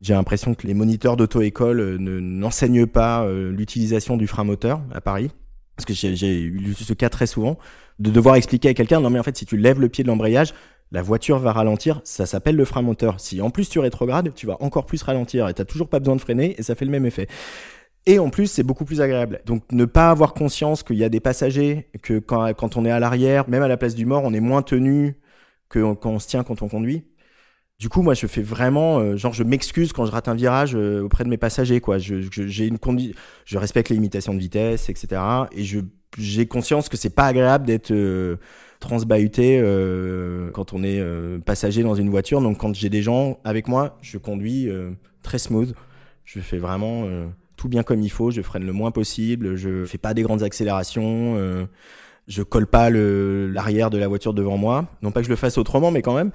J'ai 0.00 0.14
l'impression 0.14 0.54
que 0.54 0.66
les 0.66 0.74
moniteurs 0.74 1.16
d'auto-école 1.16 1.80
euh, 1.80 1.98
ne 1.98 2.20
n'enseignent 2.20 2.86
pas 2.86 3.24
euh, 3.24 3.50
l'utilisation 3.50 4.16
du 4.16 4.26
frein 4.26 4.44
moteur 4.44 4.80
à 4.92 5.00
Paris, 5.00 5.30
parce 5.76 5.86
que 5.86 5.94
j'ai 5.94 6.40
eu 6.40 6.74
ce 6.74 6.92
cas 6.92 7.08
très 7.08 7.26
souvent 7.26 7.58
de 7.98 8.10
devoir 8.10 8.36
expliquer 8.36 8.68
à 8.68 8.74
quelqu'un 8.74 9.00
non 9.00 9.10
mais 9.10 9.18
en 9.18 9.22
fait 9.22 9.36
si 9.36 9.44
tu 9.44 9.56
lèves 9.56 9.80
le 9.80 9.88
pied 9.88 10.04
de 10.04 10.08
l'embrayage, 10.08 10.54
la 10.90 11.02
voiture 11.02 11.38
va 11.38 11.52
ralentir, 11.52 12.00
ça 12.04 12.24
s'appelle 12.24 12.56
le 12.56 12.64
frein 12.64 12.80
moteur. 12.80 13.20
Si 13.20 13.42
en 13.42 13.50
plus 13.50 13.68
tu 13.68 13.78
rétrogrades, 13.78 14.32
tu 14.34 14.46
vas 14.46 14.56
encore 14.60 14.86
plus 14.86 15.02
ralentir 15.02 15.48
et 15.48 15.54
t'as 15.54 15.64
toujours 15.64 15.88
pas 15.88 15.98
besoin 15.98 16.16
de 16.16 16.20
freiner 16.20 16.54
et 16.58 16.62
ça 16.62 16.74
fait 16.74 16.84
le 16.84 16.90
même 16.90 17.04
effet. 17.04 17.28
Et 18.08 18.18
en 18.18 18.30
plus, 18.30 18.46
c'est 18.46 18.62
beaucoup 18.62 18.86
plus 18.86 19.02
agréable. 19.02 19.42
Donc, 19.44 19.64
ne 19.70 19.84
pas 19.84 20.10
avoir 20.10 20.32
conscience 20.32 20.82
qu'il 20.82 20.96
y 20.96 21.04
a 21.04 21.10
des 21.10 21.20
passagers, 21.20 21.90
que 22.00 22.18
quand, 22.18 22.76
on 22.78 22.86
est 22.86 22.90
à 22.90 22.98
l'arrière, 22.98 23.46
même 23.50 23.62
à 23.62 23.68
la 23.68 23.76
place 23.76 23.94
du 23.94 24.06
mort, 24.06 24.22
on 24.24 24.32
est 24.32 24.40
moins 24.40 24.62
tenu 24.62 25.18
que 25.68 25.92
quand 25.92 26.12
on 26.12 26.18
se 26.18 26.26
tient 26.26 26.42
quand 26.42 26.62
on 26.62 26.68
conduit. 26.68 27.04
Du 27.78 27.90
coup, 27.90 28.00
moi, 28.00 28.14
je 28.14 28.26
fais 28.26 28.40
vraiment, 28.40 28.98
euh, 28.98 29.18
genre, 29.18 29.34
je 29.34 29.42
m'excuse 29.44 29.92
quand 29.92 30.06
je 30.06 30.10
rate 30.10 30.26
un 30.26 30.34
virage 30.34 30.74
euh, 30.74 31.02
auprès 31.02 31.22
de 31.24 31.28
mes 31.28 31.36
passagers, 31.36 31.82
quoi. 31.82 31.98
Je 31.98 33.58
respecte 33.58 33.90
les 33.90 33.96
limitations 33.96 34.32
de 34.32 34.38
vitesse, 34.38 34.88
etc. 34.88 35.20
Et 35.52 35.64
je, 35.64 35.80
j'ai 36.16 36.46
conscience 36.46 36.88
que 36.88 36.96
c'est 36.96 37.14
pas 37.14 37.26
agréable 37.26 37.66
d'être 37.66 37.90
euh, 37.90 38.36
transbahuté 38.80 39.60
quand 40.54 40.72
on 40.72 40.82
est 40.82 41.04
passager 41.44 41.82
dans 41.82 41.94
une 41.94 42.08
voiture. 42.08 42.40
Donc, 42.40 42.56
quand 42.56 42.74
j'ai 42.74 42.88
des 42.88 43.02
gens 43.02 43.38
avec 43.44 43.68
moi, 43.68 43.98
je 44.00 44.16
conduis 44.16 44.70
très 45.22 45.38
smooth. 45.38 45.74
Je 46.24 46.40
fais 46.40 46.58
vraiment 46.58 47.06
tout 47.58 47.68
bien 47.68 47.82
comme 47.82 48.00
il 48.00 48.08
faut, 48.08 48.30
je 48.30 48.40
freine 48.40 48.64
le 48.64 48.72
moins 48.72 48.90
possible, 48.90 49.56
je 49.56 49.84
fais 49.84 49.98
pas 49.98 50.14
des 50.14 50.22
grandes 50.22 50.42
accélérations, 50.42 51.34
euh, 51.36 51.66
je 52.28 52.42
colle 52.42 52.66
pas 52.66 52.88
l'arrière 52.88 53.90
de 53.90 53.98
la 53.98 54.08
voiture 54.08 54.32
devant 54.32 54.56
moi. 54.56 54.86
Non 55.02 55.10
pas 55.10 55.20
que 55.20 55.26
je 55.26 55.30
le 55.30 55.36
fasse 55.36 55.58
autrement, 55.58 55.90
mais 55.90 56.00
quand 56.00 56.14
même. 56.14 56.30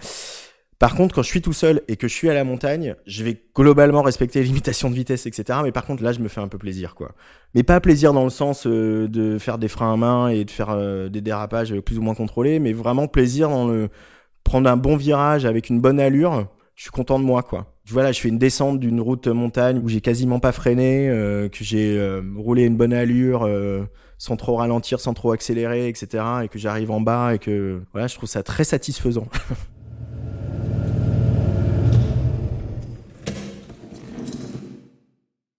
Par 0.80 0.96
contre, 0.96 1.16
quand 1.16 1.22
je 1.22 1.30
suis 1.30 1.42
tout 1.42 1.54
seul 1.54 1.82
et 1.88 1.96
que 1.96 2.10
je 2.10 2.14
suis 2.14 2.30
à 2.30 2.34
la 2.34 2.44
montagne, 2.44 2.96
je 3.06 3.24
vais 3.24 3.42
globalement 3.56 4.02
respecter 4.02 4.40
les 4.40 4.48
limitations 4.48 4.90
de 4.90 4.96
vitesse, 4.96 5.26
etc. 5.26 5.60
Mais 5.64 5.72
par 5.72 5.86
contre, 5.86 6.04
là, 6.04 6.12
je 6.12 6.20
me 6.20 6.28
fais 6.28 6.42
un 6.42 6.50
peu 6.50 6.58
plaisir, 6.58 6.94
quoi. 6.94 7.14
Mais 7.56 7.64
pas 7.64 7.80
plaisir 7.80 8.12
dans 8.12 8.26
le 8.26 8.30
sens 8.30 8.68
euh, 8.68 9.08
de 9.08 9.38
faire 9.38 9.58
des 9.58 9.70
freins 9.70 9.94
à 9.94 9.98
main 9.98 10.28
et 10.28 10.44
de 10.44 10.52
faire 10.52 10.72
euh, 10.72 11.08
des 11.08 11.22
dérapages 11.22 11.74
plus 11.80 12.00
ou 12.00 12.02
moins 12.02 12.16
contrôlés, 12.16 12.60
mais 12.60 12.74
vraiment 12.74 13.08
plaisir 13.08 13.50
dans 13.50 13.68
le 13.68 13.90
prendre 14.44 14.70
un 14.70 14.76
bon 14.76 14.98
virage 14.98 15.46
avec 15.46 15.70
une 15.70 15.80
bonne 15.80 16.02
allure. 16.02 16.48
Je 16.76 16.84
suis 16.84 16.92
content 16.92 17.20
de 17.20 17.26
moi, 17.26 17.44
quoi 17.44 17.74
voilà, 17.92 18.12
je 18.12 18.22
fais 18.22 18.30
une 18.30 18.38
descente 18.38 18.80
d'une 18.80 19.02
route 19.02 19.28
montagne 19.28 19.82
où 19.84 19.90
j'ai 19.90 20.00
quasiment 20.00 20.40
pas 20.40 20.54
freiné, 20.54 21.10
euh, 21.10 21.50
que 21.50 21.64
j'ai 21.64 21.98
euh, 21.98 22.22
roulé 22.38 22.64
une 22.64 22.78
bonne 22.78 22.94
allure 22.94 23.44
euh, 23.44 23.84
sans 24.18 24.38
trop 24.38 24.56
ralentir, 24.56 25.02
sans 25.02 25.14
trop 25.14 25.32
accélérer, 25.34 25.90
etc. 25.90 26.24
Et 26.44 26.48
que 26.48 26.58
j'arrive 26.58 26.92
en 26.92 27.02
bas 27.02 27.36
et 27.36 27.40
que 27.40 27.82
voilà, 27.92 28.08
je 28.08 28.16
trouve 28.16 28.30
ça 28.30 28.42
très 28.42 28.64
satisfaisant. 28.64 29.28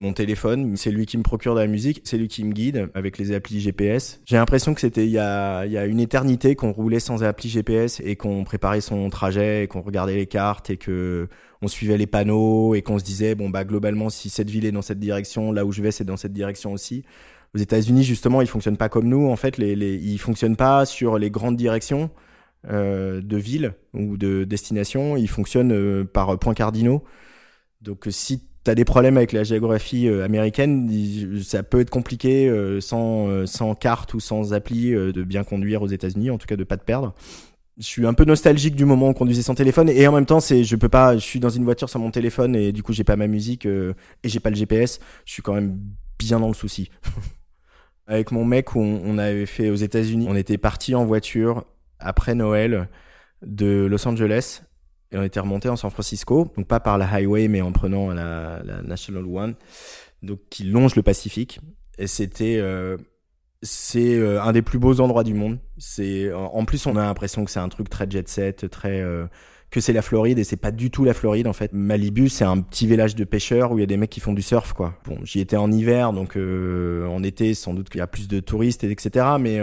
mon 0.04 0.12
téléphone, 0.12 0.76
c'est 0.76 0.90
lui 0.90 1.06
qui 1.06 1.16
me 1.16 1.22
procure 1.22 1.54
de 1.54 1.60
la 1.60 1.66
musique, 1.66 2.02
c'est 2.04 2.18
lui 2.18 2.28
qui 2.28 2.44
me 2.44 2.52
guide 2.52 2.90
avec 2.94 3.16
les 3.16 3.32
applis 3.32 3.58
GPS. 3.58 4.20
J'ai 4.26 4.36
l'impression 4.36 4.74
que 4.74 4.80
c'était 4.82 5.06
il 5.06 5.10
y 5.10 5.18
a, 5.18 5.64
une 5.86 5.98
éternité 5.98 6.54
qu'on 6.56 6.72
roulait 6.72 7.00
sans 7.00 7.24
appli 7.24 7.48
GPS 7.48 8.00
et 8.04 8.14
qu'on 8.14 8.44
préparait 8.44 8.82
son 8.82 9.08
trajet 9.08 9.64
et 9.64 9.66
qu'on 9.66 9.80
regardait 9.80 10.16
les 10.16 10.26
cartes 10.26 10.68
et 10.68 10.76
que 10.76 11.28
on 11.62 11.68
suivait 11.68 11.96
les 11.96 12.06
panneaux 12.06 12.74
et 12.74 12.82
qu'on 12.82 12.98
se 12.98 13.04
disait 13.04 13.34
bon 13.34 13.48
bah 13.48 13.64
globalement 13.64 14.10
si 14.10 14.28
cette 14.28 14.50
ville 14.50 14.66
est 14.66 14.72
dans 14.72 14.82
cette 14.82 15.00
direction, 15.00 15.52
là 15.52 15.64
où 15.64 15.72
je 15.72 15.80
vais 15.80 15.90
c'est 15.90 16.04
dans 16.04 16.18
cette 16.18 16.34
direction 16.34 16.74
aussi. 16.74 17.04
Aux 17.54 17.58
États-Unis 17.58 18.04
justement 18.04 18.42
ils 18.42 18.46
fonctionnent 18.46 18.76
pas 18.76 18.90
comme 18.90 19.08
nous 19.08 19.30
en 19.30 19.36
fait, 19.36 19.56
les, 19.56 19.74
les 19.74 19.94
ils 19.96 20.18
fonctionnent 20.18 20.56
pas 20.56 20.84
sur 20.84 21.18
les 21.18 21.30
grandes 21.30 21.56
directions. 21.56 22.10
Euh, 22.70 23.20
de 23.20 23.36
ville 23.36 23.74
ou 23.92 24.16
de 24.16 24.44
destination, 24.44 25.18
ils 25.18 25.28
fonctionnent 25.28 25.72
euh, 25.72 26.04
par 26.04 26.38
points 26.38 26.54
cardinaux. 26.54 27.04
Donc 27.82 28.06
si 28.08 28.42
t'as 28.64 28.74
des 28.74 28.84
problèmes 28.84 29.18
avec 29.18 29.32
la 29.32 29.44
géographie 29.44 30.08
euh, 30.08 30.24
américaine, 30.24 30.90
ça 31.42 31.62
peut 31.62 31.80
être 31.80 31.90
compliqué 31.90 32.48
euh, 32.48 32.80
sans, 32.80 33.28
euh, 33.28 33.46
sans 33.46 33.74
carte 33.74 34.14
ou 34.14 34.20
sans 34.20 34.54
appli 34.54 34.92
de 34.92 35.22
bien 35.22 35.44
conduire 35.44 35.82
aux 35.82 35.86
États-Unis, 35.86 36.30
en 36.30 36.38
tout 36.38 36.46
cas 36.46 36.56
de 36.56 36.64
pas 36.64 36.78
te 36.78 36.84
perdre. 36.84 37.14
Je 37.78 37.84
suis 37.84 38.06
un 38.06 38.14
peu 38.14 38.24
nostalgique 38.24 38.74
du 38.74 38.84
moment 38.84 39.06
où 39.06 39.10
on 39.10 39.14
conduisait 39.14 39.42
sans 39.42 39.54
téléphone 39.54 39.88
et 39.88 40.06
en 40.06 40.12
même 40.12 40.26
temps 40.26 40.38
c'est 40.38 40.62
je 40.62 40.76
peux 40.76 40.88
pas 40.88 41.14
je 41.14 41.24
suis 41.24 41.40
dans 41.40 41.50
une 41.50 41.64
voiture 41.64 41.88
sans 41.88 41.98
mon 41.98 42.12
téléphone 42.12 42.54
et 42.54 42.70
du 42.70 42.84
coup 42.84 42.92
j'ai 42.92 43.02
pas 43.02 43.16
ma 43.16 43.26
musique 43.26 43.66
et 43.66 43.94
j'ai 44.22 44.38
pas 44.38 44.50
le 44.50 44.56
GPS, 44.56 45.00
je 45.24 45.32
suis 45.32 45.42
quand 45.42 45.54
même 45.54 45.80
bien 46.18 46.38
dans 46.38 46.46
le 46.46 46.54
souci. 46.54 46.90
avec 48.06 48.30
mon 48.30 48.44
mec 48.44 48.76
on, 48.76 49.00
on 49.04 49.18
avait 49.18 49.46
fait 49.46 49.70
aux 49.70 49.74
États-Unis, 49.74 50.26
on 50.28 50.36
était 50.36 50.56
parti 50.56 50.94
en 50.94 51.04
voiture 51.04 51.64
après 51.98 52.36
Noël 52.36 52.88
de 53.42 53.86
Los 53.90 54.06
Angeles 54.06 54.62
et 55.12 55.18
on 55.18 55.22
était 55.22 55.40
remonté 55.40 55.68
en 55.68 55.76
San 55.76 55.90
Francisco, 55.90 56.52
donc 56.56 56.66
pas 56.66 56.80
par 56.80 56.98
la 56.98 57.06
highway, 57.06 57.48
mais 57.48 57.60
en 57.60 57.72
prenant 57.72 58.12
la, 58.12 58.62
National 58.82 59.24
One, 59.24 59.54
donc 60.22 60.40
qui 60.50 60.64
longe 60.64 60.96
le 60.96 61.02
Pacifique. 61.02 61.60
Et 61.98 62.08
c'était, 62.08 62.56
euh, 62.58 62.96
c'est 63.62 64.16
euh, 64.16 64.42
un 64.42 64.52
des 64.52 64.62
plus 64.62 64.78
beaux 64.78 65.00
endroits 65.00 65.22
du 65.22 65.34
monde. 65.34 65.58
C'est, 65.78 66.32
en 66.32 66.64
plus, 66.64 66.86
on 66.86 66.96
a 66.96 67.02
l'impression 67.02 67.44
que 67.44 67.50
c'est 67.50 67.60
un 67.60 67.68
truc 67.68 67.88
très 67.88 68.10
jet 68.10 68.28
set, 68.28 68.68
très 68.70 69.00
euh, 69.00 69.26
que 69.70 69.80
c'est 69.80 69.92
la 69.92 70.02
Floride 70.02 70.38
et 70.38 70.44
c'est 70.44 70.56
pas 70.56 70.70
du 70.70 70.90
tout 70.90 71.04
la 71.04 71.14
Floride 71.14 71.46
en 71.46 71.52
fait. 71.52 71.72
Malibu, 71.72 72.28
c'est 72.28 72.44
un 72.44 72.60
petit 72.60 72.86
village 72.86 73.14
de 73.14 73.24
pêcheurs 73.24 73.72
où 73.72 73.78
il 73.78 73.80
y 73.80 73.84
a 73.84 73.86
des 73.86 73.96
mecs 73.96 74.10
qui 74.10 74.20
font 74.20 74.32
du 74.32 74.42
surf 74.42 74.72
quoi. 74.72 74.98
Bon, 75.04 75.18
j'y 75.24 75.40
étais 75.40 75.56
en 75.56 75.70
hiver, 75.72 76.12
donc 76.12 76.36
en 76.36 77.22
été, 77.24 77.54
sans 77.54 77.74
doute 77.74 77.88
qu'il 77.88 77.98
y 77.98 78.02
a 78.02 78.06
plus 78.06 78.28
de 78.28 78.38
touristes, 78.38 78.84
etc. 78.84 79.26
Mais 79.40 79.58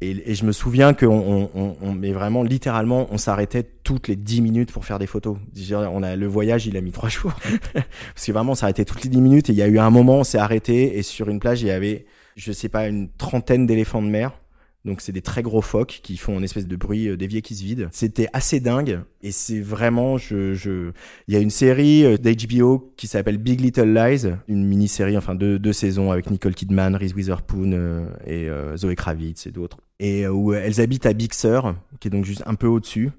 et, 0.00 0.30
et, 0.30 0.34
je 0.34 0.44
me 0.44 0.52
souviens 0.52 0.92
qu'on 0.92 1.50
on, 1.54 1.76
on, 1.80 1.92
mais 1.92 2.12
vraiment 2.12 2.42
littéralement 2.42 3.06
on 3.10 3.16
s'arrêtait 3.16 3.62
toutes 3.62 4.08
les 4.08 4.16
10 4.16 4.42
minutes 4.42 4.72
pour 4.72 4.84
faire 4.84 4.98
des 4.98 5.06
photos. 5.06 5.38
On 5.72 6.02
a 6.02 6.16
le 6.16 6.26
voyage, 6.26 6.66
il 6.66 6.76
a 6.76 6.80
mis 6.80 6.92
trois 6.92 7.08
jours 7.10 7.34
parce 7.72 8.26
que 8.26 8.32
vraiment 8.32 8.52
on 8.52 8.56
s'arrêtait 8.56 8.84
toutes 8.84 9.04
les 9.04 9.10
10 9.10 9.20
minutes 9.20 9.50
et 9.50 9.52
il 9.52 9.58
y 9.58 9.62
a 9.62 9.68
eu 9.68 9.78
un 9.78 9.90
moment 9.90 10.18
on 10.18 10.24
s'est 10.24 10.38
arrêté 10.38 10.98
et 10.98 11.02
sur 11.02 11.28
une 11.28 11.40
plage 11.40 11.62
il 11.62 11.68
y 11.68 11.70
avait 11.70 12.04
je 12.36 12.52
sais 12.52 12.68
pas 12.68 12.88
une 12.88 13.08
trentaine 13.16 13.66
d'éléphants 13.66 14.02
de 14.02 14.08
mer 14.08 14.32
donc 14.86 15.00
c'est 15.00 15.12
des 15.12 15.20
très 15.20 15.42
gros 15.42 15.60
phoques 15.60 16.00
qui 16.02 16.16
font 16.16 16.38
une 16.38 16.44
espèce 16.44 16.68
de 16.68 16.76
bruit 16.76 17.08
euh, 17.08 17.16
d'évier 17.16 17.42
qui 17.42 17.56
se 17.56 17.64
vide. 17.64 17.88
C'était 17.90 18.28
assez 18.32 18.60
dingue 18.60 19.00
et 19.20 19.32
c'est 19.32 19.60
vraiment 19.60 20.16
je 20.16 20.54
je 20.54 20.92
il 21.26 21.34
y 21.34 21.36
a 21.36 21.40
une 21.40 21.50
série 21.50 22.04
euh, 22.04 22.16
d'HBO 22.16 22.94
qui 22.96 23.08
s'appelle 23.08 23.38
Big 23.38 23.60
Little 23.60 23.92
Lies, 23.92 24.28
une 24.46 24.64
mini-série 24.64 25.18
enfin 25.18 25.34
deux 25.34 25.58
deux 25.58 25.72
saisons 25.72 26.12
avec 26.12 26.30
Nicole 26.30 26.54
Kidman, 26.54 26.94
Reese 26.94 27.14
Witherspoon 27.14 27.72
euh, 27.72 28.06
et 28.24 28.48
Zoe 28.76 28.94
Kravitz 28.94 29.48
et 29.48 29.50
d'autres 29.50 29.78
et 29.98 30.28
où 30.28 30.52
elles 30.52 30.80
habitent 30.80 31.06
à 31.06 31.12
Big 31.12 31.32
Sur 31.32 31.74
qui 32.00 32.08
est 32.08 32.10
donc 32.10 32.24
juste 32.24 32.42
un 32.46 32.54
peu 32.54 32.66
au-dessus. 32.66 33.10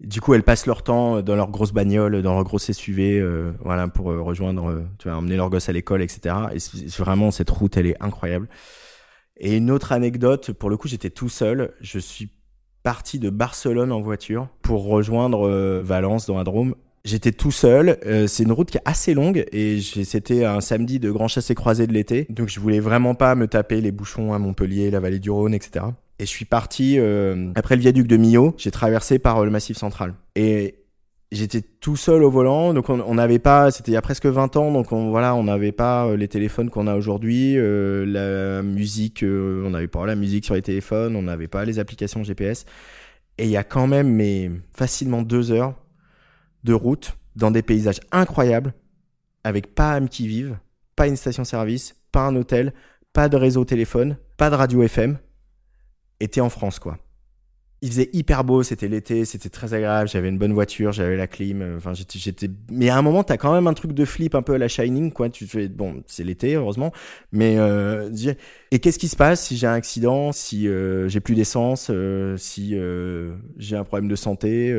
Du 0.00 0.20
coup, 0.20 0.34
elles 0.34 0.42
passent 0.42 0.66
leur 0.66 0.82
temps 0.82 1.22
dans 1.22 1.36
leur 1.36 1.50
grosse 1.50 1.72
bagnole, 1.72 2.22
dans 2.22 2.34
leur 2.34 2.42
gros 2.42 2.58
SUV, 2.58 3.24
voilà, 3.60 3.86
pour 3.86 4.06
rejoindre, 4.06 4.82
tu 4.98 5.08
vois, 5.08 5.16
emmener 5.16 5.36
leur 5.36 5.48
gosse 5.48 5.68
à 5.68 5.72
l'école, 5.72 6.02
etc. 6.02 6.34
Et 6.52 6.58
vraiment, 6.98 7.30
cette 7.30 7.50
route, 7.50 7.76
elle 7.76 7.86
est 7.86 8.02
incroyable. 8.02 8.48
Et 9.36 9.56
une 9.56 9.70
autre 9.70 9.92
anecdote, 9.92 10.52
pour 10.52 10.70
le 10.70 10.76
coup, 10.76 10.88
j'étais 10.88 11.10
tout 11.10 11.28
seul. 11.28 11.72
Je 11.80 11.98
suis 11.98 12.30
parti 12.82 13.18
de 13.18 13.30
Barcelone 13.30 13.92
en 13.92 14.00
voiture 14.00 14.48
pour 14.62 14.84
rejoindre 14.84 15.48
euh, 15.48 15.82
Valence 15.82 16.26
dans 16.26 16.36
la 16.36 16.44
Drôme. 16.44 16.74
J'étais 17.04 17.32
tout 17.32 17.50
seul. 17.50 17.98
Euh, 18.06 18.26
c'est 18.26 18.44
une 18.44 18.52
route 18.52 18.70
qui 18.70 18.78
est 18.78 18.82
assez 18.84 19.14
longue 19.14 19.44
et 19.52 19.80
c'était 19.80 20.44
un 20.44 20.60
samedi 20.60 21.00
de 21.00 21.10
grand 21.10 21.28
chassé 21.28 21.54
croisé 21.54 21.86
de 21.86 21.92
l'été. 21.92 22.26
Donc 22.30 22.48
je 22.48 22.60
voulais 22.60 22.80
vraiment 22.80 23.14
pas 23.14 23.34
me 23.34 23.48
taper 23.48 23.80
les 23.80 23.90
bouchons 23.90 24.32
à 24.32 24.38
Montpellier, 24.38 24.90
la 24.90 25.00
vallée 25.00 25.18
du 25.18 25.30
Rhône, 25.30 25.54
etc. 25.54 25.86
Et 26.18 26.26
je 26.26 26.30
suis 26.30 26.44
parti 26.44 26.98
euh, 26.98 27.52
après 27.54 27.76
le 27.76 27.80
viaduc 27.80 28.06
de 28.06 28.16
Millau. 28.16 28.54
J'ai 28.58 28.70
traversé 28.70 29.18
par 29.18 29.44
le 29.44 29.50
Massif 29.50 29.76
Central. 29.76 30.14
Et 30.36 30.82
j'étais 31.32 31.62
tout 31.62 31.96
seul 31.96 32.22
au 32.22 32.30
volant, 32.30 32.74
donc 32.74 32.90
on 32.90 33.14
n'avait 33.14 33.38
pas, 33.38 33.70
c'était 33.70 33.90
il 33.90 33.94
y 33.94 33.96
a 33.96 34.02
presque 34.02 34.26
20 34.26 34.56
ans, 34.56 34.70
donc 34.70 34.92
on, 34.92 35.10
voilà, 35.10 35.34
on 35.34 35.44
n'avait 35.44 35.72
pas 35.72 36.06
euh, 36.06 36.16
les 36.16 36.28
téléphones 36.28 36.70
qu'on 36.70 36.86
a 36.86 36.94
aujourd'hui, 36.94 37.54
euh, 37.56 38.04
la 38.04 38.62
musique, 38.62 39.24
euh, 39.24 39.64
on 39.66 39.70
n'avait 39.70 39.88
pas 39.88 40.06
la 40.06 40.14
musique 40.14 40.44
sur 40.44 40.54
les 40.54 40.62
téléphones, 40.62 41.16
on 41.16 41.22
n'avait 41.22 41.48
pas 41.48 41.64
les 41.64 41.78
applications 41.78 42.22
GPS, 42.22 42.66
et 43.38 43.44
il 43.44 43.50
y 43.50 43.56
a 43.56 43.64
quand 43.64 43.86
même 43.86 44.60
facilement 44.74 45.22
deux 45.22 45.50
heures 45.50 45.74
de 46.64 46.74
route 46.74 47.16
dans 47.34 47.50
des 47.50 47.62
paysages 47.62 48.00
incroyables, 48.12 48.74
avec 49.42 49.74
pas 49.74 49.94
âme 49.94 50.08
qui 50.08 50.28
vive, 50.28 50.58
pas 50.94 51.08
une 51.08 51.16
station-service, 51.16 51.96
pas 52.12 52.26
un 52.26 52.36
hôtel, 52.36 52.74
pas 53.14 53.30
de 53.30 53.36
réseau 53.38 53.64
téléphone, 53.64 54.18
pas 54.36 54.50
de 54.50 54.54
radio 54.54 54.82
FM, 54.82 55.18
t'es 56.28 56.40
en 56.40 56.48
France 56.48 56.78
quoi. 56.78 56.98
Il 57.84 57.88
faisait 57.88 58.10
hyper 58.12 58.44
beau, 58.44 58.62
c'était 58.62 58.86
l'été, 58.86 59.24
c'était 59.24 59.48
très 59.48 59.74
agréable, 59.74 60.08
j'avais 60.08 60.28
une 60.28 60.38
bonne 60.38 60.52
voiture, 60.52 60.92
j'avais 60.92 61.16
la 61.16 61.26
clim, 61.26 61.62
euh, 61.62 61.76
enfin 61.78 61.92
j'étais 61.94 62.48
mais 62.70 62.90
à 62.90 62.96
un 62.96 63.02
moment 63.02 63.24
t'as 63.24 63.36
quand 63.36 63.52
même 63.52 63.66
un 63.66 63.74
truc 63.74 63.92
de 63.92 64.04
flip 64.04 64.36
un 64.36 64.42
peu 64.42 64.54
à 64.54 64.58
la 64.58 64.68
Shining 64.68 65.10
quoi, 65.10 65.28
tu 65.30 65.48
fais 65.48 65.66
bon, 65.66 66.04
c'est 66.06 66.22
l'été 66.22 66.54
heureusement, 66.54 66.92
mais 67.32 67.58
euh, 67.58 68.08
et 68.70 68.78
qu'est-ce 68.78 69.00
qui 69.00 69.08
se 69.08 69.16
passe 69.16 69.46
si 69.46 69.56
j'ai 69.56 69.66
un 69.66 69.72
accident, 69.72 70.30
si 70.30 70.68
euh, 70.68 71.08
j'ai 71.08 71.18
plus 71.18 71.34
d'essence, 71.34 71.90
si 72.36 72.76
j'ai 73.56 73.76
un 73.76 73.84
problème 73.84 74.08
de 74.08 74.16
santé 74.16 74.72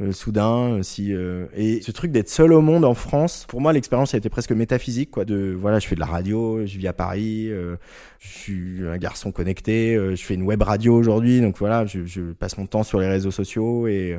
euh, 0.00 0.12
soudain, 0.12 0.82
si 0.82 1.12
et 1.12 1.82
ce 1.82 1.90
truc 1.90 2.12
d'être 2.12 2.28
seul 2.28 2.52
au 2.52 2.60
monde 2.60 2.84
en 2.84 2.94
France, 2.94 3.46
pour 3.48 3.60
moi 3.60 3.72
l'expérience 3.72 4.14
a 4.14 4.18
été 4.18 4.28
presque 4.28 4.52
métaphysique 4.52 5.10
quoi. 5.10 5.24
De 5.24 5.56
voilà, 5.58 5.78
je 5.78 5.86
fais 5.86 5.94
de 5.94 6.00
la 6.00 6.06
radio, 6.06 6.64
je 6.66 6.78
vis 6.78 6.88
à 6.88 6.92
Paris, 6.92 7.48
je 7.48 8.28
suis 8.28 8.86
un 8.86 8.98
garçon 8.98 9.32
connecté, 9.32 9.94
je 9.94 10.22
fais 10.22 10.34
une 10.34 10.42
web 10.42 10.62
radio 10.62 10.94
aujourd'hui, 10.96 11.40
donc 11.40 11.58
voilà, 11.58 11.86
je, 11.86 12.04
je, 12.04 12.32
passe 12.32 12.58
mon 12.58 12.66
temps 12.66 12.84
sur 12.84 13.00
les 13.00 13.08
réseaux 13.08 13.30
sociaux 13.30 13.86
et 13.86 14.18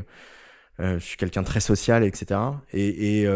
je 0.79 0.99
suis 0.99 1.17
quelqu'un 1.17 1.43
très 1.43 1.59
social, 1.59 2.03
etc. 2.03 2.39
Et, 2.73 3.21
et 3.21 3.27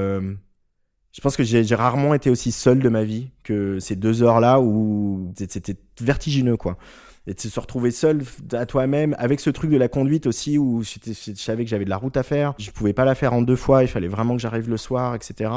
je 1.13 1.21
pense 1.21 1.37
que 1.37 1.43
j'ai 1.43 1.75
rarement 1.75 2.15
été 2.15 2.29
aussi 2.31 2.51
seul 2.51 2.79
de 2.79 2.89
ma 2.89 3.03
vie 3.03 3.29
que 3.43 3.79
ces 3.79 3.95
deux 3.95 4.23
heures-là 4.23 4.59
où 4.59 5.31
c'était 5.37 5.75
vertigineux, 6.01 6.57
quoi. 6.57 6.77
Et 7.25 7.33
de 7.33 7.39
se 7.39 7.59
retrouver 7.59 7.91
seul 7.91 8.21
à 8.51 8.65
toi-même 8.65 9.15
avec 9.17 9.39
ce 9.39 9.49
truc 9.49 9.71
de 9.71 9.77
la 9.77 9.87
conduite 9.87 10.27
aussi 10.27 10.57
où 10.57 10.83
je 10.83 11.33
savais 11.35 11.63
que 11.63 11.69
j'avais 11.69 11.85
de 11.85 11.89
la 11.89 11.97
route 11.97 12.17
à 12.17 12.23
faire. 12.23 12.53
Je 12.59 12.69
pouvais 12.71 12.91
pas 12.91 13.05
la 13.05 13.15
faire 13.15 13.33
en 13.33 13.41
deux 13.41 13.55
fois, 13.55 13.83
il 13.83 13.87
fallait 13.87 14.09
vraiment 14.09 14.35
que 14.35 14.41
j'arrive 14.41 14.69
le 14.69 14.75
soir, 14.75 15.15
etc. 15.15 15.49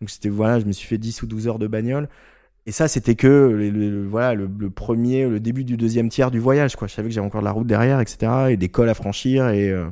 Donc 0.00 0.10
c'était, 0.10 0.28
voilà, 0.28 0.60
je 0.60 0.66
me 0.66 0.72
suis 0.72 0.86
fait 0.86 0.98
10 0.98 1.22
ou 1.22 1.26
12 1.26 1.48
heures 1.48 1.58
de 1.58 1.66
bagnole. 1.66 2.08
Et 2.66 2.72
ça, 2.72 2.88
c'était 2.88 3.14
que 3.14 3.26
le, 3.26 4.06
voilà, 4.06 4.34
le, 4.34 4.70
premier, 4.70 5.26
le 5.26 5.40
début 5.40 5.64
du 5.64 5.78
deuxième 5.78 6.10
tiers 6.10 6.30
du 6.30 6.38
voyage, 6.38 6.76
quoi. 6.76 6.86
Je 6.86 6.94
savais 6.94 7.08
que 7.08 7.14
j'avais 7.14 7.26
encore 7.26 7.40
de 7.40 7.46
la 7.46 7.52
route 7.52 7.66
derrière, 7.66 8.00
etc. 8.00 8.50
Et 8.50 8.56
des 8.58 8.68
cols 8.68 8.90
à 8.90 8.94
franchir 8.94 9.48
et, 9.48 9.70
euh, 9.70 9.88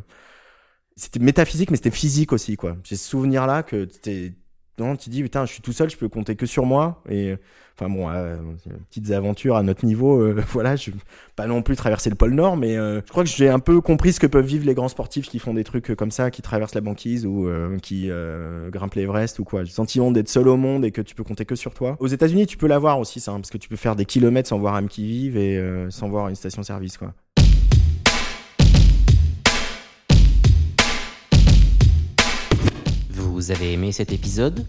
c'était 0.96 1.20
métaphysique, 1.20 1.70
mais 1.70 1.76
c'était 1.76 1.90
physique 1.90 2.32
aussi, 2.32 2.56
quoi. 2.56 2.76
J'ai 2.84 2.96
ce 2.96 3.08
souvenir-là 3.08 3.62
que 3.62 3.88
c'était 3.90 4.34
non, 4.78 4.96
tu 4.96 5.10
dis, 5.10 5.22
putain, 5.22 5.44
je 5.44 5.52
suis 5.52 5.62
tout 5.62 5.72
seul, 5.72 5.90
je 5.90 5.96
peux 5.96 6.08
compter 6.08 6.36
que 6.36 6.46
sur 6.46 6.64
moi. 6.66 7.02
Et 7.08 7.34
enfin 7.78 7.90
bon, 7.92 8.08
euh, 8.10 8.36
petites 8.90 9.10
aventures 9.12 9.56
à 9.56 9.62
notre 9.62 9.86
niveau, 9.86 10.20
euh, 10.20 10.42
voilà, 10.52 10.76
je 10.76 10.90
pas 11.36 11.46
non 11.46 11.62
plus 11.62 11.76
traverser 11.76 12.10
le 12.10 12.16
pôle 12.16 12.32
Nord, 12.32 12.56
mais 12.56 12.76
euh, 12.76 13.00
je 13.06 13.10
crois 13.10 13.22
que 13.22 13.30
j'ai 13.30 13.48
un 13.48 13.60
peu 13.60 13.80
compris 13.80 14.12
ce 14.12 14.20
que 14.20 14.26
peuvent 14.26 14.44
vivre 14.44 14.66
les 14.66 14.74
grands 14.74 14.88
sportifs 14.88 15.28
qui 15.28 15.38
font 15.38 15.54
des 15.54 15.64
trucs 15.64 15.94
comme 15.94 16.10
ça, 16.10 16.30
qui 16.30 16.42
traversent 16.42 16.74
la 16.74 16.80
banquise 16.80 17.26
ou 17.26 17.48
qui 17.82 18.10
grimpent 18.70 18.94
l'Everest 18.94 19.38
ou 19.38 19.44
quoi. 19.44 19.60
Le 19.60 19.66
sentiment 19.66 20.10
d'être 20.10 20.28
seul 20.28 20.48
au 20.48 20.56
monde 20.56 20.84
et 20.84 20.90
que 20.90 21.00
tu 21.00 21.14
peux 21.14 21.24
compter 21.24 21.44
que 21.44 21.54
sur 21.54 21.74
toi. 21.74 21.96
Aux 22.00 22.08
États-Unis, 22.08 22.46
tu 22.46 22.56
peux 22.56 22.66
l'avoir 22.66 22.98
aussi, 22.98 23.20
ça, 23.20 23.32
hein, 23.32 23.36
parce 23.36 23.50
que 23.50 23.58
tu 23.58 23.68
peux 23.68 23.76
faire 23.76 23.96
des 23.96 24.04
kilomètres 24.04 24.48
sans 24.48 24.58
voir 24.58 24.74
un 24.74 24.86
qui 24.86 25.06
vive 25.06 25.36
et 25.36 25.62
sans 25.90 26.08
voir 26.08 26.28
une 26.28 26.34
station-service, 26.34 26.98
quoi. 26.98 27.12
Vous 33.10 33.52
avez 33.52 33.72
aimé 33.72 33.92
cet 33.92 34.12
épisode? 34.12 34.66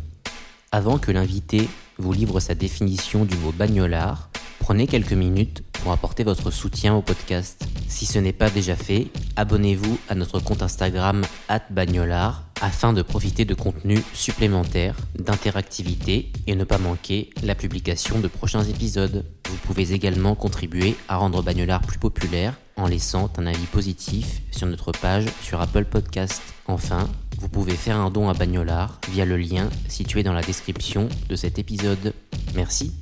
Avant 0.72 1.00
que 1.00 1.12
l'invité 1.12 1.68
vous 1.98 2.14
livre 2.14 2.40
sa 2.40 2.54
définition 2.54 3.26
du 3.26 3.36
mot 3.38 3.52
bagnolard, 3.52 4.30
prenez 4.60 4.86
quelques 4.86 5.14
minutes 5.14 5.64
pour 5.74 5.92
apporter 5.92 6.24
votre 6.24 6.52
soutien 6.52 6.94
au 6.94 7.02
podcast. 7.02 7.66
Si 7.88 8.06
ce 8.06 8.20
n'est 8.20 8.34
pas 8.34 8.52
déjà 8.52 8.76
fait, 8.76 9.08
abonnez-vous 9.36 9.98
à 10.10 10.14
notre 10.14 10.40
compte 10.40 10.62
Instagram 10.62 11.26
bagnolard 11.72 12.44
afin 12.62 12.94
de 12.94 13.02
profiter 13.02 13.46
de 13.46 13.56
contenus 13.56 14.04
supplémentaires, 14.14 14.96
d'interactivité 15.18 16.32
et 16.46 16.56
ne 16.56 16.66
pas 16.66 16.78
manquer 16.78 17.32
la 17.42 17.56
publication 17.56 18.20
de 18.20 18.28
prochains 18.28 18.64
épisodes. 18.64 19.26
Vous 19.50 19.58
pouvez 19.58 19.94
également 19.94 20.36
contribuer 20.36 20.96
à 21.08 21.18
rendre 21.18 21.42
Bagnolard 21.42 21.82
plus 21.82 21.98
populaire 21.98 22.54
en 22.76 22.86
laissant 22.86 23.32
un 23.38 23.48
avis 23.48 23.66
positif 23.66 24.42
sur 24.52 24.68
notre 24.68 24.92
page 24.92 25.26
sur 25.42 25.60
Apple 25.62 25.86
Podcast. 25.86 26.44
Enfin, 26.68 27.10
vous 27.40 27.48
pouvez 27.48 27.76
faire 27.76 27.96
un 27.96 28.10
don 28.10 28.28
à 28.28 28.34
Bagnolard 28.34 29.00
via 29.12 29.24
le 29.24 29.38
lien 29.38 29.70
situé 29.88 30.24
dans 30.24 30.34
la 30.34 30.42
description 30.42 31.08
de 31.30 31.36
cet 31.38 31.58
épisode. 31.58 32.14
Merci. 32.54 32.94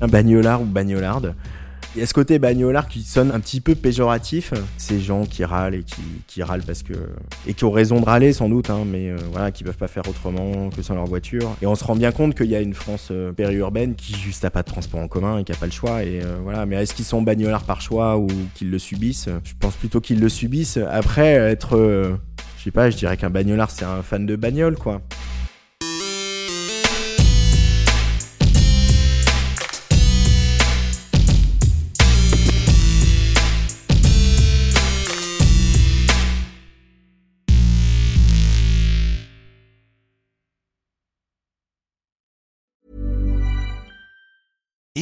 Un 0.00 0.08
bagnolard 0.08 0.62
ou 0.62 0.64
bagnolarde, 0.64 1.34
il 1.94 2.00
y 2.00 2.02
a 2.02 2.06
ce 2.06 2.14
côté 2.14 2.38
bagnolard 2.38 2.86
qui 2.86 3.02
sonne 3.02 3.30
un 3.32 3.40
petit 3.40 3.60
peu 3.60 3.74
péjoratif. 3.74 4.52
Ces 4.76 5.00
gens 5.00 5.24
qui 5.24 5.44
râlent 5.44 5.74
et 5.74 5.84
qui, 6.26 6.42
râlent 6.42 6.62
parce 6.62 6.82
que. 6.82 6.92
et 7.46 7.54
qui 7.54 7.64
ont 7.64 7.70
raison 7.70 8.00
de 8.00 8.04
râler 8.04 8.32
sans 8.32 8.48
doute, 8.48 8.70
hein, 8.70 8.84
mais 8.86 9.10
euh, 9.10 9.16
voilà, 9.32 9.50
qui 9.50 9.64
peuvent 9.64 9.76
pas 9.76 9.88
faire 9.88 10.06
autrement 10.08 10.70
que 10.70 10.82
sans 10.82 10.94
leur 10.94 11.06
voiture. 11.06 11.56
Et 11.62 11.66
on 11.66 11.74
se 11.74 11.84
rend 11.84 11.96
bien 11.96 12.12
compte 12.12 12.34
qu'il 12.34 12.46
y 12.46 12.56
a 12.56 12.60
une 12.60 12.74
France 12.74 13.08
euh, 13.10 13.32
périurbaine 13.32 13.94
qui 13.94 14.14
juste 14.14 14.44
a 14.44 14.50
pas 14.50 14.62
de 14.62 14.68
transport 14.68 15.00
en 15.00 15.08
commun 15.08 15.38
et 15.38 15.44
qui 15.44 15.52
a 15.52 15.56
pas 15.56 15.66
le 15.66 15.72
choix. 15.72 16.04
Et 16.04 16.20
euh, 16.22 16.36
voilà, 16.42 16.66
mais 16.66 16.76
est-ce 16.76 16.94
qu'ils 16.94 17.04
sont 17.04 17.22
bagnolards 17.22 17.64
par 17.64 17.80
choix 17.80 18.18
ou 18.18 18.28
qu'ils 18.54 18.70
le 18.70 18.78
subissent? 18.78 19.28
Je 19.44 19.52
pense 19.58 19.74
plutôt 19.74 20.00
qu'ils 20.00 20.20
le 20.20 20.28
subissent. 20.28 20.78
Après, 20.90 21.32
être. 21.32 21.76
je 22.58 22.62
sais 22.62 22.70
pas, 22.70 22.90
je 22.90 22.96
dirais 22.96 23.16
qu'un 23.16 23.30
bagnolard 23.30 23.70
c'est 23.70 23.84
un 23.84 24.02
fan 24.02 24.26
de 24.26 24.36
bagnole, 24.36 24.76
quoi. 24.76 25.00